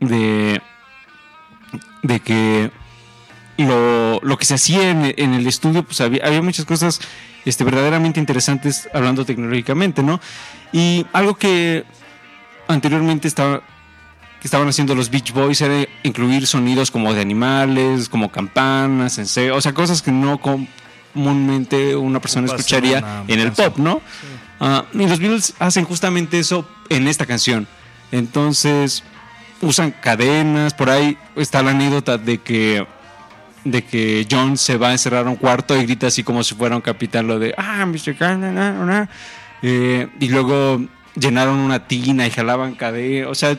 [0.00, 0.60] de,
[2.02, 2.70] de que
[3.64, 7.00] lo, lo que se hacía en, en el estudio, pues había, había muchas cosas
[7.44, 10.20] este, verdaderamente interesantes hablando tecnológicamente, ¿no?
[10.72, 11.84] Y algo que
[12.68, 13.62] anteriormente estaba,
[14.40, 19.56] que estaban haciendo los Beach Boys era incluir sonidos como de animales, como campanas, enseo,
[19.56, 23.72] o sea, cosas que no comúnmente una persona escucharía en el canción.
[23.72, 24.02] pop, ¿no?
[24.60, 27.66] Ah, y los Beatles hacen justamente eso en esta canción.
[28.12, 29.02] Entonces,
[29.62, 32.86] usan cadenas, por ahí está la anécdota de que
[33.64, 36.54] de que John se va a encerrar a un cuarto y grita así como si
[36.54, 38.16] fuera un capitán lo de ah Mr.
[38.16, 39.08] Khan, na, na, na".
[39.62, 40.80] Eh, y luego
[41.14, 43.56] llenaron una tina y jalaban cadena o sea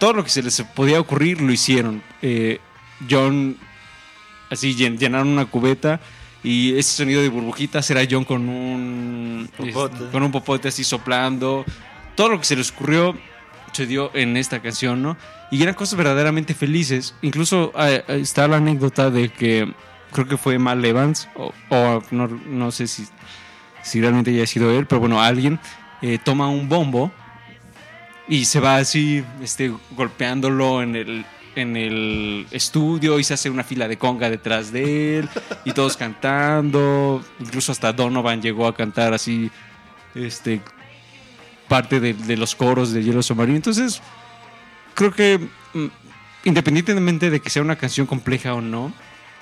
[0.00, 2.58] todo lo que se les podía ocurrir lo hicieron Eh,
[3.08, 3.56] John
[4.50, 6.00] así llen- llenaron una cubeta
[6.42, 10.04] y ese sonido de burbujitas era John con un Popote.
[10.12, 11.64] con un popote así soplando
[12.16, 13.16] todo lo que se les ocurrió
[13.72, 15.16] se dio en esta canción, ¿no?
[15.54, 17.14] Y eran cosas verdaderamente felices.
[17.22, 19.72] Incluso eh, eh, está la anécdota de que
[20.10, 23.06] creo que fue Mal Evans, o, no, no sé si,
[23.80, 25.60] si realmente haya sido él, pero bueno, alguien
[26.02, 27.12] eh, toma un bombo
[28.26, 31.24] y se va así este, golpeándolo en el,
[31.54, 35.28] en el estudio y se hace una fila de conga detrás de él
[35.64, 37.24] y todos cantando.
[37.38, 39.52] Incluso hasta Donovan llegó a cantar así
[40.16, 40.60] este,
[41.68, 43.56] parte de, los coros de Yellow Submarine.
[43.56, 44.02] Entonces,
[44.94, 45.38] creo que
[45.74, 45.86] mm,
[46.44, 48.92] independientemente de que sea una canción compleja o no,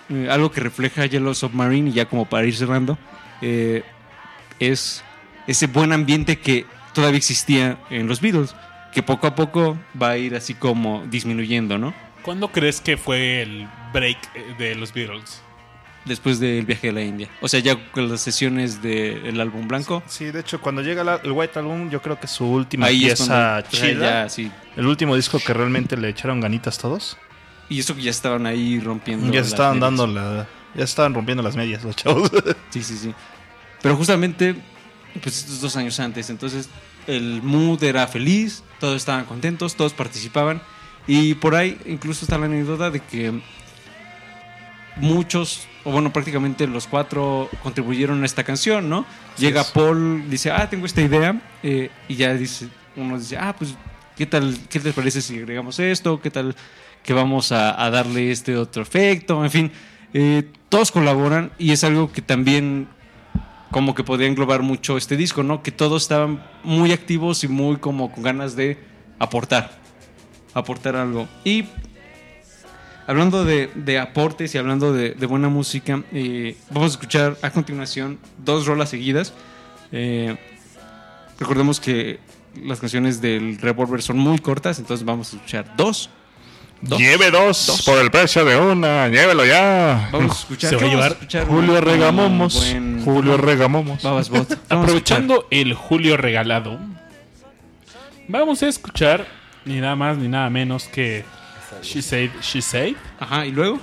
[0.09, 2.99] eh, algo que refleja Yellow Submarine, y ya como para ir cerrando,
[3.41, 3.83] eh,
[4.59, 5.05] es
[5.47, 8.55] ese buen ambiente que todavía existía en los Beatles,
[8.93, 11.95] que poco a poco va a ir así como disminuyendo, ¿no?
[12.23, 15.43] ¿Cuándo crees que fue el break eh, de los Beatles?
[16.05, 17.29] Después del viaje a la India.
[17.41, 20.03] O sea, ya con las sesiones del álbum blanco.
[20.09, 22.87] Sí, de hecho, cuando llega la- el White Album, yo creo que es su última
[22.87, 23.27] Ahí es pieza
[23.63, 24.23] cuando, sea, chida.
[24.25, 24.51] ya, sí.
[24.77, 27.17] El último disco que realmente le echaron ganitas todos.
[27.69, 29.33] Y eso que ya estaban ahí rompiendo.
[29.33, 30.49] Ya se estaban dando la.
[30.75, 32.31] Ya estaban rompiendo las medias los chavos.
[32.71, 33.15] Sí, sí, sí.
[33.81, 34.57] Pero justamente,
[35.23, 36.69] pues estos dos años antes, entonces
[37.07, 40.61] el mood era feliz, todos estaban contentos, todos participaban.
[41.07, 43.41] Y por ahí incluso está la anécdota de que
[44.97, 49.07] muchos, o bueno, prácticamente los cuatro contribuyeron a esta canción, ¿no?
[49.39, 49.65] Llega.
[49.65, 53.75] Paul, dice, ah, tengo esta idea, eh, y ya dice, uno dice, ah, pues,
[54.17, 56.21] ¿qué tal, qué te parece si agregamos esto?
[56.21, 56.55] ¿Qué tal
[57.03, 59.45] que vamos a, a darle este otro efecto?
[59.45, 59.73] En fin,
[60.15, 62.89] eh, todos colaboran y es algo que también
[63.71, 65.63] como que podría englobar mucho este disco, ¿no?
[65.63, 68.79] Que todos estaban muy activos y muy como con ganas de
[69.19, 69.71] aportar,
[70.53, 71.27] aportar algo.
[71.45, 71.65] Y
[73.07, 77.51] hablando de, de aportes y hablando de, de buena música, eh, vamos a escuchar a
[77.51, 79.33] continuación dos rolas seguidas.
[79.93, 80.37] Eh,
[81.39, 82.19] recordemos que
[82.65, 86.11] las canciones del Revolver son muy cortas, entonces vamos a escuchar dos.
[86.85, 86.99] Dos.
[86.99, 87.83] Lleve dos, Dos.
[87.83, 89.07] por el precio de una.
[89.07, 90.09] Llévelo ya.
[90.11, 90.71] Vamos a escuchar.
[90.71, 91.47] Se va a ¿qué vamos llevar escuchar?
[91.47, 92.55] Julio Un Regamomos.
[92.57, 94.03] buen- Julio Regamomos.
[94.03, 94.59] Babas Bot.
[94.69, 96.81] Aprovechando el Julio regalado,
[98.29, 99.27] vamos a escuchar
[99.65, 101.25] ni nada más ni nada menos que
[101.83, 102.95] She Said, She Said.
[103.19, 103.79] Ajá, y luego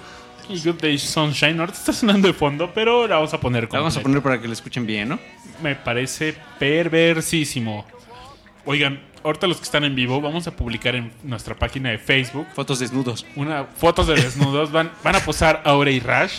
[0.47, 1.59] y Good Day Sunshine.
[1.59, 4.03] Ahorita está sonando de fondo, pero la vamos a poner la vamos a completa.
[4.03, 5.19] poner para que la escuchen bien, ¿no?
[5.61, 7.85] Me parece perversísimo.
[8.65, 12.47] Oigan, ahorita los que están en vivo, vamos a publicar en nuestra página de Facebook
[12.55, 13.25] Fotos desnudos.
[13.35, 14.71] una fotos de desnudos.
[14.71, 16.33] Van, van a posar Aure y Rash.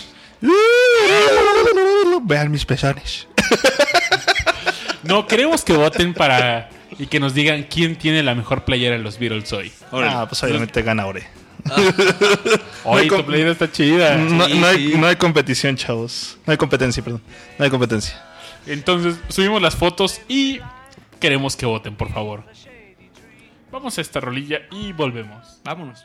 [2.23, 3.27] Vean mis pezones.
[5.03, 6.69] No, queremos que voten para
[6.99, 9.73] y que nos digan quién tiene la mejor playera de los Beatles hoy.
[9.93, 11.27] Ah, pues obviamente gana Ore.
[12.85, 14.17] Hoy com- tu playera está chida.
[14.17, 14.99] No, Sí, no hay, sí.
[14.99, 16.39] no hay competición, chavos.
[16.47, 17.23] No hay competencia, perdón.
[17.59, 18.23] No hay competencia.
[18.67, 20.61] Entonces subimos las fotos y
[21.19, 22.45] queremos que voten, por favor.
[23.73, 25.61] Vamos a esta rolilla y volvemos.
[25.65, 26.05] Vámonos.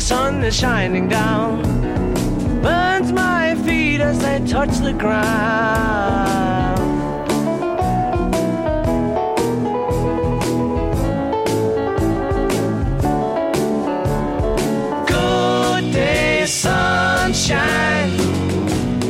[0.00, 1.60] the sun is shining down,
[2.62, 6.80] burns my feet as they touch the ground.
[15.06, 18.16] Good day, sunshine.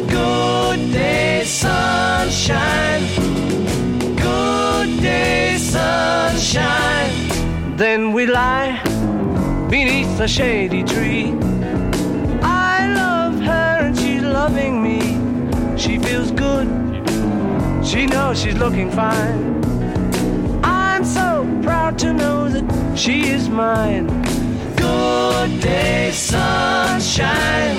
[0.09, 3.05] Good day, sunshine.
[4.17, 7.13] Good day, sunshine.
[7.77, 8.80] Then we lie
[9.71, 11.33] beneath a shady tree.
[12.43, 15.01] I love her and she's loving me.
[15.79, 16.67] She feels good.
[17.87, 19.61] She knows she's looking fine.
[20.65, 24.07] I'm so proud to know that she is mine.
[24.77, 27.79] Good day, sunshine.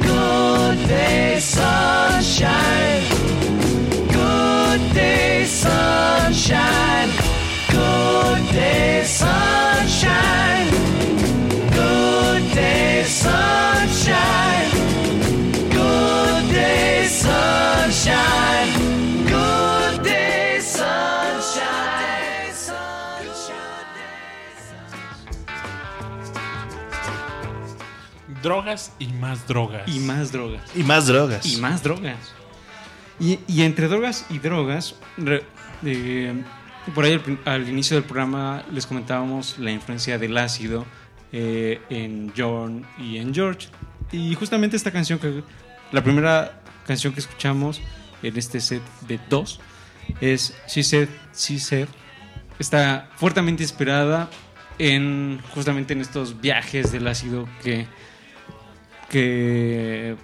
[0.00, 3.02] Good day, sunshine.
[4.12, 7.10] Good day, sunshine.
[7.70, 10.55] Good day, sunshine.
[12.56, 14.70] Good day, sunshine.
[15.68, 18.72] Good day, sunshine.
[19.28, 22.16] Good day, sunshine.
[28.42, 29.86] Drogas y más drogas.
[29.86, 30.62] Y más drogas.
[30.74, 31.44] Y más drogas.
[31.44, 32.16] Y más drogas.
[33.20, 35.44] Y, y entre drogas y drogas, re-
[36.94, 40.86] por ahí al inicio del programa les comentábamos la influencia del ácido
[41.32, 43.68] eh, en John y en George.
[44.12, 45.42] Y justamente esta canción, que
[45.92, 47.80] la primera canción que escuchamos
[48.22, 49.60] en este set de dos
[50.20, 51.88] es She Said, She Said.
[52.58, 54.30] Está fuertemente inspirada
[54.78, 57.86] en justamente en estos viajes del ácido que
[59.10, 60.16] que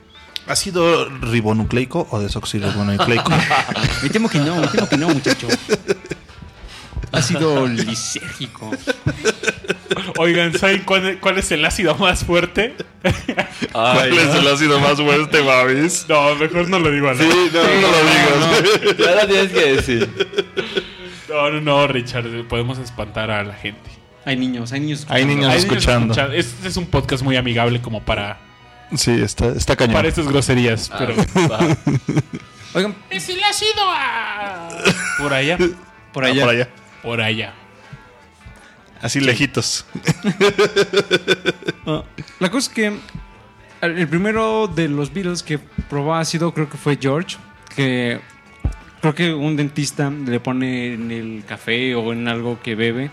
[0.46, 3.30] ¿Ácido ribonucleico o desoxirribonucleico?
[4.02, 5.46] Me temo que no, me temo que no, muchacho.
[7.12, 8.70] Ácido lisérgico.
[10.18, 12.74] Oigan, ¿saben cuál, cuál es el ácido más fuerte?
[13.74, 14.10] Ay,
[14.42, 14.50] no.
[14.50, 16.06] ácido más fuerte, Babis?
[16.08, 17.22] No, mejor no lo digo a Sí,
[17.52, 18.98] no, no lo digas.
[18.98, 20.26] Ya lo tienes que decir.
[21.28, 23.90] No, no, no, Richard, podemos espantar a la gente.
[24.24, 25.06] Hay niños, hay niños.
[25.08, 26.12] Hay niños Hay niños escuchando.
[26.12, 26.34] escuchando.
[26.36, 28.38] Este es un podcast muy amigable como para,
[28.94, 29.94] Sí, está, está cañón.
[29.94, 31.14] para estas groserías, pero...
[31.50, 31.58] Va.
[32.74, 33.70] Oigan, ¡Es el ácido!
[33.80, 34.68] ah!
[35.18, 35.58] Por allá.
[36.12, 36.42] por Ah, allá.
[36.44, 36.68] por allá.
[37.02, 37.54] Por allá.
[39.00, 39.84] Así lejitos.
[41.84, 42.04] Ah,
[42.38, 42.96] la cosa es que
[43.80, 47.36] el primero de los Beatles que probó ácido creo que fue George,
[47.74, 48.20] que
[49.00, 53.10] creo que un dentista le pone en el café o en algo que bebe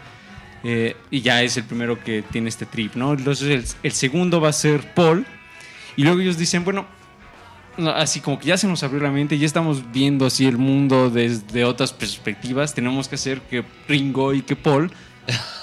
[0.64, 3.14] eh, y ya es el primero que tiene este trip, ¿no?
[3.14, 5.26] Entonces el, el segundo va a ser Paul
[5.96, 6.99] y luego ellos dicen, bueno, no,
[7.88, 11.10] así como que ya se nos abrió la mente, ya estamos viendo así el mundo
[11.10, 14.92] desde otras perspectivas, tenemos que hacer que Ringo y que Paul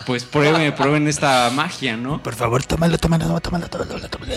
[0.07, 2.23] pues prueben, prueben esta magia, ¿no?
[2.23, 4.33] Por favor, tómalo, tómalo, tómalo, tómalo, tómalo.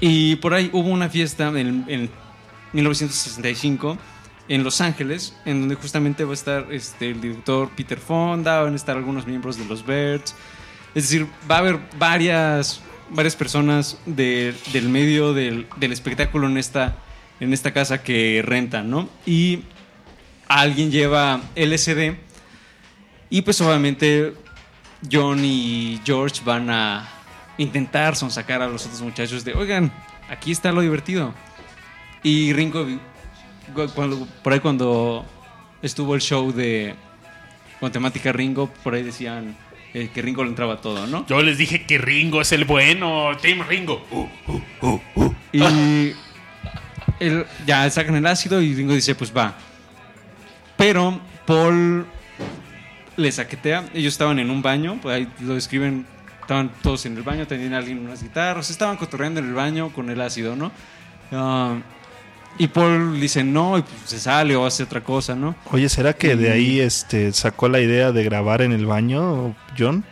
[0.00, 2.10] Y por ahí hubo una fiesta en, en
[2.72, 3.96] 1965
[4.48, 8.74] en Los Ángeles, en donde justamente va a estar este, el director Peter Fonda, van
[8.74, 10.34] a estar algunos miembros de los Birds.
[10.94, 12.80] Es decir, va a haber varias,
[13.10, 16.96] varias personas de- del medio del, del espectáculo en esta,
[17.40, 19.08] en esta casa que rentan, ¿no?
[19.26, 19.60] Y
[20.48, 22.14] alguien lleva LSD
[23.30, 24.34] y pues obviamente
[25.10, 27.08] John y George van a
[27.58, 29.92] intentar sonsacar a los otros muchachos de, oigan,
[30.28, 31.34] aquí está lo divertido.
[32.22, 32.86] Y Ringo,
[33.94, 35.24] cuando, por ahí cuando
[35.82, 36.94] estuvo el show de
[37.80, 39.56] con temática Ringo, por ahí decían
[39.92, 41.26] eh, que Ringo le entraba todo, ¿no?
[41.26, 43.36] Yo les dije que Ringo es el bueno.
[43.42, 44.04] Team Ringo.
[44.10, 45.60] Uh, Y
[47.20, 49.54] él- ya sacan el ácido y Ringo dice, pues va.
[50.76, 52.06] Pero Paul
[53.16, 53.84] le saquetea.
[53.94, 56.06] Ellos estaban en un baño, pues ahí lo describen.
[56.40, 60.10] Estaban todos en el baño, tenían alguien unas guitarras, estaban cotorreando en el baño con
[60.10, 60.72] el ácido, ¿no?
[61.32, 61.76] Ah,
[62.58, 65.56] y Paul dice no, y pues se sale o hace otra cosa, ¿no?
[65.72, 70.04] Oye, ¿será que de ahí este sacó la idea de grabar en el baño, John?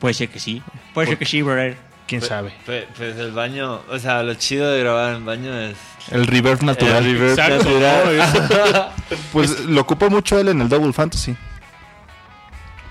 [0.00, 0.62] Puede ser que sí.
[0.92, 1.78] Puede ser que sí, brother.
[2.06, 2.52] ¿Quién sabe?
[2.64, 5.76] Pues, el baño, o sea, lo chido de grabar en el baño es
[6.10, 7.04] El reverb natural.
[7.04, 8.92] el reverb Exacto, natural.
[9.32, 11.36] Pues lo ocupó mucho él en el Double Fantasy.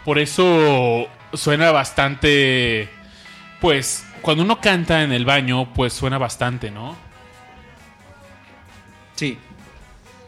[0.03, 2.89] Por eso suena bastante.
[3.61, 6.95] Pues, cuando uno canta en el baño, pues suena bastante, ¿no?
[9.15, 9.37] Sí.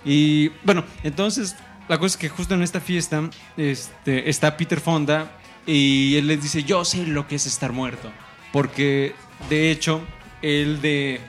[0.05, 1.55] Y bueno, entonces
[1.89, 5.31] la cosa es que justo en esta fiesta este, está Peter Fonda
[5.65, 8.09] y él les dice, yo sé lo que es estar muerto.
[8.52, 9.14] Porque
[9.49, 10.02] de hecho,
[10.41, 11.19] él de,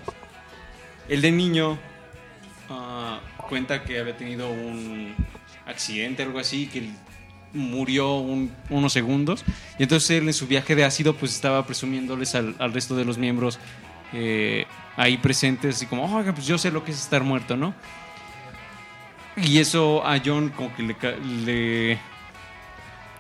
[1.09, 1.79] él de niño
[2.71, 5.15] ah, cuenta que había tenido un
[5.67, 6.89] accidente, algo así, que
[7.53, 9.45] murió un- unos segundos.
[9.79, 13.19] Y entonces él en su viaje de ácido pues estaba presumiéndoles al, resto de los
[13.19, 13.59] miembros
[14.13, 14.67] eh,
[14.97, 17.75] ahí presentes, así como, oiga, pues yo sé lo que es estar muerto, ¿no?
[19.37, 20.97] Y eso a John como que le,
[21.45, 21.99] le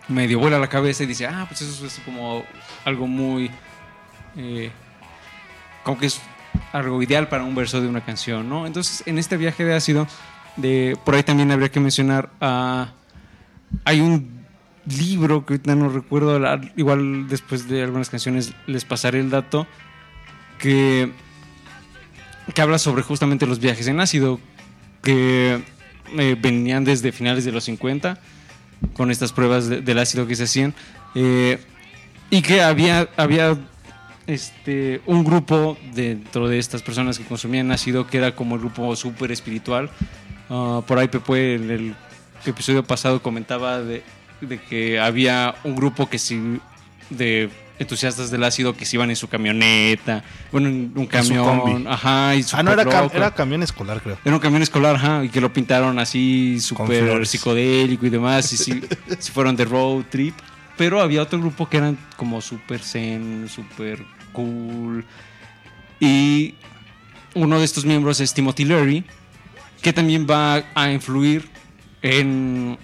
[0.08, 2.44] medio vuela la cabeza y dice, ah, pues eso es como
[2.84, 3.50] algo muy...
[4.38, 4.70] eh,
[5.84, 6.20] como que es
[6.72, 8.66] algo ideal para un verso de una canción, ¿no?
[8.66, 10.06] Entonces, en este viaje de ácido,
[10.56, 12.92] de, por ahí también habría que mencionar a...
[13.84, 14.38] hay un
[14.86, 16.40] libro que ahorita no recuerdo,
[16.76, 19.66] igual después de algunas canciones les pasaré el dato,
[20.58, 21.12] que,
[22.54, 24.40] que habla sobre justamente los viajes en ácido,
[25.02, 25.62] que
[26.16, 28.18] eh, venían desde finales de los 50
[28.94, 30.74] con estas pruebas de- del ácido que se hacían,
[31.14, 31.58] eh,
[32.30, 33.56] y que había, había
[34.28, 38.94] este, un grupo dentro de estas personas que consumían ácido que era como el grupo
[38.94, 39.90] súper espiritual.
[40.50, 41.94] Ah, por ahí Pepe en el
[42.46, 44.02] episodio pasado comentaba de,
[44.40, 46.60] de que había un grupo que sí,
[47.10, 47.48] de
[47.78, 52.44] entusiastas del ácido que se iban en su camioneta, bueno, en un camión, ajá, y
[52.52, 54.18] Ah, no, era, cam- era camión escolar, creo.
[54.24, 58.56] Era un camión escolar, ajá, y que lo pintaron así súper psicodélico y demás, y
[58.56, 58.82] sí,
[59.18, 60.34] sí fueron de road trip.
[60.76, 65.04] Pero había otro grupo que eran como súper zen, súper cool.
[66.00, 66.54] Y
[67.34, 69.04] uno de estos miembros es Timothy Leary,
[69.82, 71.48] que también va a influir
[72.02, 72.78] en,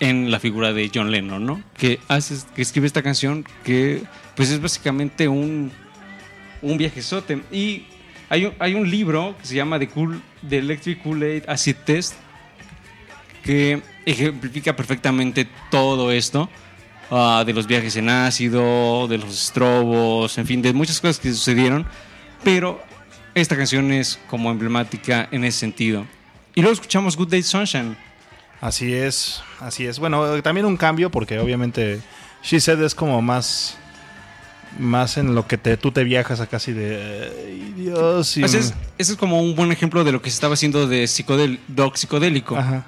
[0.00, 1.62] en la figura de John Lennon, ¿no?
[1.76, 4.02] Que, hace, que escribe esta canción que
[4.34, 5.72] pues es básicamente un,
[6.62, 7.42] un viajezote.
[7.50, 7.84] Y
[8.28, 12.14] hay un, hay un libro que se llama The, cool, The Electric Kool-Aid Acid Test
[13.42, 16.50] que ejemplifica perfectamente todo esto.
[17.10, 21.30] Ah, de los viajes en ácido, de los estrobos, en fin, de muchas cosas que
[21.32, 21.86] sucedieron.
[22.44, 22.80] Pero
[23.34, 26.06] esta canción es como emblemática en ese sentido.
[26.54, 27.96] Y luego escuchamos Good Day Sunshine.
[28.60, 29.98] Así es, así es.
[29.98, 32.00] Bueno, también un cambio porque obviamente
[32.42, 33.76] She Said es como más
[34.78, 38.54] más en lo que te, tú te viajas a casi de "Ay, Dios y es,
[38.54, 41.96] ese es como un buen ejemplo de lo que se estaba haciendo de psicodel, rock
[41.96, 42.56] psicodélico.
[42.56, 42.84] Ajá.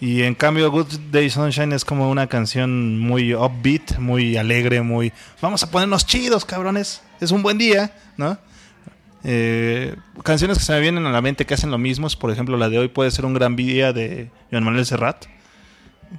[0.00, 5.12] Y en cambio Good Day Sunshine es como una canción muy upbeat, muy alegre, muy
[5.40, 7.02] vamos a ponernos chidos, cabrones.
[7.20, 8.36] Es un buen día, ¿no?
[9.24, 12.56] Eh, canciones que se me vienen a la mente que hacen lo mismo, por ejemplo,
[12.56, 15.24] la de hoy puede ser un gran día de Joan Manuel Serrat,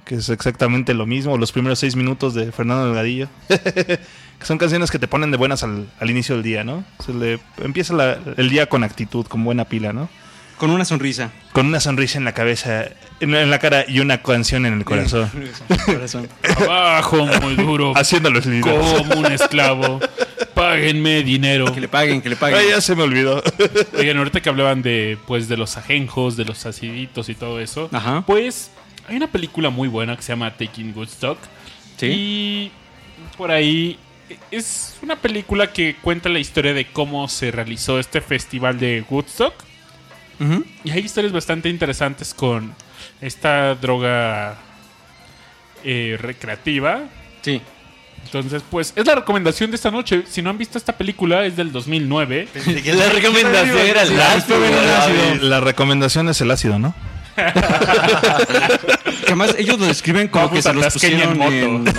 [0.04, 3.98] que es exactamente lo mismo, los primeros seis minutos de Fernando Delgadillo, que
[4.44, 6.84] son canciones que te ponen de buenas al, al inicio del día, ¿no?
[7.04, 10.08] Se le empieza la- el día con actitud, con buena pila, ¿no?
[10.58, 11.30] Con una sonrisa.
[11.52, 12.86] Con una sonrisa en la cabeza,
[13.20, 15.30] en, en la cara y una canción en el corazón,
[15.86, 16.28] Corazón.
[16.56, 17.92] Abajo, muy duro.
[17.96, 18.76] haciéndolos líderes.
[18.98, 20.00] como un esclavo.
[20.54, 21.72] Páguenme dinero.
[21.72, 22.58] Que le paguen, que le paguen.
[22.58, 23.42] Ay, ya se me olvidó.
[23.98, 27.88] Oigan, ahorita que hablaban de pues de los ajenjos, de los aciditos y todo eso.
[27.92, 28.24] Ajá.
[28.26, 28.70] Pues
[29.08, 31.38] hay una película muy buena que se llama Taking Woodstock.
[31.96, 32.06] Sí.
[32.06, 32.72] Y
[33.36, 33.98] por ahí
[34.50, 39.54] es una película que cuenta la historia de cómo se realizó este festival de Woodstock.
[40.40, 40.64] Ujú.
[40.84, 42.74] Y hay historias bastante interesantes con
[43.20, 44.56] esta droga
[45.84, 47.00] eh, recreativa.
[47.42, 47.60] Sí.
[48.24, 50.24] Entonces, pues es la recomendación de esta noche.
[50.28, 52.48] Si no han visto esta película, es del 2009.
[52.82, 54.58] Que la recomendación era el ácido.
[55.42, 56.94] La recomendación es el ácido, ¿no?
[59.20, 61.92] Que además ellos lo describen como Vamos que se los en pusieron moto.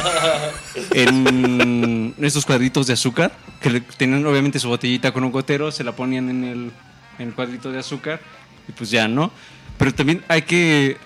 [0.94, 5.72] en, en estos cuadritos de azúcar, que le- tenían obviamente su botellita con un gotero,
[5.72, 6.72] se la ponían en el,
[7.20, 8.20] en el cuadrito de azúcar
[8.68, 9.32] y pues ya, ¿no?
[9.78, 10.98] Pero también hay que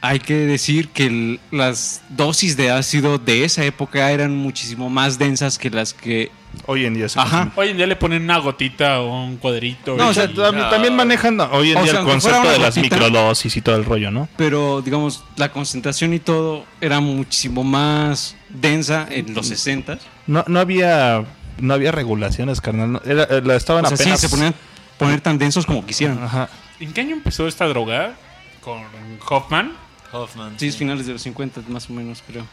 [0.00, 5.18] hay que decir que el- las dosis de ácido de esa época eran muchísimo más
[5.18, 6.30] densas que las que
[6.66, 7.52] Hoy en día se Ajá.
[7.56, 9.96] Hoy en día le ponen una gotita o un cuadrito.
[9.96, 12.58] No, o sea, tam- también manejan no, hoy en O día sea, el concepto de
[12.58, 12.96] las gotita.
[12.96, 14.28] microdosis y todo el rollo, ¿no?
[14.36, 20.58] pero digamos la concentración y todo era muchísimo más densa en los 60 No, no
[20.60, 21.24] había
[21.60, 22.92] no había regulaciones, carnal.
[22.92, 24.20] no- era- eh, la estaban O sea, sí, apenas.
[24.20, 24.54] se ponían
[24.98, 26.22] poner tan densos como quisieran.
[26.22, 26.48] Ajá.
[26.80, 28.14] ¿En qué año empezó esta droga?
[28.62, 28.82] Con
[29.28, 29.72] Hoffman.
[30.12, 30.58] Hoffman.
[30.58, 32.44] Sí, es finales de los 50 más o menos, creo.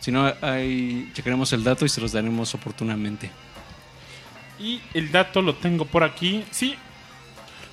[0.00, 3.30] Si no, ahí checaremos el dato y se los daremos oportunamente.
[4.60, 6.44] Y el dato lo tengo por aquí.
[6.50, 6.74] Sí,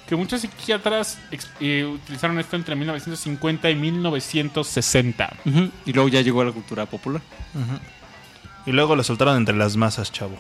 [0.08, 1.18] que muchos psiquiatras
[1.60, 5.34] eh, utilizaron esto entre 1950 y 1960.
[5.46, 7.22] Ujú, Y luego ya llegó a la cultura popular.
[8.66, 10.38] Y luego lo soltaron entre las masas, chavo.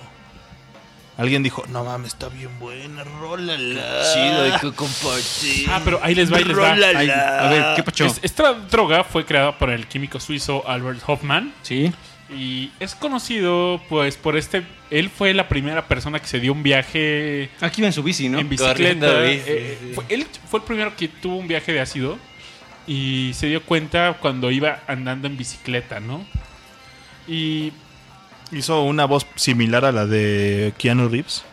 [1.17, 4.03] Alguien dijo, no mames, está bien buena, rólala.
[4.13, 5.69] Chido, hay que compartir.
[5.69, 7.39] Ah, pero ahí les va, ahí les va.
[7.39, 8.05] A ver, ¿qué pacho?
[8.05, 11.53] Es- esta droga fue creada por el químico suizo Albert Hoffman.
[11.61, 11.91] Sí.
[12.29, 14.63] Y es conocido, pues, por este.
[14.89, 18.27] Él fue la primera persona que se dio un viaje Aquí va en su bici,
[18.29, 18.39] ¿no?
[18.39, 18.73] en bicicleta.
[18.73, 19.91] Corriendo Eh, sí.
[19.95, 22.17] fue- él fue el primero que tuvo un viaje de ácido.
[22.87, 26.25] Y se dio cuenta cuando iba andando en bicicleta, ¿no?
[27.27, 27.71] Y
[28.51, 31.43] Hizo una voz similar a la de Keanu Reeves.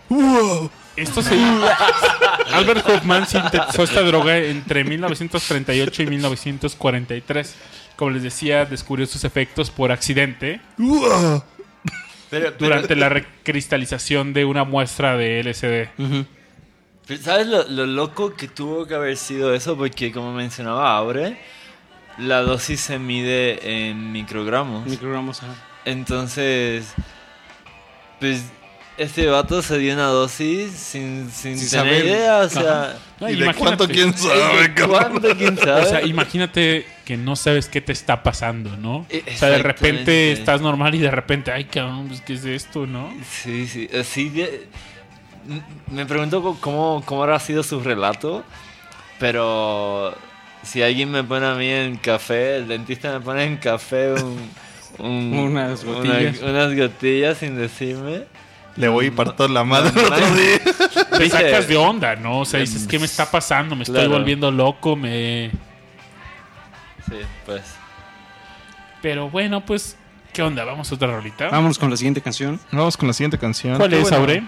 [0.97, 1.35] esto se.
[2.53, 7.55] Albert Hoffman sintetizó esta droga entre 1938 y 1943.
[7.97, 10.61] Como les decía, descubrió sus efectos por accidente
[12.59, 15.89] durante la recristalización de una muestra de LSD.
[17.07, 19.77] Pero ¿Sabes lo, lo loco que tuvo que haber sido eso?
[19.77, 21.37] Porque como mencionaba Aure,
[22.19, 24.87] la dosis se mide en microgramos.
[24.87, 25.55] Microgramos, ajá.
[25.85, 26.87] Entonces,
[28.21, 28.45] pues
[28.99, 32.05] este vato se dio una dosis sin, sin, Sin tener saber.
[32.07, 35.19] idea, o sea, No, ¿Y de cuánto quién sabe, ¿de cabrón?
[35.21, 35.81] ¿cuánto quién sabe?
[35.83, 39.07] O sea, imagínate que no sabes qué te está pasando, ¿no?
[39.09, 42.45] E- O sea, de repente estás normal y de repente, ay, cabrón, pues, ¿qué es
[42.45, 43.13] esto, no?
[43.29, 44.29] Sí, sí, eh, sí.
[44.29, 44.69] de-
[45.49, 48.45] m- me pregunto cómo, cómo habrá sido su relato,
[49.19, 50.15] pero
[50.63, 54.39] si alguien me pone a mí en café, el dentista me pone en café un,
[54.99, 56.41] un- Unas una- gotillas.
[56.43, 58.25] unas gotillas sin decirme.
[58.77, 60.59] Le voy a partir la madre No, otro día.
[61.19, 62.41] Te sacas de onda, ¿no?
[62.41, 63.77] O sea, dices, ¿qué me está pasando?
[63.77, 64.11] Me estoy Claro.
[64.13, 65.51] volviendo loco, me...
[67.09, 67.63] Sí, pues.
[69.03, 69.97] Pero bueno, pues,
[70.33, 70.65] ¿qué onda?
[70.65, 71.49] ¿Vamos a otra rolita?
[71.49, 72.59] Vámonos con la siguiente canción.
[72.71, 73.77] Vamos con la siguiente canción.
[73.77, 74.17] ¿Cuál es, bueno.
[74.17, 74.43] Aure?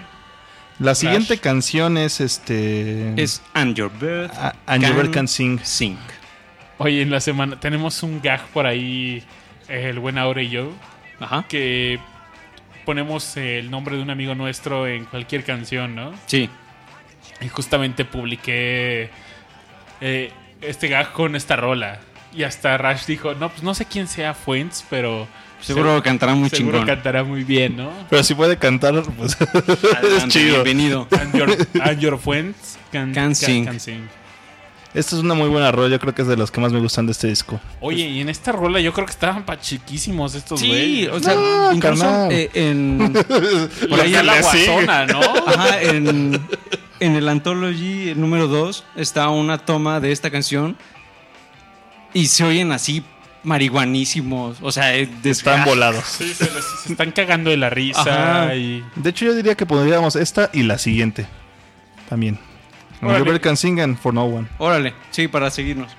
[0.79, 3.13] La siguiente canción es este.
[3.21, 5.59] Es And Your Bird A- And Your Bird Can Sing.
[5.63, 5.97] Sing.
[6.79, 9.23] Oye, en la semana tenemos un gag por ahí,
[9.67, 10.71] el buen Aure y yo,
[11.19, 11.45] Ajá.
[11.47, 11.99] que
[12.85, 16.13] ponemos el nombre de un amigo nuestro en cualquier canción, ¿no?
[16.27, 16.49] Sí.
[17.41, 19.09] Y justamente publiqué
[20.01, 20.31] eh,
[20.61, 21.99] este gag con esta rola.
[22.33, 25.27] Y hasta Rash dijo, no, pues no sé quién sea Fuentes, pero...
[25.61, 26.85] Seguro cantará muy seguro chingón.
[26.95, 27.91] cantará muy bien, ¿no?
[28.09, 29.37] Pero si puede cantar, pues
[30.17, 30.63] es chido.
[30.63, 31.07] Bienvenido.
[31.11, 33.79] And your, and your Fuentes can, Can sing.
[33.79, 34.07] sing.
[34.95, 35.89] Esta es una muy buena rola.
[35.89, 37.59] Yo creo que es de los que más me gustan de este disco.
[37.81, 41.09] Oye, y en esta rola yo creo que estaban pachiquísimos estos Sí, güeyes.
[41.09, 42.31] o sea, No, incluso carnal.
[42.31, 43.13] eh, en,
[43.89, 45.19] por ahí la guasona, ¿no?
[45.19, 46.39] ajá, en,
[47.01, 50.77] en el Anthology el número 2 está una toma de esta canción
[52.13, 53.03] y se oyen así
[53.43, 54.57] marihuanísimos.
[54.61, 56.05] O sea, de- Están volados.
[56.05, 58.01] Sí, se, les- se están cagando de la risa
[58.45, 58.55] Ajá.
[58.55, 58.83] y...
[58.95, 61.27] De hecho, yo diría que podríamos esta y la siguiente.
[62.09, 62.39] También.
[63.07, 63.39] Órale.
[63.39, 64.47] Can Sing and For No One.
[64.57, 65.91] Órale, sí, para seguirnos.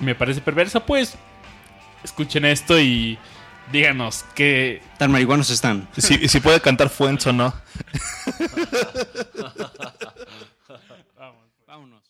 [0.00, 1.16] me parece perverso, pues
[2.04, 3.18] escuchen esto y
[3.72, 4.82] díganos qué...
[4.98, 5.88] Tan marihuanos están.
[5.96, 7.52] Si, si puede cantar Fuentes o no.
[11.66, 12.02] Vámonos.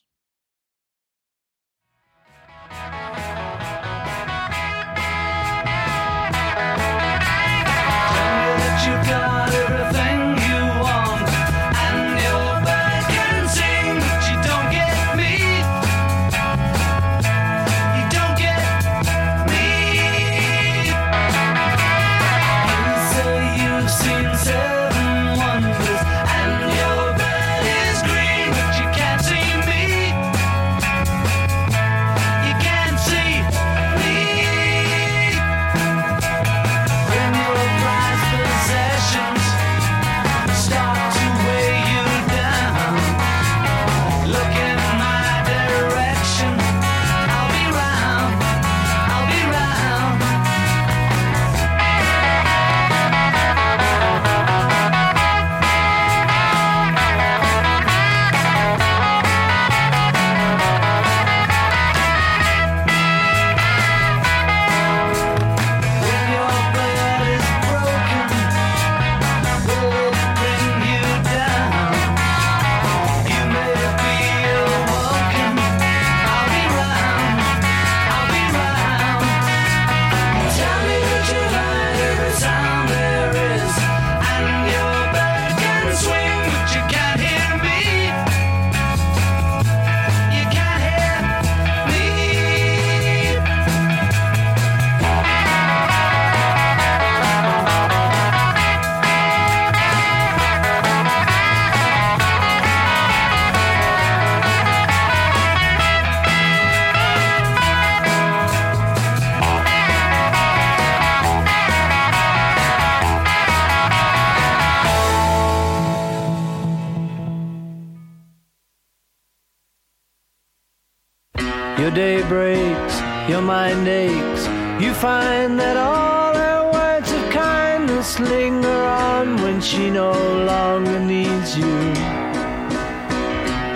[125.01, 128.83] Find that all her words of kindness linger
[129.13, 131.95] on when she no longer needs you.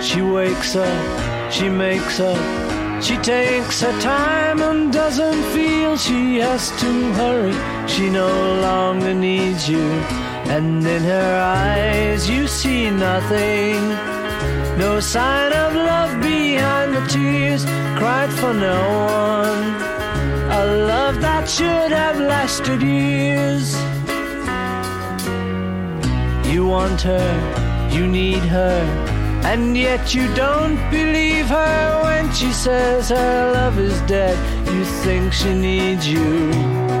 [0.01, 2.41] She wakes up, she makes up,
[3.03, 7.55] she takes her time and doesn't feel she has to hurry.
[7.87, 8.31] She no
[8.61, 9.85] longer needs you,
[10.55, 13.79] and in her eyes you see nothing.
[14.79, 17.63] No sign of love behind the tears
[17.99, 19.90] cried for no one.
[20.61, 23.73] A love that should have lasted years.
[26.53, 28.79] You want her, you need her,
[29.43, 34.37] And yet you don't believe her when she says her love is dead.
[34.67, 37.00] You think she needs you.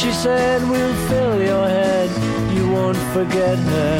[0.00, 2.08] she said We'll fill your head.
[2.56, 3.96] You won't forget her,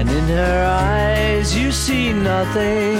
[0.00, 2.96] and in her eyes you see nothing.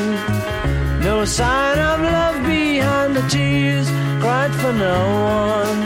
[1.03, 3.89] No sign of love behind the tears
[4.23, 5.01] cried for no
[5.41, 5.81] one.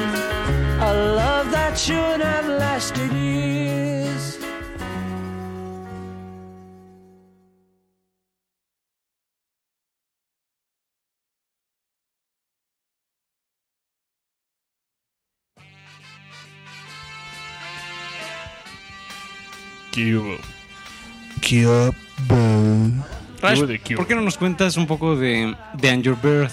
[0.90, 3.83] A love that should have lasted years.
[23.66, 23.96] De Cure.
[23.96, 26.52] ¿por qué no nos cuentas un poco de, de And Your Birth?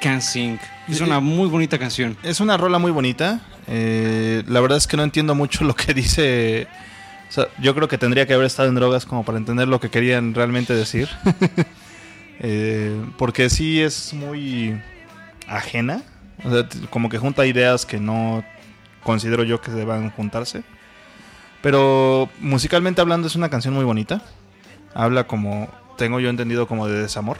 [0.00, 0.58] Can't Sing.
[0.88, 2.16] Es una muy bonita canción.
[2.22, 3.40] Es una rola muy bonita.
[3.66, 6.66] Eh, la verdad es que no entiendo mucho lo que dice.
[7.28, 9.80] O sea, yo creo que tendría que haber estado en drogas como para entender lo
[9.80, 11.08] que querían realmente decir.
[12.40, 14.78] Eh, porque sí es muy
[15.46, 16.02] ajena.
[16.42, 18.44] O sea, como que junta ideas que no
[19.04, 20.64] considero yo que deban juntarse.
[21.64, 24.20] Pero musicalmente hablando es una canción muy bonita.
[24.94, 27.38] Habla como, tengo yo entendido como de desamor.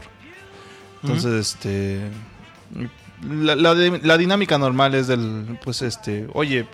[1.02, 2.00] Entonces, este...
[3.22, 6.66] La, la de- la dinámica normal es del, pues este, oye,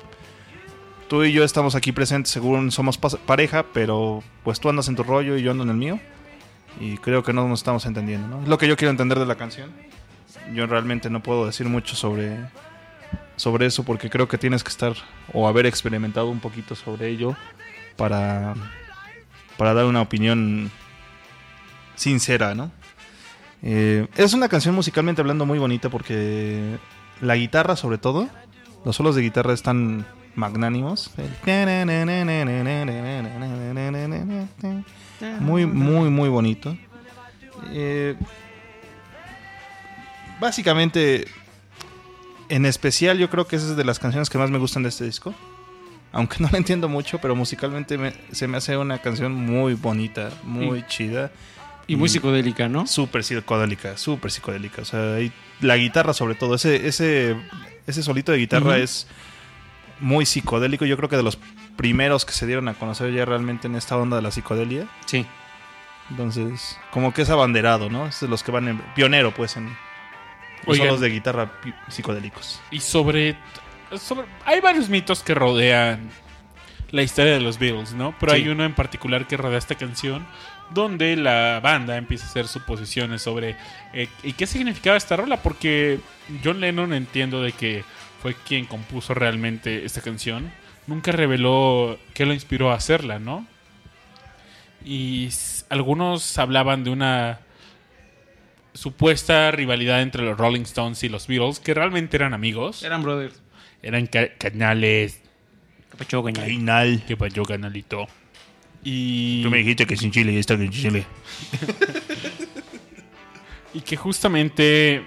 [1.08, 5.02] tú y yo estamos aquí presentes, según somos pareja, pero pues tú andas en tu
[5.02, 6.00] rollo y yo ando en el mío.
[6.80, 8.42] Y creo que no nos estamos entendiendo, ¿no?
[8.42, 9.70] Es lo que yo quiero entender de la canción.
[10.54, 12.36] Yo realmente no puedo decir mucho sobre,
[13.40, 14.92] sobre eso porque creo que tienes que estar
[15.32, 17.34] o haber experimentado un poquito sobre ello
[17.96, 18.54] para,
[19.56, 20.70] para dar una opinión
[21.94, 22.70] sincera, ¿no?
[23.62, 26.76] Eh, es una canción musicalmente hablando muy bonita porque
[27.22, 28.28] la guitarra sobre todo,
[28.84, 30.04] los solos de guitarra están
[30.34, 31.10] magnánimos.
[35.40, 36.76] Muy, muy, muy bonito.
[37.72, 38.16] Eh,
[40.38, 41.24] básicamente,
[42.50, 44.90] en especial yo creo que esa es de las canciones que más me gustan de
[44.90, 45.34] este disco.
[46.12, 50.30] Aunque no la entiendo mucho, pero musicalmente me- se me hace una canción muy bonita,
[50.42, 51.30] muy chida.
[51.86, 52.86] Y muy psicodélica, ¿no?
[52.86, 54.82] Súper psicodélica, súper psicodélica.
[54.82, 55.16] O sea,
[55.60, 57.36] la guitarra sobre todo, ese, ese,
[57.86, 59.08] ese solito de guitarra es
[59.98, 60.84] muy psicodélico.
[60.84, 61.36] Yo creo que de los
[61.76, 64.86] primeros que se dieron a conocer ya realmente en esta onda de la psicodelia.
[65.06, 65.26] Sí.
[66.10, 68.06] Entonces, como que es abanderado, ¿no?
[68.06, 69.76] Es de los que van en pionero, pues, en
[70.66, 70.86] los Oigan.
[70.88, 71.52] solos de guitarra
[71.88, 72.60] psicodélicos.
[72.70, 73.36] Y sobre,
[73.98, 76.10] sobre- Hay varios mitos que rodean
[76.90, 78.14] la historia de los Beatles, ¿no?
[78.18, 78.42] Pero Sí.
[78.42, 80.26] hay uno en particular que rodea esta canción
[80.70, 83.56] donde la banda empieza a hacer suposiciones sobre
[83.92, 85.98] eh, y qué significaba esta rola porque
[86.44, 87.84] John Lennon entiendo de que
[88.22, 90.52] fue quien compuso realmente esta canción
[90.86, 93.46] nunca reveló qué lo inspiró a hacerla no
[94.84, 95.28] y
[95.68, 97.40] algunos hablaban de una
[98.80, 103.40] supuesta rivalidad entre los Rolling Stones y los Beatles que realmente eran amigos Eran brothers.
[103.82, 105.20] eran ca- canales
[105.90, 106.42] Capacho, gaña.
[106.44, 107.02] Final.
[107.06, 108.06] que pasó canalito
[108.82, 111.04] y Tú me dijiste que sin Chile y está en Chile.
[113.72, 115.04] Y que justamente,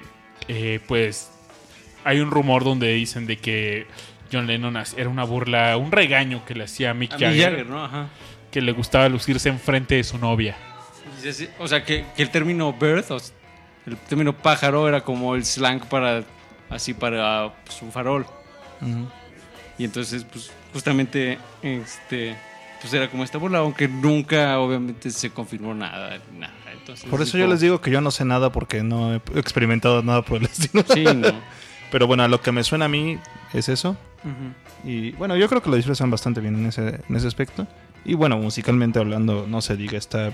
[0.47, 1.29] eh, pues,
[2.05, 3.87] hay un rumor donde dicen de que
[4.31, 7.41] John Lennon era una burla, un regaño que le hacía a Mick A Jagger, Mick
[7.43, 7.83] Jagger, ¿no?
[7.83, 8.07] Ajá.
[8.51, 10.55] que le gustaba lucirse enfrente de su novia.
[11.59, 13.33] O sea, que, que el término birth, o s-
[13.85, 16.23] el término pájaro, era como el slang para,
[16.69, 18.25] así, para pues, un farol.
[19.77, 22.35] Y entonces, pues, justamente, este,
[22.81, 26.53] pues era como esta burla, aunque nunca, obviamente, se confirmó nada, nada.
[26.73, 29.21] Entonces, Por es eso yo les digo que yo no sé nada porque no he
[29.35, 30.83] experimentado nada por el estilo.
[30.93, 31.33] Sí, no.
[31.91, 33.19] Pero bueno, a lo que me suena a mí
[33.53, 33.91] es eso.
[34.23, 34.89] Ujú.
[34.89, 37.67] Y bueno, yo creo que lo disfrutan bastante bien en ese, en ese aspecto.
[38.03, 40.33] Y bueno, musicalmente hablando, no se diga, está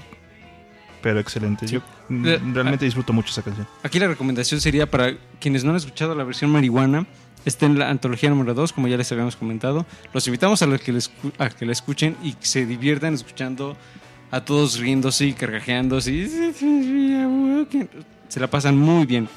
[1.01, 1.67] pero excelente.
[1.67, 3.67] Yo mm, Eh, realmente disfruto mucho esa canción.
[3.83, 7.05] Aquí la recomendación sería para quienes no han escuchado la versión marihuana,
[7.45, 9.85] está en la antología número 2, como ya les habíamos comentado.
[10.13, 13.77] Los invitamos a los que, les, a que la escuchen y se diviertan escuchando
[14.31, 16.11] a todos riéndose y carcajeándose.
[16.11, 16.27] y
[18.27, 19.27] Se la pasan muy bien.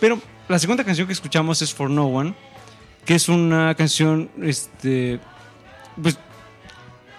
[0.00, 2.34] Pero la segunda canción que escuchamos es For No One,
[3.04, 5.20] que es una canción, este,
[6.02, 6.18] pues,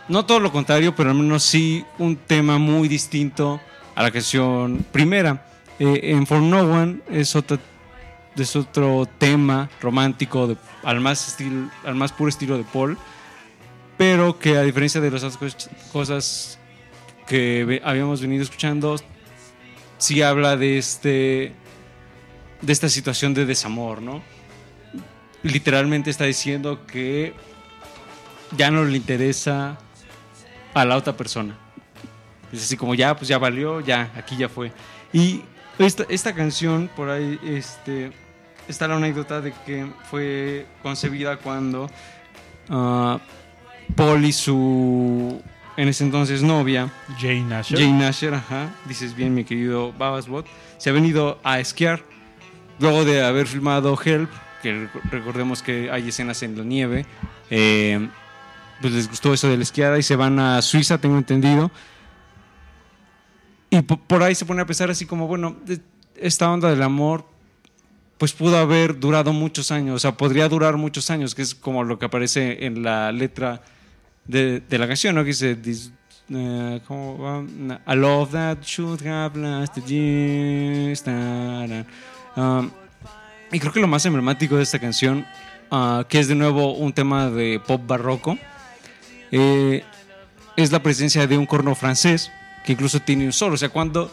[0.08, 3.62] no todo lo contrario, pero al menos sí un tema muy distinto
[3.96, 5.48] a la canción primera.
[5.80, 7.58] Eh, en For No One es otro,
[8.36, 11.38] es otro tema romántico al, más
[11.84, 12.98] al más puro estilo de Paul,
[13.98, 16.60] pero que a diferencia de las otras cos- cosas
[17.28, 18.96] que habíamos venido escuchando,
[19.98, 21.54] sí habla de este
[22.62, 24.22] de esta situación de desamor, ¿no?
[25.42, 27.34] Literalmente está diciendo que
[28.56, 29.80] ya no le interesa
[30.76, 31.58] a la otra persona.
[32.52, 34.72] Es así como ya, pues ya valió, ya, aquí ya fue.
[35.14, 35.42] Y
[35.80, 38.12] esta, esta canción, por ahí, este,
[38.68, 41.90] está la anécdota de que fue concebida cuando
[42.70, 43.20] ah,
[43.96, 45.42] Paul y su,
[45.78, 47.80] en ese entonces novia, Jane Nasher.
[47.80, 50.46] Jane Nasher, ajá, dices bien mi querido Babasbot,
[50.78, 52.04] se ha venido a esquiar
[52.80, 54.30] luego de haber filmado Help,
[54.62, 57.06] que rec- recordemos que hay escenas en la nieve,
[57.50, 58.08] eh,
[58.82, 61.72] pues les gustó eso de la esquiada y se van a Suiza, tengo entendido.
[63.72, 65.56] Y po- por ahí se pone a pensar así como, bueno,
[66.16, 67.26] esta onda del amor,
[68.18, 71.84] pues pudo haber durado muchos años, o sea, podría durar muchos años, que es como
[71.84, 73.64] lo que aparece en la letra
[74.26, 75.22] de, de la canción, ¿no?
[75.22, 75.92] Que dice, this,
[76.30, 77.44] eh, ¿cómo va?
[77.92, 81.04] I love that should have lasted years.
[82.36, 82.70] Um,
[83.52, 85.26] y creo que lo más emblemático de esta canción,
[85.72, 88.38] ah, que es de nuevo un tema de pop barroco,
[89.32, 89.84] eh,
[90.58, 92.32] es la presencia de un corno francés,
[92.66, 93.56] que incluso tiene un solo.
[93.56, 94.12] O sea, cuando,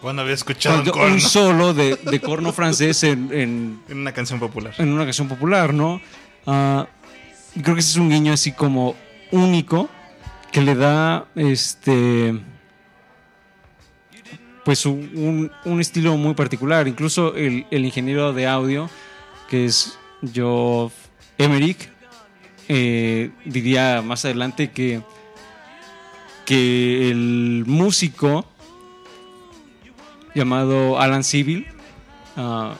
[0.00, 3.98] Cuando había escuchado un cuando corno un solo de, de corno francés en- en, en
[3.98, 4.74] una canción popular.
[4.78, 6.00] en una canción popular, ¿no?
[6.46, 6.86] Ah,
[7.62, 8.94] creo que ese es un guiño así como
[9.32, 9.88] único
[10.52, 12.34] que le da este
[14.64, 16.86] pues un, un- estilo muy particular.
[16.86, 18.90] Incluso el, el ingeniero de audio,
[19.48, 19.98] que es
[20.32, 20.92] Geoff
[21.38, 21.90] Emerick,
[22.68, 25.02] eh, diría más adelante que,
[26.46, 28.46] que el músico
[30.34, 31.66] llamado Alan Civil,
[32.36, 32.74] ah,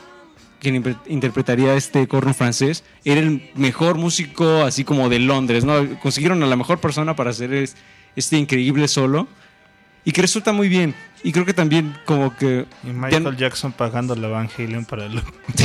[0.59, 5.99] quien interpretaría este corno francés, era el mejor músico así como de Londres, ¿no?
[5.99, 7.75] Consiguieron a la mejor persona para hacer es-
[8.15, 9.27] este increíble solo
[10.05, 10.93] y que resulta muy bien.
[11.23, 12.65] Y creo que también como que...
[12.83, 15.21] Y Michael Jackson pagando la Van Halen para el,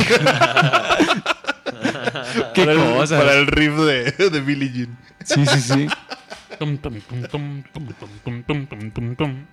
[2.53, 4.97] qué para el, para el riff de, de Billie Jean.
[5.23, 5.87] Sí, sí, sí.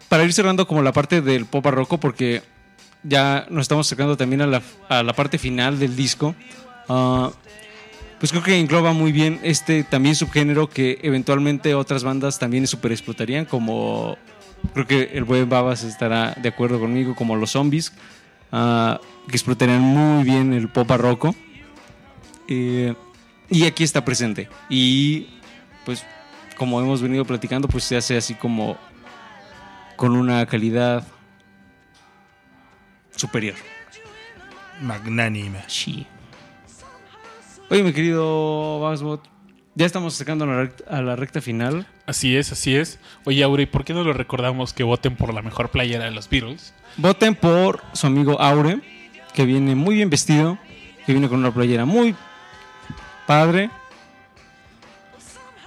[0.09, 2.43] Para ir cerrando como la parte del pop barroco, porque
[3.03, 6.35] ya nos estamos acercando también a la, a la parte final del disco,
[6.87, 12.93] pues creo que engloba muy bien este también subgénero que eventualmente otras bandas también super
[12.93, 14.17] explotarían, como
[14.73, 17.93] creo que el buen Babas estará de acuerdo conmigo, como los zombies,
[18.51, 18.99] que
[19.33, 21.35] explotarían muy bien el pop barroco.
[22.47, 24.49] Y aquí está presente.
[24.71, 25.29] Y
[25.85, 26.05] pues
[26.57, 28.77] como hemos venido platicando, pues se hace así como
[29.97, 31.07] con una calidad
[33.17, 33.57] superior.
[34.81, 35.63] Magnánime.
[35.67, 36.07] Sí.
[37.71, 39.23] Oye, mi querido Basbot,
[39.75, 41.87] ya estamos acercando a la recta, a la recta final.
[42.07, 43.01] Así es, así es.
[43.25, 46.29] Oye, Aure, ¿por qué no lo recordamos que voten por la mejor playera de los
[46.29, 46.75] Beatles?
[46.97, 48.81] Voten por su amigo Aure,
[49.33, 50.59] que viene muy bien vestido,
[51.07, 52.15] que viene con una playera muy
[53.27, 53.71] padre.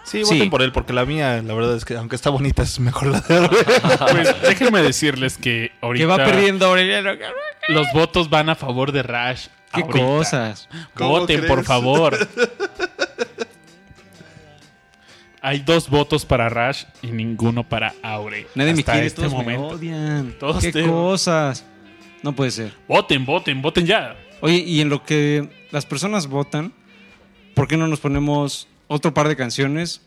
[0.08, 0.36] Sí, Sí.
[0.36, 3.08] voten por él, porque la mía, la verdad es que aunque está bonita, es mejor
[3.08, 3.50] la de.
[4.12, 7.12] Pues déjenme decirles que ahorita Que va perdiendo Aureliano.
[7.68, 9.48] los votos van a favor de Rash.
[9.74, 10.00] Qué ahorita.
[10.00, 10.70] cosas.
[10.94, 11.52] ¿Cómo Voten, crees?
[11.52, 12.18] por favor.
[15.42, 18.48] Hay dos votos para Rash y ninguno para Aure.
[18.56, 19.68] Nadie me quiere, este todos me momento.
[19.76, 20.36] odian.
[20.40, 21.64] Todos Qué te- cosas.
[22.24, 22.74] No puede ser.
[22.88, 24.16] Voten, voten, voten ya.
[24.42, 26.74] Oye, y en lo que las personas votan,
[27.54, 30.02] ¿por qué no nos ponemos otro par de canciones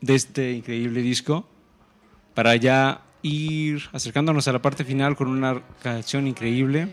[0.00, 1.46] de este increíble disco
[2.34, 6.92] para ya ir acercándonos a la parte final con una canción increíble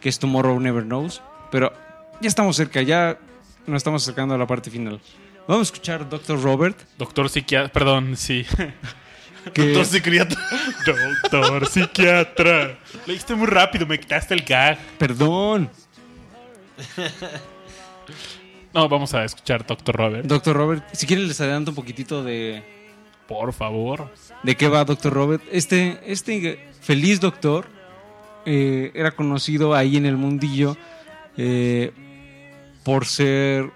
[0.00, 1.22] que es Tomorrow Never Knows?
[1.50, 1.72] Pero
[2.20, 3.18] ya estamos cerca, ya
[3.66, 5.00] nos estamos acercando a la parte final.
[5.46, 6.40] Vamos a escuchar Dr.
[6.42, 8.46] Robert, Doctor psiquiatra, perdón, sí.
[9.44, 10.38] Doctor psiquiatra.
[10.86, 12.78] Doctor psiquiatra.
[13.06, 14.78] Leíste muy rápido, me quitaste el gag.
[14.98, 15.70] perdón,
[18.74, 20.26] No, vamos a escuchar Doctor Robert.
[20.26, 20.56] Dr.
[20.56, 22.62] Robert, si quieren les adelanto un poquitito de,
[23.28, 24.12] Por favor.
[24.42, 25.42] ¿De qué va Doctor Robert?
[25.50, 27.66] Este, este feliz doctor
[28.46, 30.76] eh, era conocido ahí en el mundillo
[31.36, 31.92] eh,
[32.82, 33.70] por ser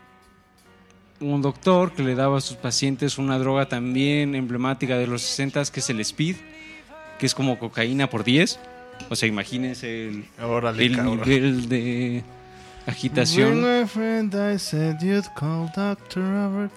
[1.20, 5.64] un doctor que le daba a sus pacientes una droga también emblemática de los 60
[5.66, 6.36] que es el speed,
[7.18, 8.58] que es como cocaína por 10.
[9.10, 12.24] O sea, imagínense el, Órale, el nivel de
[12.86, 13.60] agitación.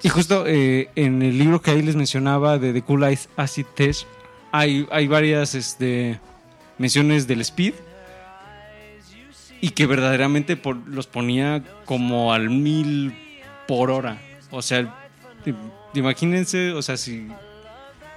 [0.04, 3.66] Y justo eh, en el libro que ahí les mencionaba de The Cool Ice Acid
[3.76, 4.06] Test,
[4.52, 6.20] hay, hay varias este,
[6.78, 7.74] menciones del speed
[9.62, 13.14] y que verdaderamente por- los ponía como al mil
[13.68, 14.18] por hora.
[14.52, 14.96] O sea,
[15.94, 17.28] imagínense, o sea, si,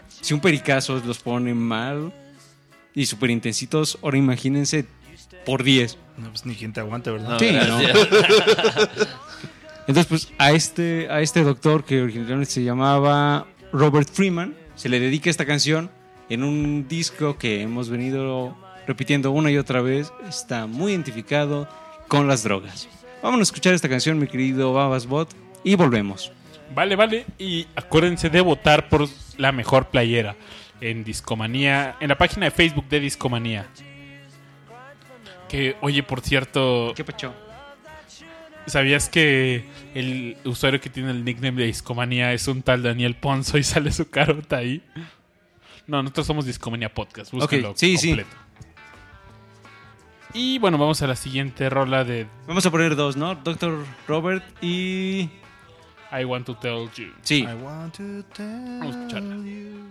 [0.09, 2.13] si un pericazo los pone mal
[2.95, 4.87] y súper intensitos, ahora imagínense
[5.45, 5.99] por 10.
[6.19, 7.31] No, pues ni quien te aguante, ¿verdad?
[7.31, 7.99] No, Sí, gracias.
[9.87, 15.01] Entonces, pues a este, a este doctor que originalmente se llamaba Robert Freeman, se le
[15.01, 15.91] dedica esta canción
[16.29, 18.57] en un disco que hemos venido
[18.87, 20.13] repitiendo una y otra vez.
[20.29, 21.69] Está muy identificado
[22.09, 22.89] con las drogas.
[23.23, 25.29] Vamos a escuchar esta canción, mi querido Babas Bot,
[25.65, 26.33] y volvemos.
[26.75, 27.27] Vale, vale.
[27.39, 30.37] Y acuérdense de votar por la mejor playera
[30.81, 33.69] en Discomanía, en la página de Facebook de Discomanía.
[35.53, 37.35] Que, oye, por cierto, ¿Qué pacho?
[38.67, 43.59] ¿sabías que el usuario que tiene el nickname de Discomanía es un tal Daniel Ponzo
[43.59, 44.83] y sale su carota ahí?
[45.87, 47.33] No, nosotros somos Discomanía Podcast.
[47.33, 48.09] Búsquenlo Ok, sí, sí.
[48.09, 48.31] completo.
[50.33, 53.35] Y bueno, vamos a la siguiente rola de Vamos a poner dos, ¿no?
[53.35, 55.29] Doctor Robert y...
[56.11, 57.13] I Want to Tell You.
[57.21, 57.41] Sí.
[57.41, 59.37] I want to tell Vamos a escucharla.
[59.37, 59.89] you.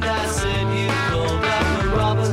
[0.00, 1.88] My friend, I said you called Dr.
[1.96, 2.29] Robert.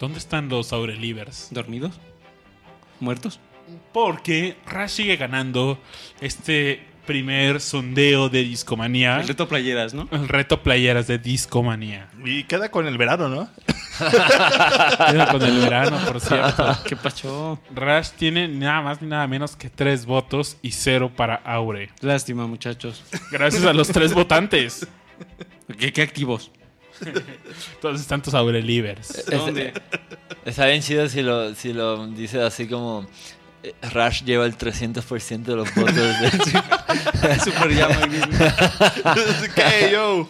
[0.00, 1.48] ¿Dónde están los Aurelivers?
[1.52, 2.00] ¿Dormidos?
[2.98, 3.38] ¿Muertos?
[3.92, 5.78] Porque Rush sigue ganando
[6.20, 9.20] este primer sondeo de Discomanía.
[9.20, 10.08] El reto playeras, ¿no?
[10.10, 12.08] El reto playeras de Discomanía.
[12.24, 13.48] Y queda con el verano, ¿no?
[13.98, 16.78] Queda con el verano, por cierto.
[16.86, 17.60] ¿Qué pasó?
[17.74, 21.90] Rush tiene nada más ni nada menos que tres votos y cero para Aure.
[22.00, 23.04] Lástima, muchachos.
[23.30, 24.88] Gracias a los tres votantes.
[25.78, 26.50] ¿Qué, qué activos?
[27.80, 29.24] Todos están tus Aurelivers.
[29.30, 29.72] ¿Dónde?
[30.44, 33.06] Está bien chido si lo, si lo dice así como
[33.62, 35.94] eh, Rush lleva el 300% de los votos.
[35.94, 37.96] de- Super llama.
[39.54, 40.28] ¿Qué, yo?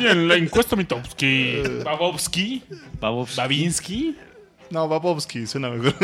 [0.00, 1.62] En la encuesta Mitowski.
[1.84, 2.62] Babowski.
[3.00, 3.36] Babos.
[3.36, 4.16] Babinski.
[4.70, 5.94] No, Babowski, suena mejor.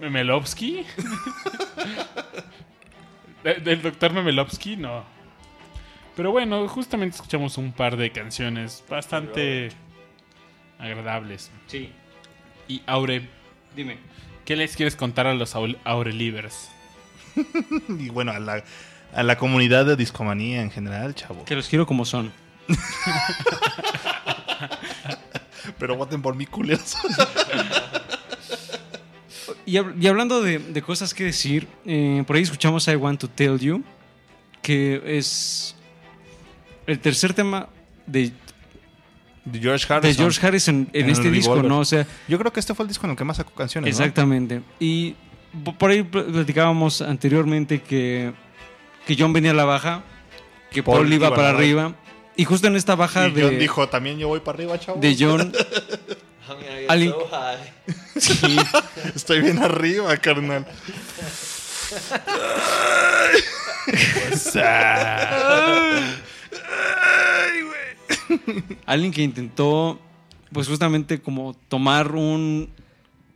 [0.00, 0.84] Memelovsky.
[3.44, 4.76] De- ¿Del doctor Memelovsky?
[4.76, 5.04] No.
[6.16, 9.70] Pero bueno, justamente escuchamos un par de canciones bastante
[10.78, 11.50] agradables.
[11.66, 11.90] Sí.
[12.68, 13.28] Y Aure,
[13.74, 13.98] Dime.
[14.44, 16.68] ¿qué les quieres contar a los Aure- Aurelivers?
[17.88, 18.62] y bueno, a la,
[19.14, 21.44] a la comunidad de discomanía en general, chavo.
[21.46, 22.30] Que los quiero como son.
[25.78, 26.96] Pero voten por mí, culeros.
[29.64, 33.20] Y, hab- y hablando de, de cosas que decir, eh, por ahí escuchamos I Want
[33.20, 33.84] to Tell You,
[34.60, 35.71] que es
[36.86, 37.68] el tercer tema
[38.06, 38.32] de,
[39.44, 40.16] De George de Harrison.
[40.16, 41.70] George Harrison en, En este disco, Revolver.
[41.70, 41.78] ¿no?
[41.80, 43.86] O sea, Yo creo que este fue el disco en el que más sacó canciones,
[43.98, 44.04] ¿no?
[44.04, 44.62] exactamente.
[44.78, 45.14] Y
[45.64, 48.32] po- por ahí pl- platicábamos anteriormente que,
[49.06, 50.02] que John venía a la baja,
[50.70, 51.94] que Paul, Paul iba para arriba.
[52.36, 55.00] Y justo en esta baja Y de, John dijo, también yo voy para arriba, chavo.
[55.00, 55.52] de John,
[56.88, 57.14] Alguien-
[58.16, 58.56] sí,
[59.14, 60.66] Estoy bien arriba, carnal.
[68.86, 69.98] Alguien que intentó,
[70.52, 72.68] pues justamente como tomar un,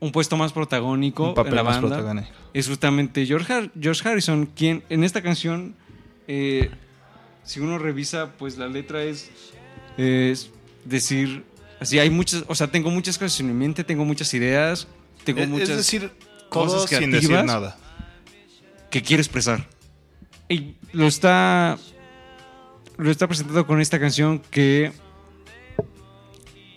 [0.00, 1.96] un puesto más protagónico Un papel en la más banda.
[1.96, 2.28] protagónico.
[2.54, 5.74] Es justamente George, Har- George Harrison, quien en esta canción,
[6.28, 6.70] eh,
[7.44, 9.30] si uno revisa, pues la letra es,
[9.96, 10.50] es
[10.84, 11.44] decir,
[11.80, 14.88] así hay muchas, o sea, tengo muchas cosas en mi mente, tengo muchas ideas,
[15.24, 16.10] tengo Es, muchas es decir,
[16.48, 17.44] cosas cosas sin decir creativas.
[17.44, 17.76] nada.
[18.90, 19.66] que quiere expresar.
[20.48, 21.76] Y lo está.
[22.98, 24.92] Lo está presentando con esta canción que.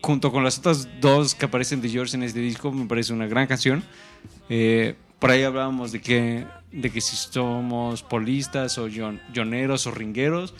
[0.01, 3.27] Junto con las otras dos que aparecen de George en este disco, me parece una
[3.27, 3.83] gran canción.
[4.49, 9.91] Eh, por ahí hablábamos de que, de que si somos polistas o jon- joneros o
[9.91, 10.53] ringueros.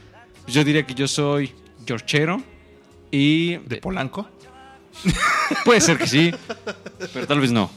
[0.48, 1.54] Yo diría que yo soy
[1.86, 2.42] Georgero.
[3.12, 4.28] Y ¿De Polanco?
[5.66, 6.32] Puede ser que sí,
[7.14, 7.72] pero tal vez no.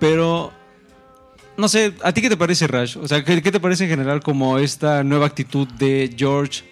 [0.00, 0.52] Pero,
[1.58, 2.96] no sé, ¿a ti qué te parece, Rash?
[2.96, 6.62] O sea, ¿qué, qué te parece en general como esta nueva actitud de George?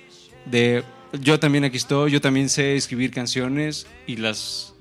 [0.46, 0.84] De
[1.20, 4.74] yo también aquí estoy, yo también sé escribir canciones y las.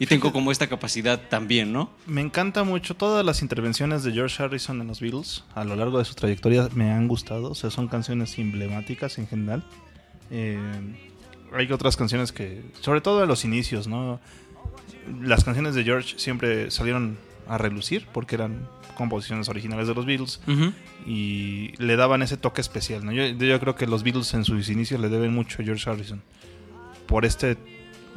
[0.00, 1.90] Y tengo como esta capacidad también, ¿no?
[2.06, 5.98] Me encanta mucho todas las intervenciones de George Harrison en los Beatles a lo largo
[5.98, 9.64] de su trayectoria me han gustado, o sea, son canciones emblemáticas en general.
[10.32, 10.58] Eh,
[11.54, 14.18] hay otras canciones que, sobre todo a los inicios, ¿no?
[15.20, 17.16] Las canciones de George siempre salieron
[17.46, 18.66] a relucir porque eran
[19.02, 20.40] composiciones originales de los Beatles
[21.06, 23.12] y le daban ese toque especial, ¿no?
[23.12, 26.22] Yo, yo creo que los Beatles en sus inicios le deben mucho a George Harrison
[27.06, 27.56] por este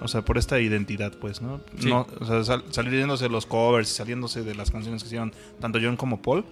[0.01, 1.61] o sea, por esta identidad, pues, ¿no?
[1.79, 1.87] Sí.
[1.89, 5.31] no o sea, sal- saliéndose de los covers y saliéndose de las canciones que hicieron
[5.61, 6.43] tanto John como Paul,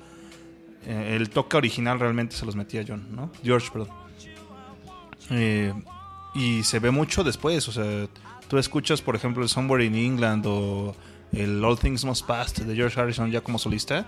[0.86, 3.30] eh, el toque original realmente se los metía John, ¿no?
[3.44, 3.90] George, perdón.
[5.30, 5.74] Eh,
[6.36, 8.08] y se ve mucho después, o sea,
[8.48, 10.96] tú escuchas, por ejemplo, el Somewhere in England o
[11.34, 14.06] el All Things Must Pass de George Harrison ya como solista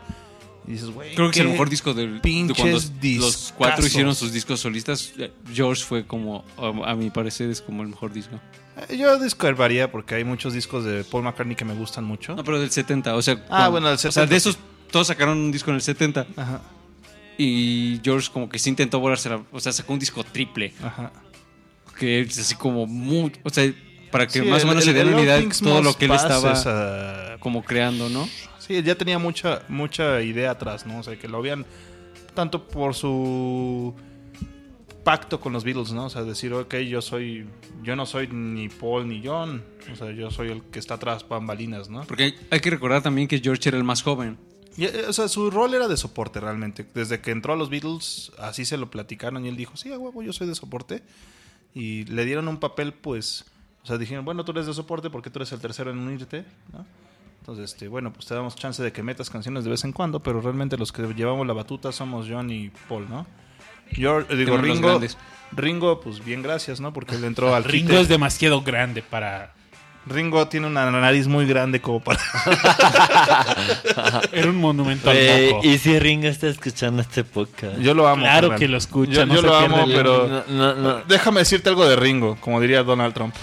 [0.67, 4.31] y dices, güey, Creo que es el mejor disco del, de los cuatro hicieron sus
[4.33, 5.13] discos solistas.
[5.53, 8.39] George fue como, a, a mi parecer, es como el mejor disco.
[8.89, 12.35] Eh, Yo discreparía porque hay muchos discos de Paul McCartney que me gustan mucho.
[12.35, 14.57] No, pero del 70, o sea, Ah, cuando- bueno, del O sea, 70, de esos
[14.91, 16.61] todos sacaron un disco en el 70 Ajá,
[17.37, 21.11] y George como que sí intentó volarse, la- o sea, sacó un disco triple, ajá.
[21.99, 23.71] que es así como muy, o sea,
[24.15, 26.11] para que Sí, más o menos el- se idea de Things todo lo que él
[26.11, 28.27] estaba es, ah, como creando, ¿no?
[28.59, 30.99] Sí, ya tenía mucha, mucha idea atrás, ¿no?
[30.99, 31.65] O sea, que lo habían
[32.33, 33.93] tanto por su
[35.03, 36.05] pacto con los Beatles, ¿no?
[36.05, 37.45] O sea, decir, ok, yo soy,
[37.83, 41.27] yo no soy ni Paul ni John, o sea, yo soy el que está atrás,
[41.27, 42.03] bambalinas, ¿no?
[42.05, 44.37] Porque hay, hay que recordar también que George era el más joven.
[44.77, 46.85] Y, eh, o sea, su rol era de soporte realmente.
[46.93, 49.97] Desde que entró a los Beatles, así se lo platicaron y él dijo, sí, a
[49.97, 51.03] huevo, yo soy de soporte.
[51.73, 53.45] Y le dieron un papel, pues,
[53.85, 56.43] o sea, dijeron, bueno, tú eres de soporte porque tú eres el tercero en unirte,
[56.73, 56.83] ¿no?
[57.41, 60.21] Entonces, este, bueno, pues te damos chance de que metas canciones de vez en cuando,
[60.21, 63.27] pero realmente los que llevamos la batuta somos John y Paul, ¿no?
[63.91, 64.99] Yo eh, digo, Ringo.
[65.51, 66.93] Ringo, pues bien, gracias, ¿no?
[66.93, 68.01] Porque él entró al Ringo quite.
[68.01, 69.53] es demasiado grande para.
[70.07, 72.19] Ringo tiene una nariz muy grande como para...
[74.31, 75.65] Era un monumento al Eh, moco.
[75.67, 77.79] y si Ringo está escuchando este podcast.
[77.79, 78.21] Yo lo amo.
[78.23, 80.27] Claro que lo escucha, Yo, no yo lo amo, pero...
[80.27, 81.01] No, no, no.
[81.07, 83.33] Déjame decirte algo de Ringo, como diría Donald Trump.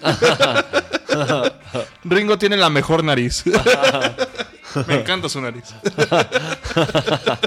[2.04, 3.44] Ringo tiene la mejor nariz.
[4.86, 5.74] Me encanta su nariz.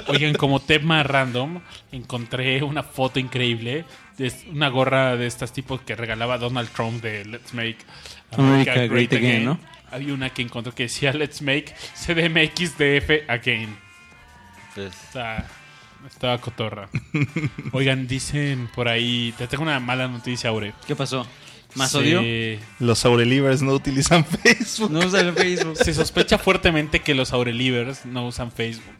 [0.08, 1.60] Oigan, como tema random,
[1.92, 3.84] encontré una foto increíble
[4.18, 7.78] de una gorra de estas tipos que regalaba Donald Trump de Let's Make
[8.36, 9.60] America Great Again, ¿no?
[9.92, 13.76] Había una que encontré que decía Let's Make CDMXDF Again.
[14.74, 15.46] Pues, Está,
[16.06, 16.88] estaba cotorra.
[17.72, 20.74] Oigan, dicen por ahí, te tengo una mala noticia, Aure.
[20.86, 21.26] ¿Qué pasó?
[21.74, 22.22] ¿Más odio?
[22.78, 24.90] Los Aurelivers no utilizan Facebook.
[24.90, 25.76] No usa el Facebook.
[25.76, 28.94] Se sospecha fuertemente que los Aurelivers no usan Facebook.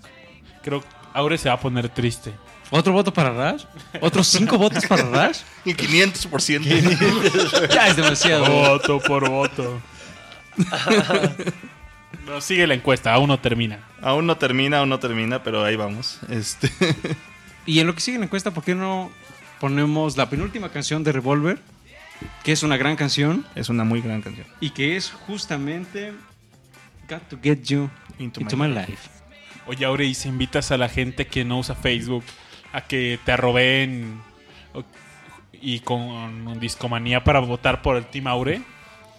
[0.63, 2.33] Creo que Aure se va a poner triste.
[2.71, 3.65] ¿Otro voto para Rash?
[4.01, 5.41] ¿Otros cinco votos para Rash?
[5.65, 7.69] El 500%.
[7.75, 8.47] Ya es demasiado.
[8.47, 9.81] Voto por voto.
[12.27, 13.81] no, sigue la encuesta, aún no termina.
[14.01, 16.21] aún no termina, aún no termina, pero ahí vamos.
[16.29, 16.71] Este...
[17.67, 19.11] Y en lo que sigue la encuesta, ¿por qué no
[19.61, 21.59] ponemos la penúltima canción de Revolver?
[22.43, 24.47] Que es una gran canción es una muy gran canción.
[24.61, 26.13] y que es justamente
[27.09, 29.09] Got to Get You Into Into, My My Life.
[29.67, 32.25] Oye, Aure, ¿y si invitas a la gente que no usa Facebook
[32.73, 34.21] a que te arroben
[35.53, 38.63] y con discomanía para votar por el Team Aure?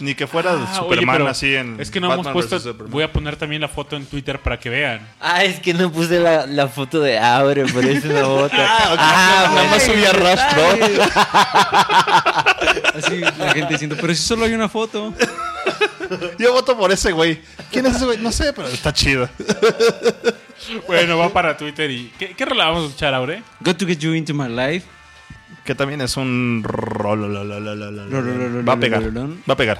[0.02, 1.80] Ni que fuera Ah, Superman oye, pero así en.
[1.80, 2.74] Es que no Batman hemos puesto.
[2.88, 5.08] Voy a poner también la foto en Twitter para que vean.
[5.20, 8.58] Ah, es que no puse la, la foto de Aure, por eso no vota.
[8.68, 9.00] Ah, ok.
[9.00, 10.62] Ah, Nada más subí a rastro.
[12.98, 15.14] Así la gente diciendo, pero si solo hay una foto.
[16.38, 17.40] Yo voto por ese güey.
[17.72, 18.18] ¿Quién es ese güey?
[18.18, 19.30] No sé, pero está chido.
[20.88, 22.12] Bueno, va para Twitter y.
[22.20, 23.44] ¿Qué, qué rola vamos a escuchar, Aure?
[23.62, 24.86] Got to Get You Into My Life.
[25.72, 26.66] Que también es un.
[27.16, 28.66] lo.
[28.66, 29.02] Va a pegar.
[29.48, 29.80] Va a pegar.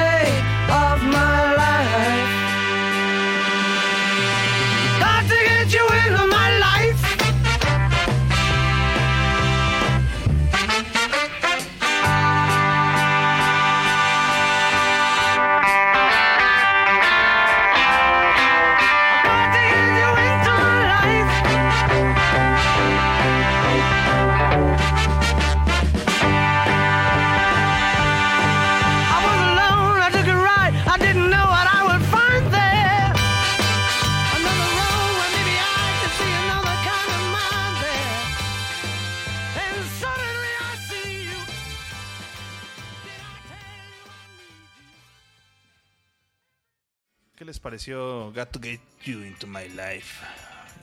[47.41, 50.23] ¿Qué les pareció Got to Get You Into My Life?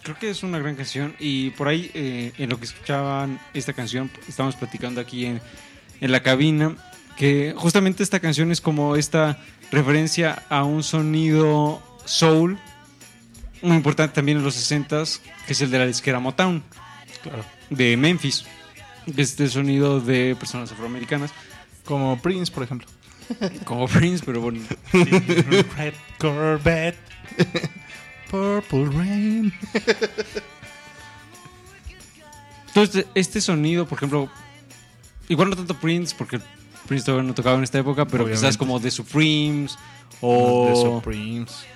[0.02, 3.72] Creo que es una gran canción y por ahí eh, en lo que escuchaban esta
[3.74, 5.40] canción, estamos platicando aquí en,
[6.00, 6.74] en la cabina
[7.16, 9.38] que justamente esta canción es como esta
[9.70, 12.58] referencia a un sonido soul
[13.62, 16.64] muy importante también en los 60s, que es el de la disquera Motown,
[17.22, 17.44] Claro.
[17.70, 18.44] de Memphis.
[19.04, 21.30] que es Este sonido de personas afroamericanas,
[21.84, 22.88] Como Prince, por ejemplo.
[23.64, 24.60] Como Prince, pero bueno.
[24.92, 26.98] Red Corvette.
[28.30, 29.52] Purple Rain.
[32.68, 34.28] Entonces, este sonido, por ejemplo,
[35.28, 36.40] igual no tanto Prince, porque
[36.86, 38.46] Prince todavía no tocaba en esta época, pero Obviamente.
[38.46, 39.76] quizás como The Supremes
[40.20, 41.66] o The Supremes.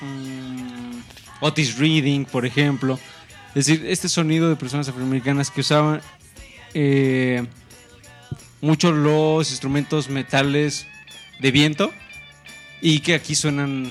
[0.00, 0.98] mm,
[1.40, 2.98] Otis Reading, por ejemplo.
[3.54, 6.00] Es decir, este sonido de personas afroamericanas que usaban
[6.74, 7.46] eh,
[8.60, 10.86] mucho los instrumentos metales
[11.40, 11.92] de viento
[12.80, 13.90] y que aquí suenan,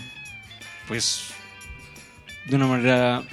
[0.87, 1.25] pues,
[2.45, 3.23] de una manera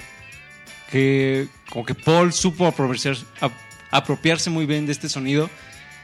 [0.91, 3.51] que como que Paul supo apropiarse, ap-
[3.91, 5.49] apropiarse muy bien de este sonido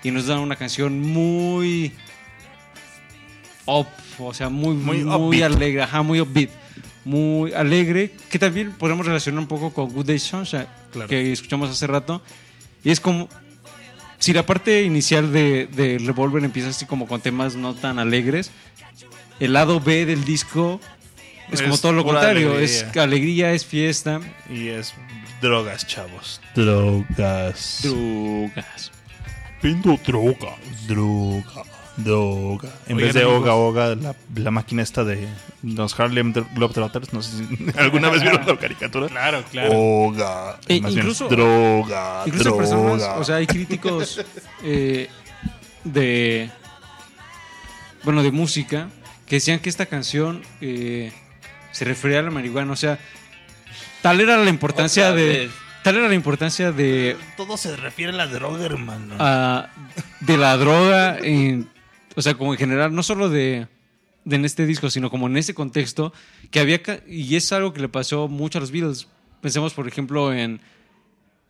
[0.03, 1.91] y nos da una canción muy
[3.65, 3.87] up,
[4.19, 6.49] o sea, muy, Muy muy, alegre, ajá, muy upbeat,
[7.05, 11.07] muy alegre, que también podemos relacionar un poco con Good Day Sunshine, Claro.
[11.07, 12.21] que escuchamos hace rato,
[12.83, 13.29] y es como
[14.21, 18.51] si la parte inicial de, de Revolver empieza así como con temas no tan alegres,
[19.39, 20.79] el lado B del disco
[21.51, 22.87] es, Es como todo lo contrario, alegría.
[22.89, 24.93] es alegría, es fiesta, Y es
[25.41, 26.39] drogas, chavos.
[26.55, 27.79] Drogas.
[27.83, 28.91] drogas.
[29.61, 30.55] Pindo droga.
[30.87, 31.63] Droga.
[31.97, 32.69] Droga.
[32.87, 33.41] En Oigan, vez de amigos.
[33.41, 35.27] Oga Oga, la, la máquina esta de
[35.61, 39.07] los Harlem Globetrotters, no sé si alguna vez vieron la caricatura.
[39.07, 39.69] Claro, claro.
[39.73, 40.57] Oga.
[40.67, 42.23] E Más bien, incluso- droga.
[42.25, 42.57] Incluso droga.
[42.59, 44.21] personas, o sea, hay críticos
[44.63, 45.09] eh,
[45.83, 46.49] de,
[48.03, 48.87] bueno, de música
[49.27, 51.11] que decían que esta canción eh,
[51.71, 52.99] se refería a la marihuana, o sea,
[54.01, 55.51] tal era la importancia Otra de, vez.
[55.83, 59.15] tal era la importancia de, Todo se refiere a la droga, hermano.
[59.19, 59.67] ah,
[60.21, 61.69] de la droga, en-
[62.15, 63.67] o sea, como en general, no solo de,
[64.25, 66.13] de en este disco, sino como en ese contexto,
[66.49, 69.07] que había, ca- y es algo que le pasó mucho a los Beatles.
[69.41, 70.61] Pensemos, por ejemplo, en,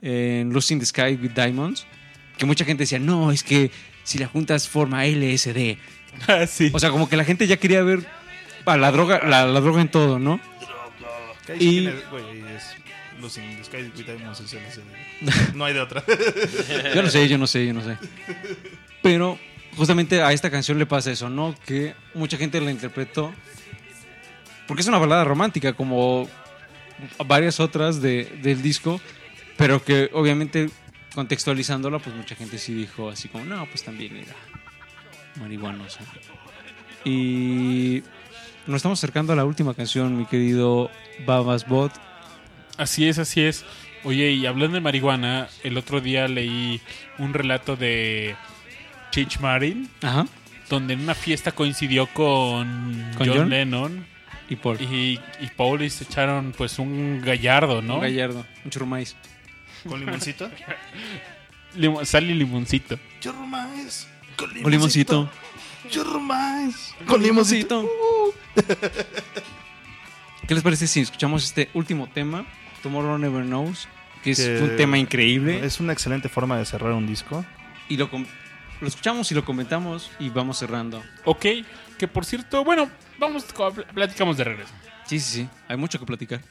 [0.01, 1.85] en Lucy in the Sky with Diamonds,
[2.37, 3.71] que mucha gente decía, no, es que
[4.03, 5.77] si la juntas forma LSD.
[6.27, 6.69] Ah, sí.
[6.73, 8.05] O sea, como que la gente ya quería ver
[8.65, 10.41] a la droga, la, la droga en todo, ¿no?
[11.47, 12.23] ¿Qué y- tiene- güey,
[12.53, 12.63] es
[13.21, 15.55] Lucy in the Sky with Diamonds es LSD.
[15.55, 16.03] No hay de otra.
[16.95, 17.97] Yo no sé, yo no sé, yo no sé.
[19.01, 19.39] Pero
[19.77, 21.55] justamente a esta canción le pasa eso, ¿no?
[21.65, 23.33] Que mucha gente la interpretó.
[24.67, 26.27] Porque es una balada romántica, como
[27.25, 29.01] varias otras de- del disco.
[29.57, 30.69] Pero que obviamente
[31.13, 34.33] contextualizándola, pues mucha gente sí dijo así como, no, pues también era
[35.39, 35.99] marihuanosa.
[37.03, 38.03] Y
[38.67, 40.89] nos estamos acercando a la última canción, mi querido
[41.25, 41.91] Babas Bot.
[42.77, 43.65] Así es, así es.
[44.03, 46.81] Oye, y hablando de marihuana, el otro día leí
[47.19, 48.35] un relato de
[49.11, 50.25] Chich Marin, Ajá.
[50.69, 53.49] donde en una fiesta coincidió con, ¿Con John, John?
[53.49, 54.05] Lennon
[54.49, 54.81] Y Paul.
[54.81, 57.95] y, y Paul y se echaron pues un gallardo, ¿no?
[57.95, 59.15] Un gallardo, un churrumais.
[59.87, 60.49] ¿Con limoncito?
[61.75, 62.99] Lim- sal y limoncito.
[63.19, 64.07] Churrumais.
[64.35, 65.29] Con limoncito.
[65.89, 66.93] Churrumais.
[67.07, 67.87] Con limoncito.
[70.47, 72.45] ¿Qué les parece si escuchamos este último tema,
[72.83, 73.87] Tomorrow Never Knows?
[74.23, 75.65] Que es Que un tema increíble.
[75.65, 77.45] Es una excelente forma de cerrar un disco.
[77.89, 78.09] Y lo,
[78.81, 81.01] lo escuchamos y lo comentamos y vamos cerrando.
[81.25, 81.45] Ok,
[81.97, 84.73] que por cierto, bueno, vamos, pl- platicamos de regreso.
[85.05, 85.49] Sí, sí, sí.
[85.67, 86.41] Hay mucho que platicar.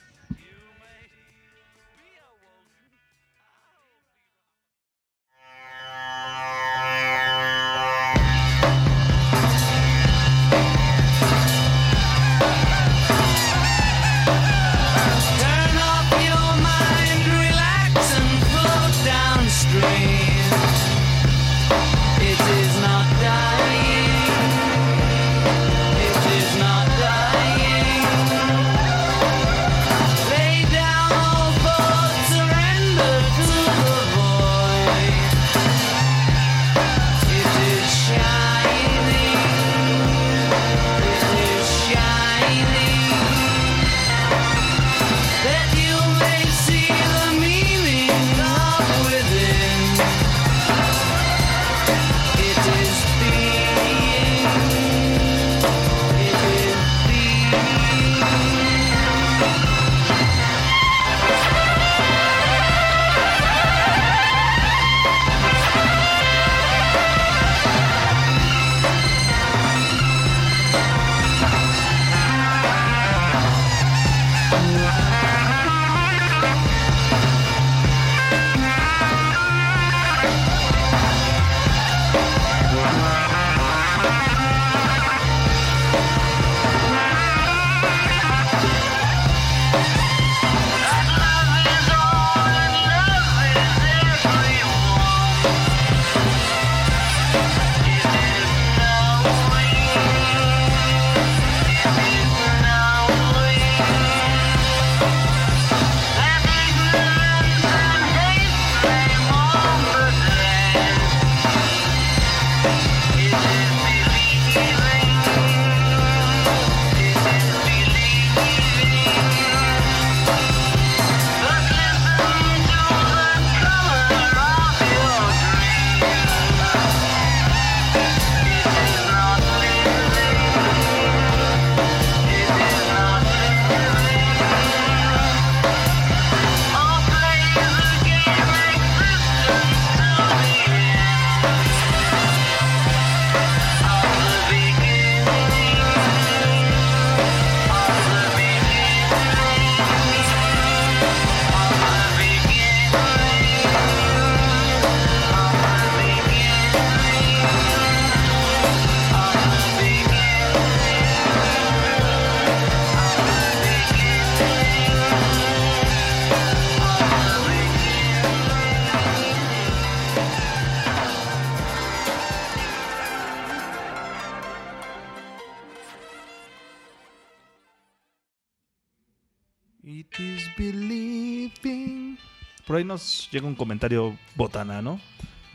[182.91, 184.99] Nos llega un comentario botana, ¿no?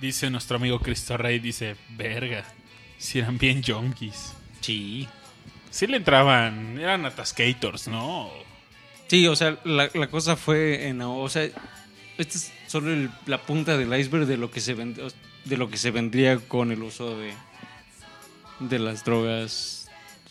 [0.00, 2.44] Dice nuestro amigo Cristo Rey, dice, verga,
[2.98, 4.32] si eran bien junkies.
[4.60, 5.08] Sí.
[5.70, 8.30] Sí le entraban, eran atascators, ¿no?
[9.08, 13.38] Sí, o sea, la, la cosa fue en, o sea, esta es solo el- la
[13.42, 15.12] punta del iceberg de lo que se vend-
[15.44, 17.32] de lo que se vendría con el uso de
[18.58, 19.75] de las drogas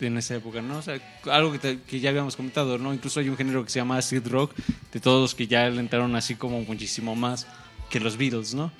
[0.00, 0.78] en esa época, ¿no?
[0.78, 1.00] O sea,
[1.30, 2.92] algo que, ya habíamos comentado, ¿no?
[2.92, 4.54] Incluso hay un género que se llama acid rock,
[4.92, 7.46] de todos los que ya le entraron así como muchísimo más
[7.88, 8.72] que los Beatles, ¿no?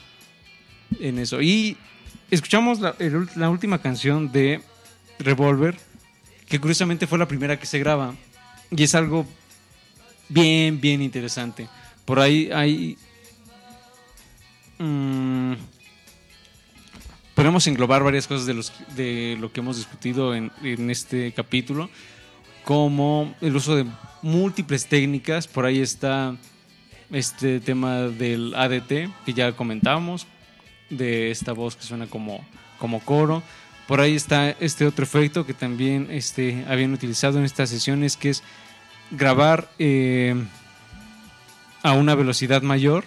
[1.01, 1.41] En eso.
[1.41, 1.77] Y
[2.31, 2.95] escuchamos la,
[3.37, 4.61] la última canción de
[5.19, 5.77] Revolver,
[6.49, 8.15] que curiosamente fue la primera que se graba.
[8.71, 9.27] Y es algo
[10.29, 11.69] bien, bien interesante.
[12.05, 12.99] Por ahí hay...
[14.79, 15.55] mm,
[17.37, 18.73] podemos englobar varias cosas de, los,
[19.39, 21.91] lo que hemos discutido en, en este capítulo,
[22.65, 23.85] como el uso de
[24.23, 25.47] múltiples técnicas.
[25.47, 26.35] Por ahí está
[27.13, 28.89] este tema del ADT,
[29.27, 30.27] que ya comentamos,
[30.89, 32.43] de esta voz que suena como,
[32.79, 33.43] como coro.
[33.87, 38.31] Por ahí está este otro efecto que también este, habían utilizado en estas sesiones, que
[38.31, 38.43] es
[39.11, 40.35] grabar eh,
[41.83, 43.05] a una velocidad mayor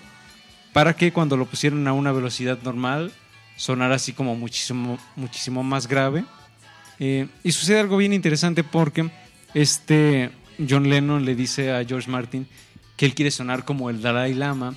[0.72, 3.12] para que cuando lo pusieran a una velocidad normal
[3.60, 6.24] sonara así como muchísimo, muchísimo más grave.
[6.98, 9.10] Eh, y sucede algo bien interesante porque
[9.54, 10.32] este
[10.68, 12.48] John Lennon le dice a George Martin
[12.96, 14.76] que él quiere sonar como el Dalai Lama,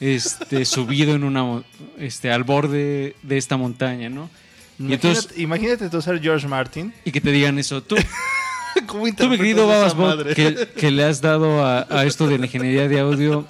[0.00, 1.64] este, subido en una,
[1.98, 4.30] este, al borde de esta montaña, ¿no?
[4.78, 6.92] Y Imagínate, entonces, imagínate tú ser George Martin.
[7.04, 7.96] y que te digan eso, tú,
[8.86, 9.94] ¿Cómo Tú, mi querido Babas
[10.34, 13.46] que, que le has dado a, a esto de la ingeniería de audio.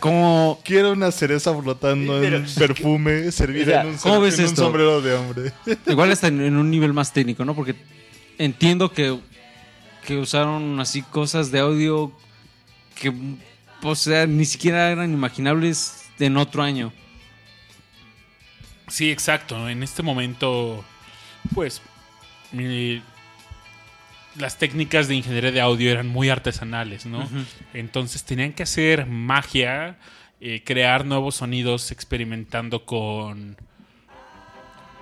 [0.00, 4.62] ¿Cómo, Quiero una cereza flotando en perfume servida en un, ¿cómo ves en un esto?
[4.64, 5.52] sombrero de hombre.
[5.86, 7.54] igual está en, en un nivel más técnico, ¿no?
[7.54, 7.74] Porque
[8.38, 9.18] entiendo que,
[10.06, 12.12] que usaron así cosas de audio
[13.00, 13.12] que,
[13.82, 16.92] o sea, ni siquiera eran imaginables en otro año.
[18.88, 19.68] Sí, exacto.
[19.68, 20.84] En este momento,
[21.54, 21.80] pues,
[22.52, 23.02] mi-
[24.38, 27.28] las técnicas de ingeniería de audio eran muy artesanales, ¿no?
[27.74, 29.96] Entonces tenían que hacer magia,
[30.40, 33.56] eh, crear nuevos sonidos experimentando con...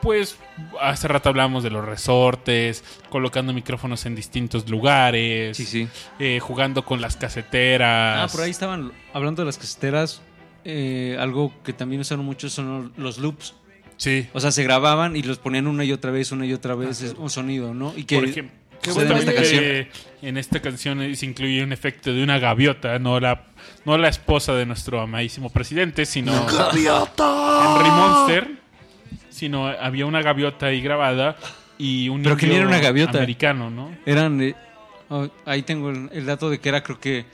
[0.02, 0.36] Pues
[0.82, 5.88] hace rato hablamos de los resortes, colocando micrófonos en distintos lugares, Sí, sí.
[6.18, 8.30] eh, jugando con las caseteras.
[8.30, 10.20] Ah, por ahí estaban hablando de las caseteras.
[10.66, 13.54] eh, algo que también usaron mucho son los loops.
[13.96, 14.28] Sí.
[14.34, 17.14] O sea, se grababan y los ponían una y otra vez, una y otra vez
[17.16, 17.92] un sonido, ¿no?
[17.96, 18.56] Y que Por ejemplo,
[18.92, 19.64] sucede en esta canción.
[20.22, 23.44] en esta canción se incluye un efecto de una gaviota, no la,
[23.84, 28.50] no la esposa de nuestro amadísimo presidente, sino Henry Monster,
[29.30, 31.36] sino había una gaviota ahí grabada
[31.78, 33.18] y un Pero que ni era una gaviota.
[33.18, 33.90] americano, ¿no?
[34.06, 34.40] Eran.
[34.40, 34.54] eh,
[35.08, 37.24] oh, ahí tengo el, el dato de que era, creo que.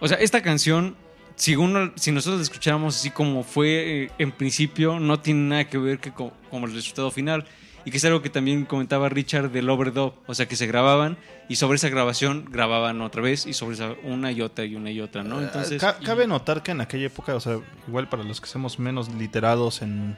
[0.00, 0.96] O sea, esta canción,
[1.36, 5.64] si, uno, si nosotros la escucháramos así como fue eh, en principio, no tiene nada
[5.68, 7.46] que ver que co- como el resultado final.
[7.84, 10.14] Y que es algo que también comentaba Richard del overdub.
[10.26, 11.16] O sea, que se grababan
[11.48, 14.90] y sobre esa grabación grababan otra vez y sobre esa una y otra y una
[14.90, 15.40] y otra, ¿no?
[15.40, 15.80] Entonces.
[15.80, 19.12] Ca- cabe notar que en aquella época, o sea, igual para los que somos menos
[19.14, 20.16] literados en,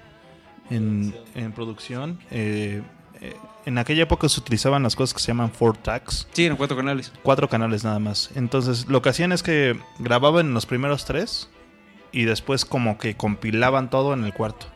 [0.71, 2.83] en, en producción, eh,
[3.21, 3.35] eh,
[3.65, 6.77] en aquella época se utilizaban las cosas que se llaman four tracks, Sí, eran cuatro
[6.77, 7.13] canales.
[7.23, 8.31] cuatro canales nada más.
[8.35, 11.49] Entonces, lo que hacían es que grababan los primeros tres
[12.13, 14.67] y después como que compilaban todo en el cuarto.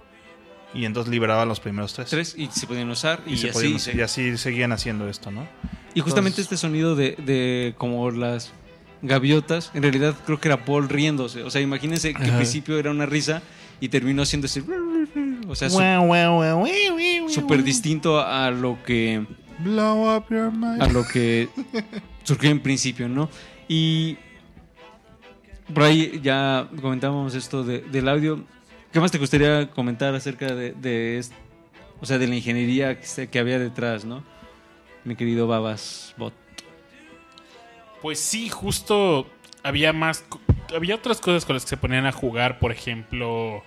[0.74, 2.10] Y entonces liberaban los primeros tres.
[2.10, 3.54] Tres y se podían usar y, Y, se así.
[3.74, 5.46] podían- y así seguían haciendo esto, ¿no?
[5.94, 8.52] Y justamente Entonces- este sonido de, de como las
[9.00, 11.42] gaviotas, en realidad creo que era Paul riéndose.
[11.42, 13.42] O sea, imagínense que al principio era una risa
[13.80, 14.62] y terminó siendo ese...
[15.48, 15.70] O sea,
[17.28, 19.24] súper distinto a lo que
[19.60, 20.82] Blow up your mind.
[20.82, 21.48] a lo que
[22.24, 23.28] surgió en principio, ¿no?
[23.68, 24.16] Y
[25.72, 28.44] por ahí ya comentábamos esto de- del audio.
[28.92, 31.22] ¿Qué más te gustaría comentar acerca de, de
[32.00, 34.24] o sea, de la ingeniería que, que había detrás, ¿no?
[35.04, 36.34] Mi querido Babas Bot.
[38.00, 39.26] Pues sí, justo
[39.62, 40.24] había más.
[40.74, 43.62] Había otras cosas con las que se ponían a jugar, por ejemplo,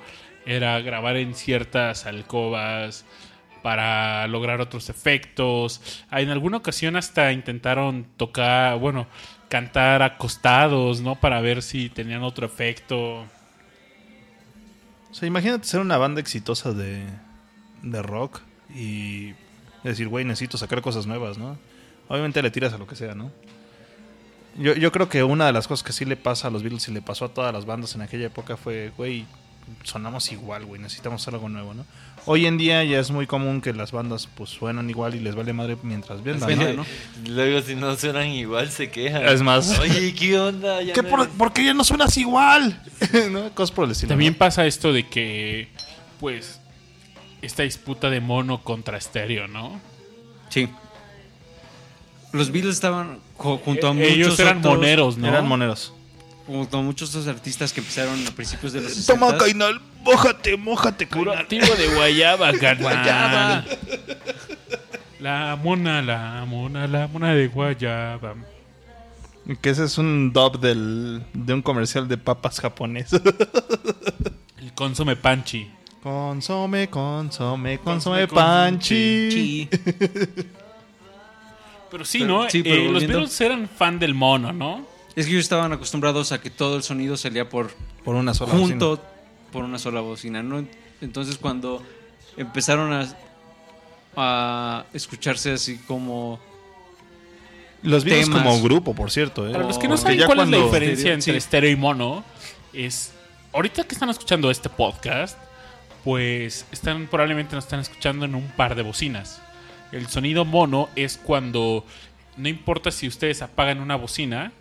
[0.45, 3.05] era grabar en ciertas alcobas
[3.61, 6.03] para lograr otros efectos.
[6.11, 9.07] En alguna ocasión hasta intentaron tocar, bueno,
[9.49, 11.15] cantar acostados, ¿no?
[11.15, 13.25] Para ver si tenían otro efecto.
[15.11, 17.05] O sea, imagínate ser una banda exitosa de,
[17.81, 18.41] de rock
[18.73, 19.33] y
[19.83, 21.57] decir, güey, necesito sacar cosas nuevas, ¿no?
[22.07, 23.31] Obviamente le tiras a lo que sea, ¿no?
[24.57, 26.87] Yo, yo creo que una de las cosas que sí le pasa a los Beatles
[26.87, 29.25] y le pasó a todas las bandas en aquella época fue, güey,
[29.83, 31.85] sonamos igual, güey, necesitamos algo nuevo, ¿no?
[32.25, 35.33] Hoy en día ya es muy común que las bandas pues suenan igual y les
[35.35, 36.73] vale madre mientras vendan, ¿no?
[36.73, 36.85] ¿no?
[37.27, 39.25] Luego si no suenan igual se quejan.
[39.27, 40.81] Es más- Oye, ¿qué onda?
[40.83, 42.79] Ya ¿Qué no por, eres- por qué ya no suenas igual?
[43.31, 43.49] ¿No?
[43.55, 44.09] Cosas por el estilo.
[44.09, 44.39] También ¿no?
[44.39, 45.67] pasa esto de que,
[46.19, 46.59] pues,
[47.41, 49.81] esta disputa de mono contra estéreo, ¿no?
[50.49, 50.69] Sí.
[52.33, 55.27] Los Beatles estaban ju- junto a Eh, muchos Ellos eran otros- moneros, ¿no?
[55.27, 55.93] Eran moneros.
[56.47, 60.57] Junto a muchos otros artistas que empezaron a principios de los 60 Toma, Cainal, mójate,
[60.57, 62.83] mójate, Puro activo de guayaba, carnal.
[62.83, 63.65] Guayaba.
[65.19, 68.35] La mona, la mona, la mona de guayaba.
[69.61, 73.11] Que ese es un dub del, de un comercial de papas japonés.
[73.13, 75.69] El consome panchi.
[76.01, 79.67] consome, consome, consome, Consome, panchi.
[81.91, 82.49] Pero sí, Pero- ¿no?
[82.49, 84.85] sí, pero Eh, los volviendo- Beatles eran fan del mono, ¿no?
[85.15, 87.71] Es que ellos estaban acostumbrados a que todo el sonido salía por
[88.05, 88.99] Por una sola junto
[89.51, 90.65] por una sola bocina, ¿no?
[91.01, 91.83] Entonces cuando
[92.37, 93.07] empezaron a,
[94.15, 96.39] a escucharse así como.
[97.83, 98.43] Los Beatles temas.
[98.43, 99.47] como grupo, por cierto.
[99.47, 99.51] ¿eh?
[99.51, 101.37] Para los que no Porque saben cuál es la diferencia entre sí.
[101.37, 102.23] estéreo y mono,
[102.73, 103.13] es.
[103.53, 105.37] Ahorita que están escuchando este podcast,
[106.03, 109.41] pues están probablemente nos están escuchando en un par de bocinas.
[109.91, 111.85] El sonido mono es cuando
[112.37, 114.53] no importa si ustedes apagan una bocina,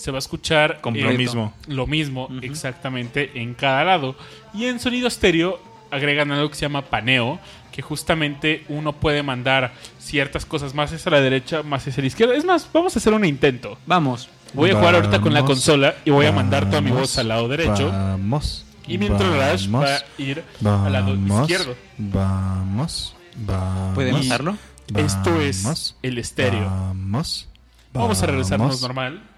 [0.00, 1.52] se va a escuchar Con eh, lo mismo.
[1.68, 4.16] Lo mismo, exactamente, en cada lado.
[4.54, 7.38] Y en sonido estéreo agregan algo que se llama paneo,
[7.70, 12.34] que justamente uno puede mandar ciertas cosas más hacia la derecha, más hacia la izquierda.
[12.34, 13.78] Es más, vamos a hacer un intento.
[13.86, 16.90] vamos, Voy a jugar ahorita con la Vamos, consola y voy a mandar toda mi
[16.90, 17.88] vamos, voz al lado derecho.
[17.88, 18.64] Vamos.
[18.88, 21.76] Y mientras Rash vamos, va a ir al lado vamos, izquierdo.
[21.98, 23.14] Vamos.
[23.36, 23.94] Vamos.
[23.94, 24.56] ¿puede pasarlo?
[24.96, 26.64] Esto es Vamos, el estéreo.
[26.64, 27.48] Vamos.
[27.92, 28.82] Vamos a regresarnos vamos.
[28.82, 29.29] normal.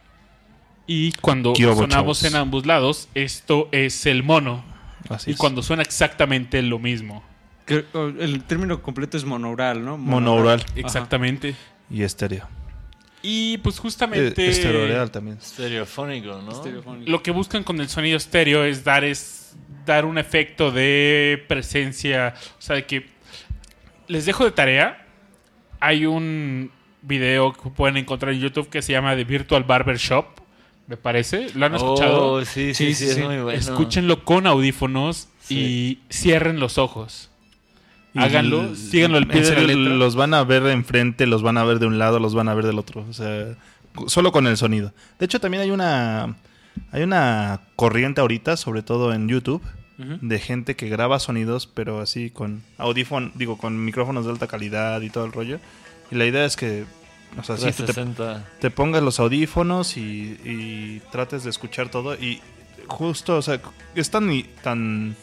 [0.86, 2.24] Y cuando sonamos chavos.
[2.24, 4.64] en ambos lados, esto es el mono.
[5.08, 5.38] Así Y es.
[5.38, 7.22] cuando suena exactamente lo mismo.
[7.66, 9.96] El término completo es monaural, ¿no?
[9.96, 11.54] Monaural Exactamente.
[11.90, 12.48] y estéreo.
[13.22, 15.38] Y pues Eh, justamente Estereoreal también.
[15.38, 16.50] Estereofónico, ¿no?
[16.50, 17.10] Estereofónico.
[17.10, 19.54] lo que buscan con el sonido estéreo es dar es
[19.86, 23.06] dar un efecto de presencia, o sea, de que
[24.08, 25.06] les dejo de tarea.
[25.78, 26.70] Hay un
[27.02, 30.26] video que pueden encontrar en YouTube que se llama The Virtual Barber Shop,
[30.86, 31.48] me parece.
[31.54, 32.32] ¿Lo han escuchado?
[32.32, 33.22] Oh, sí, sí, Sí, sí, sí, es sí.
[33.22, 33.58] muy bueno.
[33.58, 35.58] Escúchenlo con audífonos Sí.
[35.58, 37.28] y cierren los ojos.
[38.14, 39.94] Háganlo, síganlo al pie de la serio, letra.
[39.96, 42.54] Los van a ver enfrente, los van a ver de un lado, los van a
[42.54, 43.06] ver del otro.
[43.08, 43.56] O sea,
[44.06, 44.92] solo con el sonido.
[45.18, 46.36] De hecho, también hay una.
[46.90, 49.62] Hay una corriente ahorita, sobre todo en YouTube,
[49.98, 55.00] de gente que graba sonidos, pero así con audífono, digo, con micrófonos de alta calidad
[55.02, 55.58] y todo el rollo.
[56.10, 56.84] Y la idea es que,
[57.38, 58.44] o sea, tú te, 360.
[58.60, 62.14] te pongas los audífonos y, y trates de escuchar todo.
[62.14, 62.40] Y
[62.88, 63.60] justo, o sea,
[63.94, 64.30] es tan,
[64.62, 65.16] tan,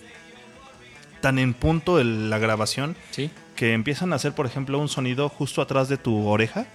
[1.22, 3.30] tan en punto el- la grabación Sí.
[3.56, 6.66] que empiezan a hacer, por ejemplo, un sonido justo atrás de tu oreja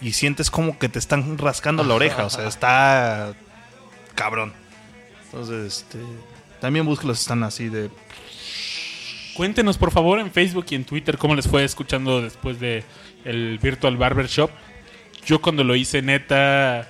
[0.00, 2.24] y sientes como que te están rascando la oreja.
[2.24, 3.34] O sea, está
[4.14, 4.52] cabrón.
[5.26, 5.98] Entonces, este,
[6.60, 7.90] también búsquelos, están así de...
[9.38, 12.82] Cuéntenos por favor en Facebook y en Twitter cómo les fue escuchando después de
[13.24, 14.50] el Virtual Barber Shop.
[15.26, 16.88] Yo cuando lo hice neta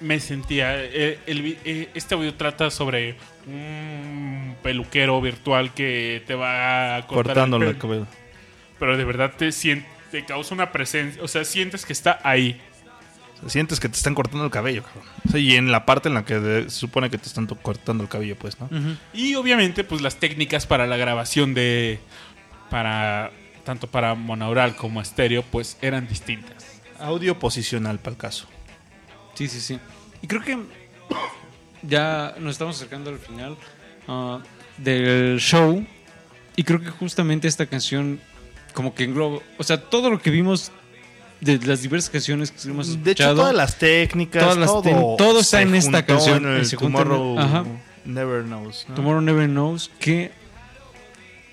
[0.00, 3.16] me sentía eh, el eh, este audio trata sobre
[3.48, 8.06] un peluquero virtual que te va a cortar cortándolo el pelo,
[8.78, 9.50] pero de verdad te
[10.12, 12.60] te causa una presencia, o sea, sientes que está ahí.
[13.46, 15.04] Sientes que te están cortando el cabello, cabrón.
[15.26, 17.46] O sea, y en la parte en la que de- se supone que te están
[17.46, 18.68] cortando el cabello, pues, ¿no?
[19.12, 21.98] Y obviamente, pues las técnicas para la grabación de.
[22.70, 23.30] para.
[23.64, 26.80] tanto para monaural como estéreo, pues eran distintas.
[26.98, 28.46] Audio posicional, para el caso.
[29.34, 29.78] Sí, sí, sí.
[30.22, 30.58] Y creo que
[31.82, 33.56] ya nos estamos acercando al final
[34.08, 34.40] ah,
[34.78, 35.84] del show.
[36.56, 38.18] Y creo que justamente esta canción,
[38.72, 39.40] como que engloba.
[39.58, 40.72] O sea, todo lo que vimos
[41.40, 43.04] de las diversas canciones que hemos escuchado.
[43.04, 46.70] De hecho, todas las técnicas, Todas las todo, todo está en esta canción, en el
[46.70, 47.64] Tomorrow ajá.
[48.04, 48.86] Never Knows.
[48.88, 48.94] ¿no?
[48.94, 50.32] Tomorrow Never Knows, que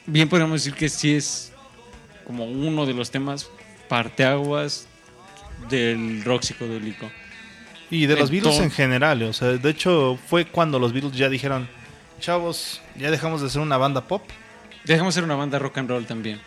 [0.06, 1.52] bien podríamos decir que sí es
[2.26, 3.50] como uno de los temas
[3.90, 4.88] parteaguas
[5.70, 7.10] del rock psicodélico.
[7.90, 11.30] Y de los Beatles en general, o sea, de hecho fue cuando los Beatles ya
[11.30, 11.68] dijeron,
[12.20, 14.24] chavos, ya dejamos de ser una banda pop,
[14.86, 16.42] Dejamos ser una banda rock and roll también.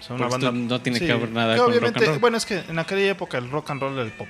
[0.00, 2.18] O sea, una Porque banda no tiene que ver nada con rock and roll.
[2.18, 4.28] bueno, es que en aquella época el rock and roll era el pop.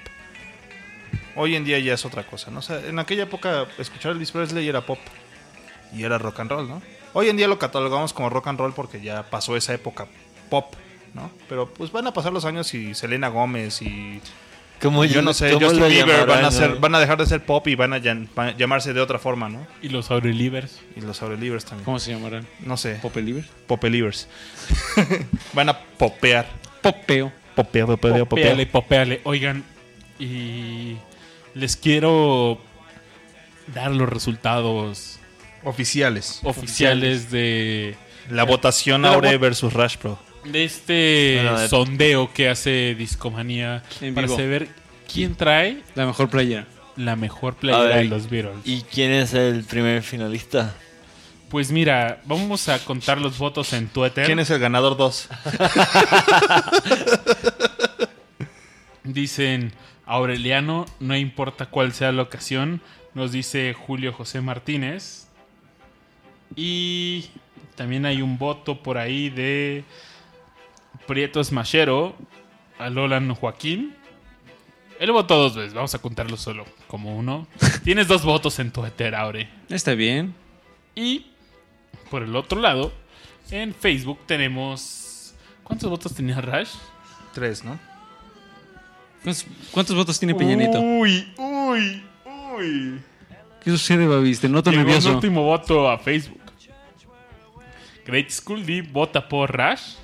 [1.36, 2.58] Hoy en día ya es otra cosa, ¿no?
[2.58, 4.98] O sea, en aquella época escuchar Elvis Presley era pop
[5.94, 6.82] y era rock and roll, ¿no?
[7.12, 10.06] Hoy en día lo catalogamos como rock and roll porque ya pasó esa época
[10.48, 10.74] pop,
[11.14, 11.30] ¿no?
[11.48, 14.20] Pero pues van a pasar los años y Selena Gómez y
[14.80, 16.50] ¿Cómo Yo no sé, cómo Justin Bieber van a,
[16.80, 19.18] van a dejar de ser pop y van a, llam- van a llamarse de otra
[19.18, 19.66] forma, ¿no?
[19.82, 20.80] Y los Aurelivers.
[20.96, 21.84] Y los Aurelivers también.
[21.84, 22.46] ¿Cómo se llamarán?
[22.60, 23.44] No sé, ¿Popeliver?
[23.66, 24.26] Popelivers.
[25.52, 26.46] van a popear.
[26.82, 27.30] Popeo.
[27.54, 28.24] Popea, popea, popea.
[28.24, 29.20] Popéale, popéale.
[29.24, 29.64] Oigan,
[30.18, 30.96] y
[31.54, 32.58] les quiero
[33.74, 35.18] dar los resultados
[35.62, 36.40] Oficiales.
[36.42, 37.96] oficiales de,
[38.30, 40.18] La votación Aure vo- versus Rush Pro.
[40.44, 44.68] De este Bueno, sondeo que hace Discomanía En para saber
[45.12, 46.66] quién trae La mejor playera.
[46.96, 48.56] la mejor playera ver, de los Beatles.
[48.64, 50.74] ¿Y quién es el primer finalista?
[51.48, 54.24] Pues mira, vamos a contar los votos en Twitter.
[54.24, 55.28] ¿Quién es el ganador 2?
[59.04, 59.72] Dicen
[60.06, 62.80] Aureliano, no importa cuál sea la ocasión,
[63.14, 65.26] nos dice Julio José Martínez.
[66.54, 67.26] Y
[67.76, 69.84] también hay un voto por ahí de
[71.10, 72.14] Prieto Smashero,
[72.78, 73.96] Alolan Joaquín.
[75.00, 77.48] Él votó dos veces, vamos a contarlo solo como uno.
[77.82, 79.48] Tienes dos votos en Twitter, Aure.
[79.68, 80.32] Está bien.
[80.94, 81.26] Y
[82.12, 82.92] por el otro lado,
[83.50, 85.34] en Facebook tenemos...
[85.64, 86.74] ¿Cuántos votos tenía Rash?
[87.34, 87.76] Tres, ¿no?
[89.24, 90.78] ¿Cuántos, cuántos votos tiene Peñanito?
[90.78, 92.04] Uy, uy,
[92.56, 93.00] uy.
[93.64, 94.38] ¿Qué sucede, Babis?
[94.38, 95.08] Te noto Llegó nervioso.
[95.08, 96.40] un último voto a Facebook.
[98.06, 99.94] Great School D vota por Rash.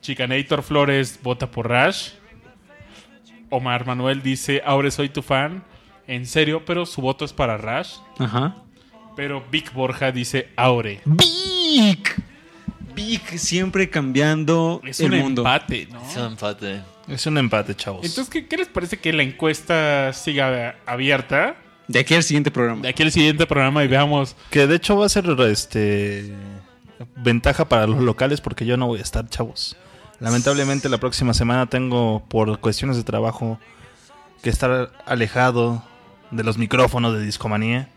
[0.00, 2.10] Chicanator Flores vota por Rash.
[3.50, 5.62] Omar Manuel dice, ahora soy tu fan.
[6.06, 7.96] En serio, pero su voto es para Rash.
[8.18, 8.56] Ajá.
[9.16, 11.00] Pero Vic Borja dice Aure.
[11.04, 12.16] Vic.
[12.94, 15.42] Vic siempre cambiando Es el un mundo.
[15.42, 16.02] empate, ¿no?
[16.08, 16.80] Es un empate.
[17.08, 18.04] Es un empate, chavos.
[18.04, 21.56] Entonces, ¿qué, qué les parece que la encuesta siga abierta?
[21.88, 22.82] De aquí al siguiente programa.
[22.82, 26.32] De aquí al siguiente programa y veamos que de hecho va a ser este
[27.16, 29.76] ventaja para los locales porque yo no voy a estar, chavos.
[30.20, 33.58] Lamentablemente la próxima semana tengo por cuestiones de trabajo
[34.42, 35.82] que estar alejado
[36.30, 37.88] de los micrófonos de Discomanía.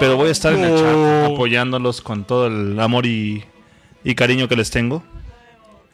[0.00, 3.44] Pero voy a estar en el chat apoyándolos con todo el amor y,
[4.04, 5.02] y cariño que les tengo.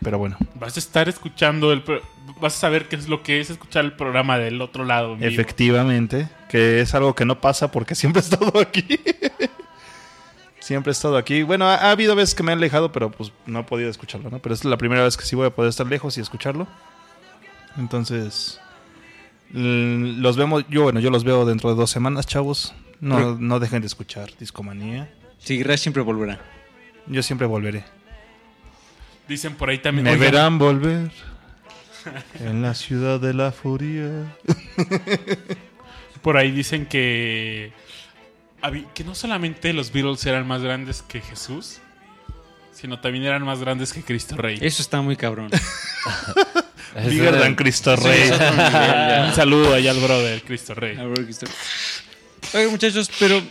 [0.03, 1.83] Pero bueno, Vas a estar escuchando el...
[1.83, 2.03] pro-
[2.41, 5.17] Vas a saber qué es lo que es escuchar el programa del otro lado.
[5.21, 9.01] efectivamente, que es algo que no pasa porque siempre he estado aquí.
[10.67, 11.43] Siempre he estado aquí.
[11.45, 14.31] Bueno, ha, ha habido veces que me han alejado, pero pues no he podido escucharlo,
[14.31, 14.41] ¿no?
[14.41, 16.67] Pero esta es la primera vez que sí voy a poder estar lejos y escucharlo.
[17.79, 18.61] Entonces,
[19.53, 22.75] los vemos, yo bueno, yo los veo dentro de dos semanas, chavos.
[22.99, 25.13] No, no dejen de escuchar Discomanía.
[25.39, 26.41] Sí, Rash siempre volverá.
[27.07, 27.85] Yo siempre volveré.
[29.29, 30.05] Dicen por ahí también...
[30.05, 31.11] Me Oigan, verán volver
[32.41, 34.37] en la ciudad de la furia.
[36.23, 37.73] Por ahí dicen que...
[38.95, 41.79] Que no solamente los Beatles eran más grandes que Jesús,
[42.73, 44.59] sino también eran más grandes que Cristo Rey.
[44.61, 45.51] Eso está muy cabrón.
[47.07, 48.31] Bigger than Cristo Rey.
[48.31, 50.97] Un saludo allá al brother, Cristo Rey.
[50.99, 53.43] Oigan, muchachos, pero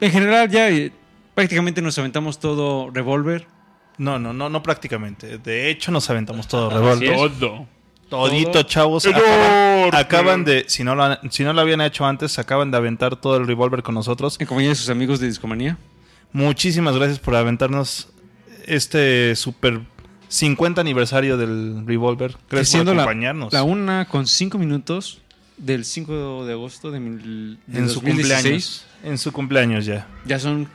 [0.00, 0.92] en general ya eh,
[1.34, 3.46] prácticamente nos aventamos todo Revolver.
[3.98, 5.38] No, no, no, no prácticamente.
[5.38, 7.16] De hecho, nos aventamos todo revolver.
[7.16, 7.66] Todo.
[8.08, 8.62] Todito, Todo.
[8.62, 9.06] chavos.
[9.06, 12.76] Acaban, acaban de, si no, lo, han- si no lo habían hecho antes, acaban de
[12.76, 14.36] aventar todo el revolver con nosotros.
[14.40, 15.76] En compañía de sus amigos de Discomanía.
[16.32, 18.08] Muchísimas gracias por aventarnos
[18.66, 19.80] este super
[20.28, 22.36] 50 aniversario del revolver.
[22.50, 23.52] Gracias Siendo por la, acompañarnos.
[23.52, 25.20] la una con cinco minutos
[25.56, 28.04] del 5 de agosto de, mil, del en su 2016.
[28.34, 28.86] cumpleaños.
[29.04, 30.06] En su cumpleaños ya.
[30.24, 30.68] Ya son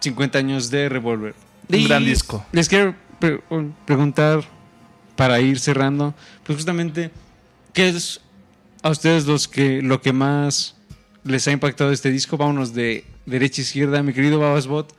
[0.00, 1.34] 50 años de Revolver.
[1.72, 2.44] Un gran disco.
[2.52, 3.40] Les quiero pre-
[3.86, 4.40] preguntar,
[5.16, 6.14] para ir cerrando,
[6.44, 7.10] pues justamente,
[7.72, 8.20] ¿qué es
[8.82, 10.76] a ustedes los que, lo que más
[11.24, 12.36] les ha impactado este disco?
[12.36, 14.94] Vámonos de derecha a izquierda, mi querido Babasbot.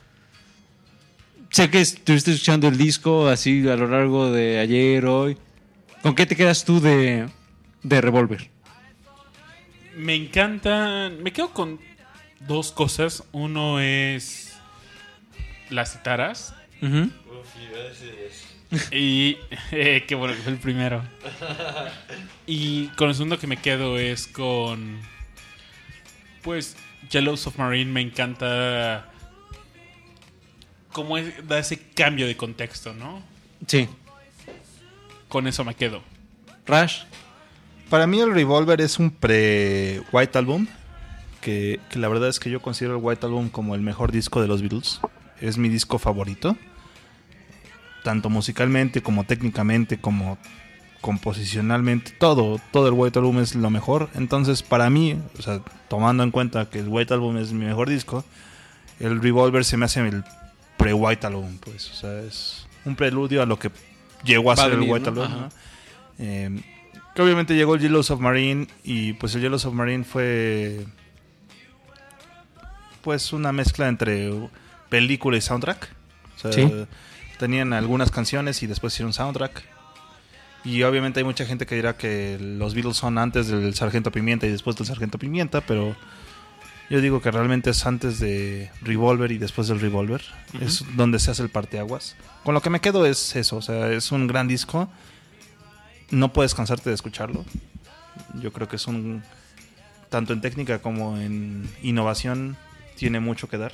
[1.50, 5.38] Sé que estuviste escuchando el disco así a lo largo de ayer, hoy.
[6.02, 7.28] ¿Con qué te quedas tú de,
[7.84, 8.50] de Revolver?
[9.96, 11.10] Me encanta.
[11.10, 11.80] Me quedo con
[12.42, 13.24] dos cosas.
[13.32, 14.56] Uno es
[15.70, 16.54] las citaras.
[16.82, 17.10] Ujú.
[18.92, 19.38] Y
[19.72, 21.02] eh, qué bueno que fue el primero.
[22.46, 25.00] Y con el segundo que me quedo es con.
[26.44, 26.76] Pues,
[27.10, 29.10] Yellow Submarine me encanta.
[30.92, 33.22] Cómo es- da ese cambio de contexto, ¿no?
[33.68, 33.88] Sí.
[35.28, 36.02] Con eso me quedo.
[36.66, 37.04] Rush.
[37.90, 40.68] Para mí el Revolver es un pre-White Album.
[41.42, 44.42] Que, que la verdad es que yo considero el White Album como el mejor disco
[44.42, 45.00] de los Beatles.
[45.42, 46.58] Es mi disco favorito.
[48.04, 50.38] Tanto musicalmente como técnicamente como
[51.02, 52.12] composicionalmente.
[52.12, 54.10] Todo, todo el White Album es lo mejor.
[54.16, 57.90] Entonces para mí, o sea, tomando en cuenta que el White Album es mi mejor
[57.90, 58.24] disco,
[59.00, 60.24] el Revolver se me hace el
[60.78, 61.58] pre-White Album.
[61.60, 63.72] Pues, o sea, es un preludio a lo que
[64.24, 65.24] llegó a Va ser el White ¿no?
[65.24, 65.50] Album.
[66.20, 66.62] Eh,
[67.14, 70.86] Que obviamente llegó el Yellow Submarine y pues el Yellow Submarine fue
[73.02, 74.32] pues una mezcla entre
[74.90, 75.90] película y soundtrack.
[76.36, 76.72] O sea, Sí.
[77.40, 79.64] tenían algunas canciones y después hicieron soundtrack.
[80.64, 84.48] Y obviamente hay mucha gente que dirá que los Beatles son antes del Sargento Pimienta
[84.48, 85.96] y después del Sargento Pimienta, pero
[86.90, 90.22] yo digo que realmente es antes de Revolver y después del Revolver.
[90.60, 92.16] Es donde se hace el parteaguas.
[92.44, 94.90] Con lo que me quedo es eso, o sea, es un gran disco.
[96.10, 97.46] No puedes cansarte de escucharlo.
[98.42, 99.24] Yo creo que es un
[100.10, 102.58] tanto en técnica como en innovación
[102.96, 103.74] tiene mucho que dar.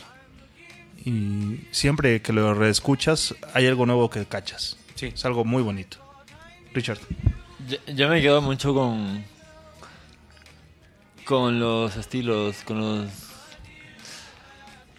[1.05, 4.77] Y siempre que lo reescuchas hay algo nuevo que cachas.
[4.95, 5.07] Sí.
[5.13, 5.97] Es algo muy bonito.
[6.73, 6.99] Richard.
[7.67, 9.23] Yo, yo me quedo mucho con.
[11.25, 13.09] con los estilos, con los.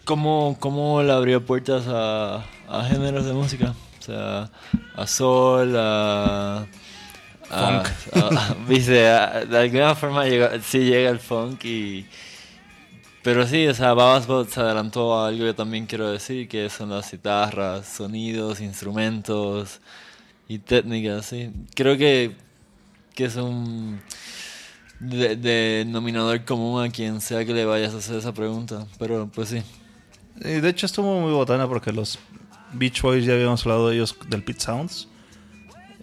[0.03, 3.73] cómo, cómo le abrió puertas a, a géneros de música.
[3.99, 4.49] O sea,
[4.95, 6.65] a soul, a.
[7.49, 12.05] a- a- viste, a- de alguna forma llega, sí llega el funk y.
[13.25, 16.69] Pero sí, o sea, Babas Bot se adelantó a algo que también quiero decir, que
[16.69, 19.81] son las guitarras, sonidos, instrumentos
[20.47, 21.49] y técnicas, sí.
[21.73, 22.35] Creo que,
[23.15, 23.99] que es un
[24.99, 28.85] de- denominador común a quien sea que le vayas a hacer esa pregunta.
[28.99, 29.63] Pero pues sí.
[30.35, 32.19] De hecho estuvo muy botana porque los
[32.73, 35.07] Beach Boys, ya habíamos hablado de ellos, del Pit Sounds.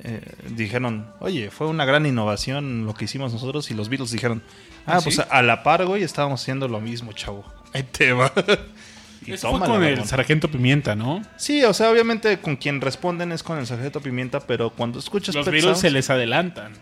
[0.02, 0.20] eh,
[0.56, 3.70] dijeron, oye, fue una gran innovación lo que hicimos nosotros.
[3.70, 4.42] Y los Beatles dijeron,
[4.86, 7.44] ah, ¿Ah, pues a la par, güey, estábamos haciendo lo mismo, chavo.
[7.72, 8.32] Ahí te va.
[9.24, 10.04] Y Eso fue tómala, con el.
[10.04, 11.22] Sargento Pimienta, ¿no?
[11.36, 15.34] Sí, o sea, obviamente con quien responden es con el Sargento Pimienta, pero cuando escuchas
[15.34, 16.72] Los Pet Beatles Sounds- se les adelantan.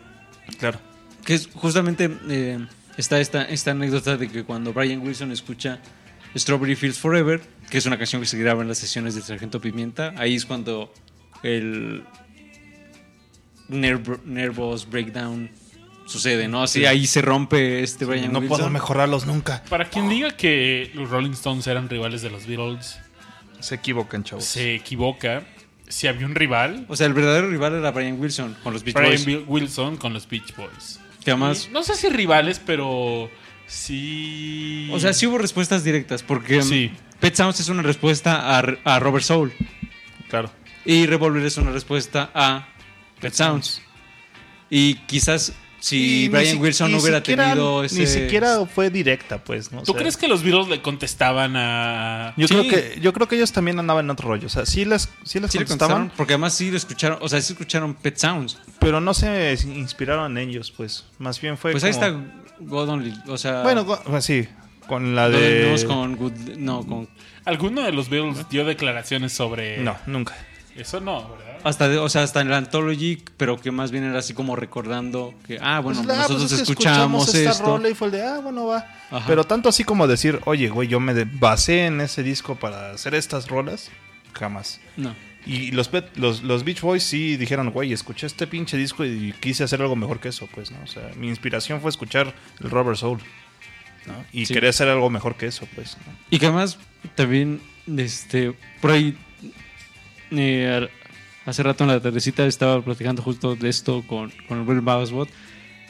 [0.59, 0.79] Claro.
[1.25, 2.59] Que es justamente eh,
[2.97, 5.81] está esta, esta anécdota de que cuando Brian Wilson escucha
[6.35, 9.61] Strawberry Fields Forever, que es una canción que se graba en las sesiones del Sargento
[9.61, 10.93] Pimienta, ahí es cuando
[11.43, 12.05] el
[13.69, 15.51] nerv- nervous breakdown
[16.11, 16.63] sucede, ¿no?
[16.63, 18.57] Así ahí se rompe este Brian no Wilson.
[18.59, 19.63] puedo mejorarlos nunca.
[19.69, 22.99] Para quien diga que los Rolling Stones eran rivales de los Beatles,
[23.61, 24.45] Se equivocan, chavos.
[24.45, 25.45] se equivoca.
[25.89, 28.95] Si había un rival, O sea, el verdadero rival era Brian Wilson con los Beach
[28.95, 29.27] Brian Boys.
[29.27, 31.01] Wi- Wilson con los Beach Boys.
[31.25, 33.29] Que además, Y no sé si rivales, pero
[33.67, 34.89] sí.
[34.93, 36.91] o sea, sí hubo respuestas directas, porque Sí.
[37.19, 39.53] Pet Sounds es una respuesta a, a Robert Soul.
[40.29, 40.51] Claro.
[40.85, 42.69] Y Revolver es una respuesta a
[43.21, 43.83] Pet Sounds.
[44.71, 47.99] Y quizás si Y Brian si- Wilson no hubiera siquiera- tenido ese...
[48.00, 49.81] Ni siquiera fue directa, pues, ¿no?
[49.81, 52.34] O ¿Tú sea, crees que los Beatles le contestaban a.
[52.36, 52.55] Yo Sí.
[52.55, 55.09] creo que yo creo que ellos también andaban en otro rollo, o sea, sí les
[55.25, 58.59] sí les Sí contestaban, porque además sí lo escucharon, o sea, sí escucharon Pet Sounds.
[58.78, 61.05] pero no se inspiraron en ellos, pues.
[61.18, 62.10] Más bien fue Pues ahí está
[62.60, 63.62] God Only, o sea...
[63.62, 64.47] Bueno, pues sí,
[64.86, 66.33] con la no de venimos con Good...
[66.59, 67.09] No, con...
[67.47, 69.78] ¿Alguno de los Beatles dio declaraciones sobre.
[69.78, 70.36] No, nunca.
[70.76, 71.50] Eso no, ¿verdad?
[71.65, 75.35] Hasta, o sea, hasta en la Anthology, pero que más bien era así como recordando
[75.47, 77.65] que, ah, bueno, Pues, ah, pues nosotros es que escuchamos, esta esto.
[77.65, 78.87] rola y fue el de, ah, bueno, va.
[79.11, 79.25] Ajá.
[79.27, 83.15] Pero tanto así como decir, oye, güey, yo me basé en ese disco para hacer
[83.15, 83.91] estas rolas,
[84.33, 84.81] jamás.
[84.97, 85.15] No.
[85.47, 89.65] Y los, los, los Beach Boys sí dijeron, güey, escuché este pinche disco y quise
[89.65, 90.79] hacer algo mejor que eso, pues, ¿no?
[90.83, 93.19] O sea, mi inspiración fue escuchar el Robert Soul,
[94.07, 94.13] ¿no?
[94.33, 94.53] Y Sí.
[94.55, 96.13] quería hacer algo mejor que eso, pues, ¿no?
[96.31, 96.79] Y que además
[97.15, 97.61] también,
[97.97, 99.17] este, por ahí,
[100.31, 100.89] eh,
[101.47, 105.28] hace rato en la tardecita estaba platicando justo de esto con, con el buen Babasbot,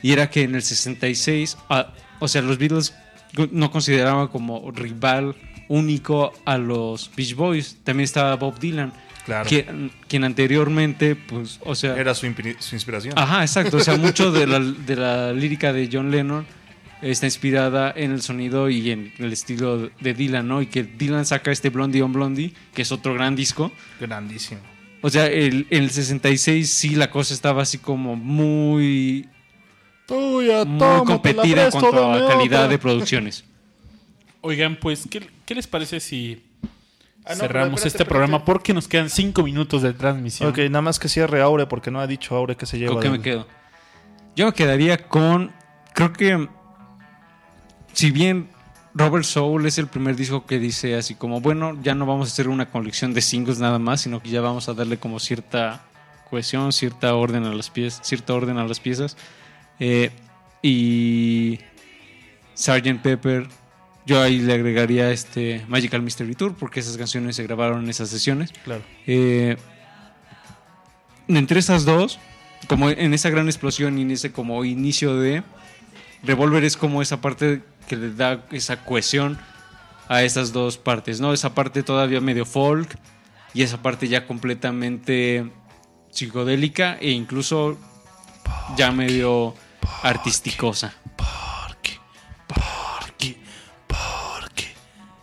[0.02, 2.94] y era que en el 66, ah, o sea, los Beatles
[3.52, 5.36] no consideraban como rival
[5.68, 8.92] único a los Beach Boys, también estaba Bob Dylan,
[9.26, 9.48] Claro.
[9.48, 11.94] quien, quien anteriormente, pues, o sea...
[11.94, 12.26] Era su,
[12.58, 13.14] su inspiración.
[13.16, 13.76] Ajá, exacto.
[13.76, 16.46] O sea, mucho de la, de la lírica de John Lennon
[17.02, 20.62] está inspirada en el sonido y en el estilo de Dylan, ¿no?
[20.62, 23.70] Y que Dylan saca este Blondie on Blondie, que es otro gran disco.
[24.00, 24.60] Grandísimo.
[25.02, 29.28] O sea, el, en el 66 sí la cosa estaba así como muy,
[30.06, 33.44] Tuya, muy competida en cuanto a calidad de producciones.
[34.42, 36.42] Oigan, pues, ¿qué, qué les parece si
[37.24, 38.08] Ah, no, cerramos espérate, este espérate.
[38.08, 38.44] programa?
[38.46, 40.48] Porque nos quedan cinco minutos de transmisión.
[40.50, 42.94] Ok, nada más que cierre Aure porque no ha dicho Aure que se lleva.
[42.94, 43.46] ¿Con qué del- me quedo?
[44.36, 45.52] Yo me quedaría con.
[45.94, 46.48] Creo que.
[47.92, 48.48] Si bien
[48.94, 52.32] Robert Soul es el primer disco que dice así como, bueno, ya no vamos a
[52.32, 55.82] hacer una colección de singles nada más, sino que ya vamos a darle como cierta
[56.28, 59.16] cohesión, cierta orden a las piezas, cierta orden a las piezas.
[59.78, 60.10] Eh,
[60.62, 61.60] y
[62.54, 63.00] Sgt.
[63.02, 63.46] Pepper,
[64.06, 68.08] yo ahí le agregaría este Magical Mystery Tour, porque esas canciones se grabaron en esas
[68.08, 68.52] sesiones.
[68.64, 68.82] Claro.
[69.06, 69.56] Eh,
[71.28, 72.18] entre esas dos,
[72.66, 75.42] como en esa gran explosión y en ese como inicio de
[76.22, 79.39] Revolver es como esa parte que le da esa cohesión
[80.09, 81.33] a esas dos partes, ¿no?
[81.33, 82.99] Esa parte todavía medio folk
[83.55, 85.50] y esa parte ya completamente
[86.10, 87.78] psicodélica e incluso
[88.76, 89.55] ya medio
[90.02, 90.94] artisticosa.
[91.17, 91.92] ¿Por qué?
[92.47, 93.36] ¿Por qué?
[93.86, 94.67] ¿Por qué?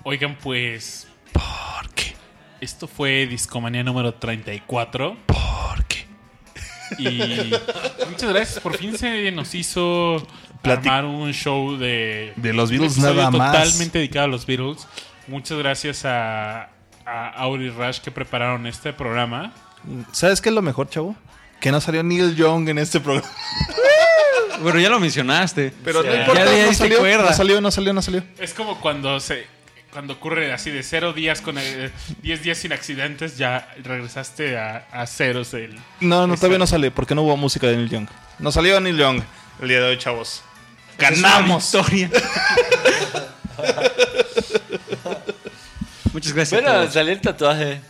[0.04, 2.16] Oigan, pues ¿Por qué?
[2.62, 5.18] esto fue Discomanía número 34.
[5.26, 5.37] ¿Por qué?
[6.98, 7.52] Y
[8.10, 8.60] muchas gracias.
[8.60, 10.26] Por fin se nos hizo
[10.64, 13.52] Plati- armar un show de, De los Beatles nada más.
[13.52, 14.88] Totalmente dedicado a los Beatles.
[15.28, 16.70] Muchas gracias a,
[17.06, 19.54] a Auri Rush que prepararon este programa.
[20.12, 21.16] ¿Sabes qué es lo mejor, chavo?
[21.60, 23.28] Que no salió Neil Young en este programa.
[24.62, 25.72] Bueno, ya lo mencionaste.
[25.84, 26.08] Pero Sí.
[26.08, 27.30] no importa, Ya no diste salió, cuerda.
[27.30, 28.24] no salió, no salió, no salió.
[28.40, 29.46] Es como cuando se
[29.92, 31.92] cuando ocurre así de cero días con eh,
[32.22, 35.78] 10 días sin accidentes, ya regresaste a, a ceros el.
[36.02, 38.08] No, no, todavía no sale porque no hubo música de Neil Young.
[38.40, 39.22] No salió Neil Young
[39.62, 40.44] el día de hoy, chavos.
[40.98, 41.72] ¡Ganamos!
[41.72, 42.10] Victoria.
[46.14, 46.62] Muchas gracias.
[46.62, 47.82] Bueno, salió el tatuaje.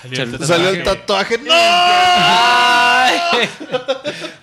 [0.00, 1.38] Salió el Salió el tatuaje.
[1.38, 1.52] ¡No!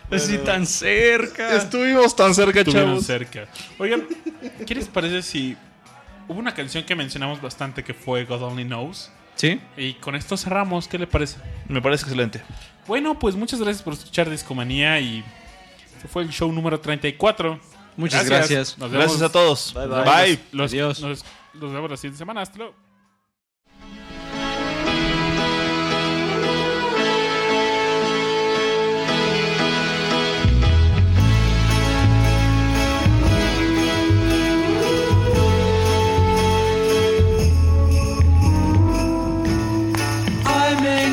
[0.15, 1.55] Así tan cerca.
[1.55, 3.05] Estuvimos tan cerca, Estuvieron chavos.
[3.05, 3.47] cerca.
[3.77, 4.07] Oigan,
[4.65, 5.55] ¿qué les parece si
[6.29, 9.11] hubo una canción que mencionamos bastante que fue God Only Knows?
[9.35, 9.59] ¿Sí?
[9.75, 11.37] Y con esto cerramos, ¿qué le parece?
[11.67, 12.41] Me parece excelente.
[12.87, 15.23] Bueno, pues muchas gracias por escuchar Discomanía y
[15.95, 17.59] este fue el show número 34.
[17.97, 18.77] Muchas gracias.
[18.77, 19.73] Nos vemos, Gracias a todos.
[19.73, 20.03] Bye, bye.
[20.03, 20.39] Bye.
[20.51, 21.01] Los, Adiós.
[21.01, 22.41] Nos, nos vemos la siguiente semana.
[22.41, 22.88] Hasta luego.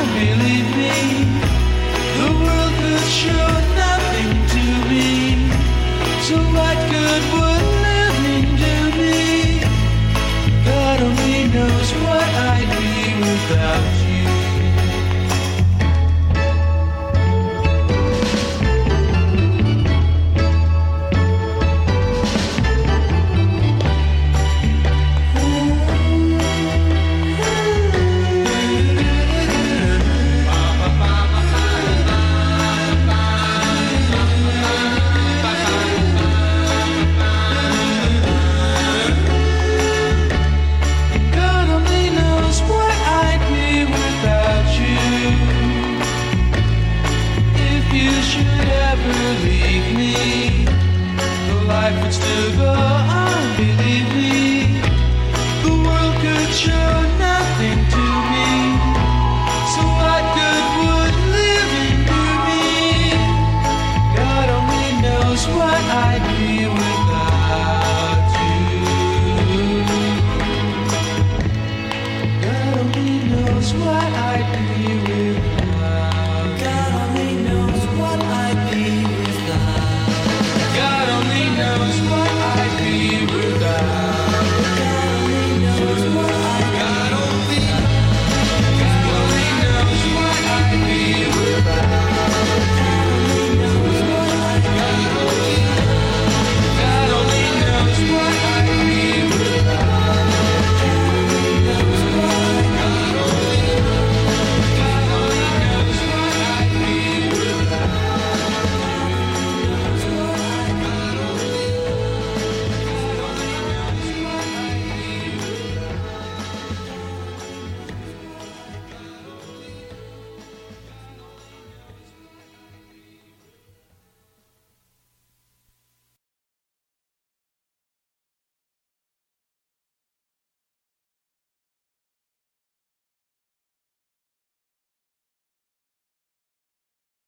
[0.00, 1.24] on, believe me.
[2.16, 2.70] The world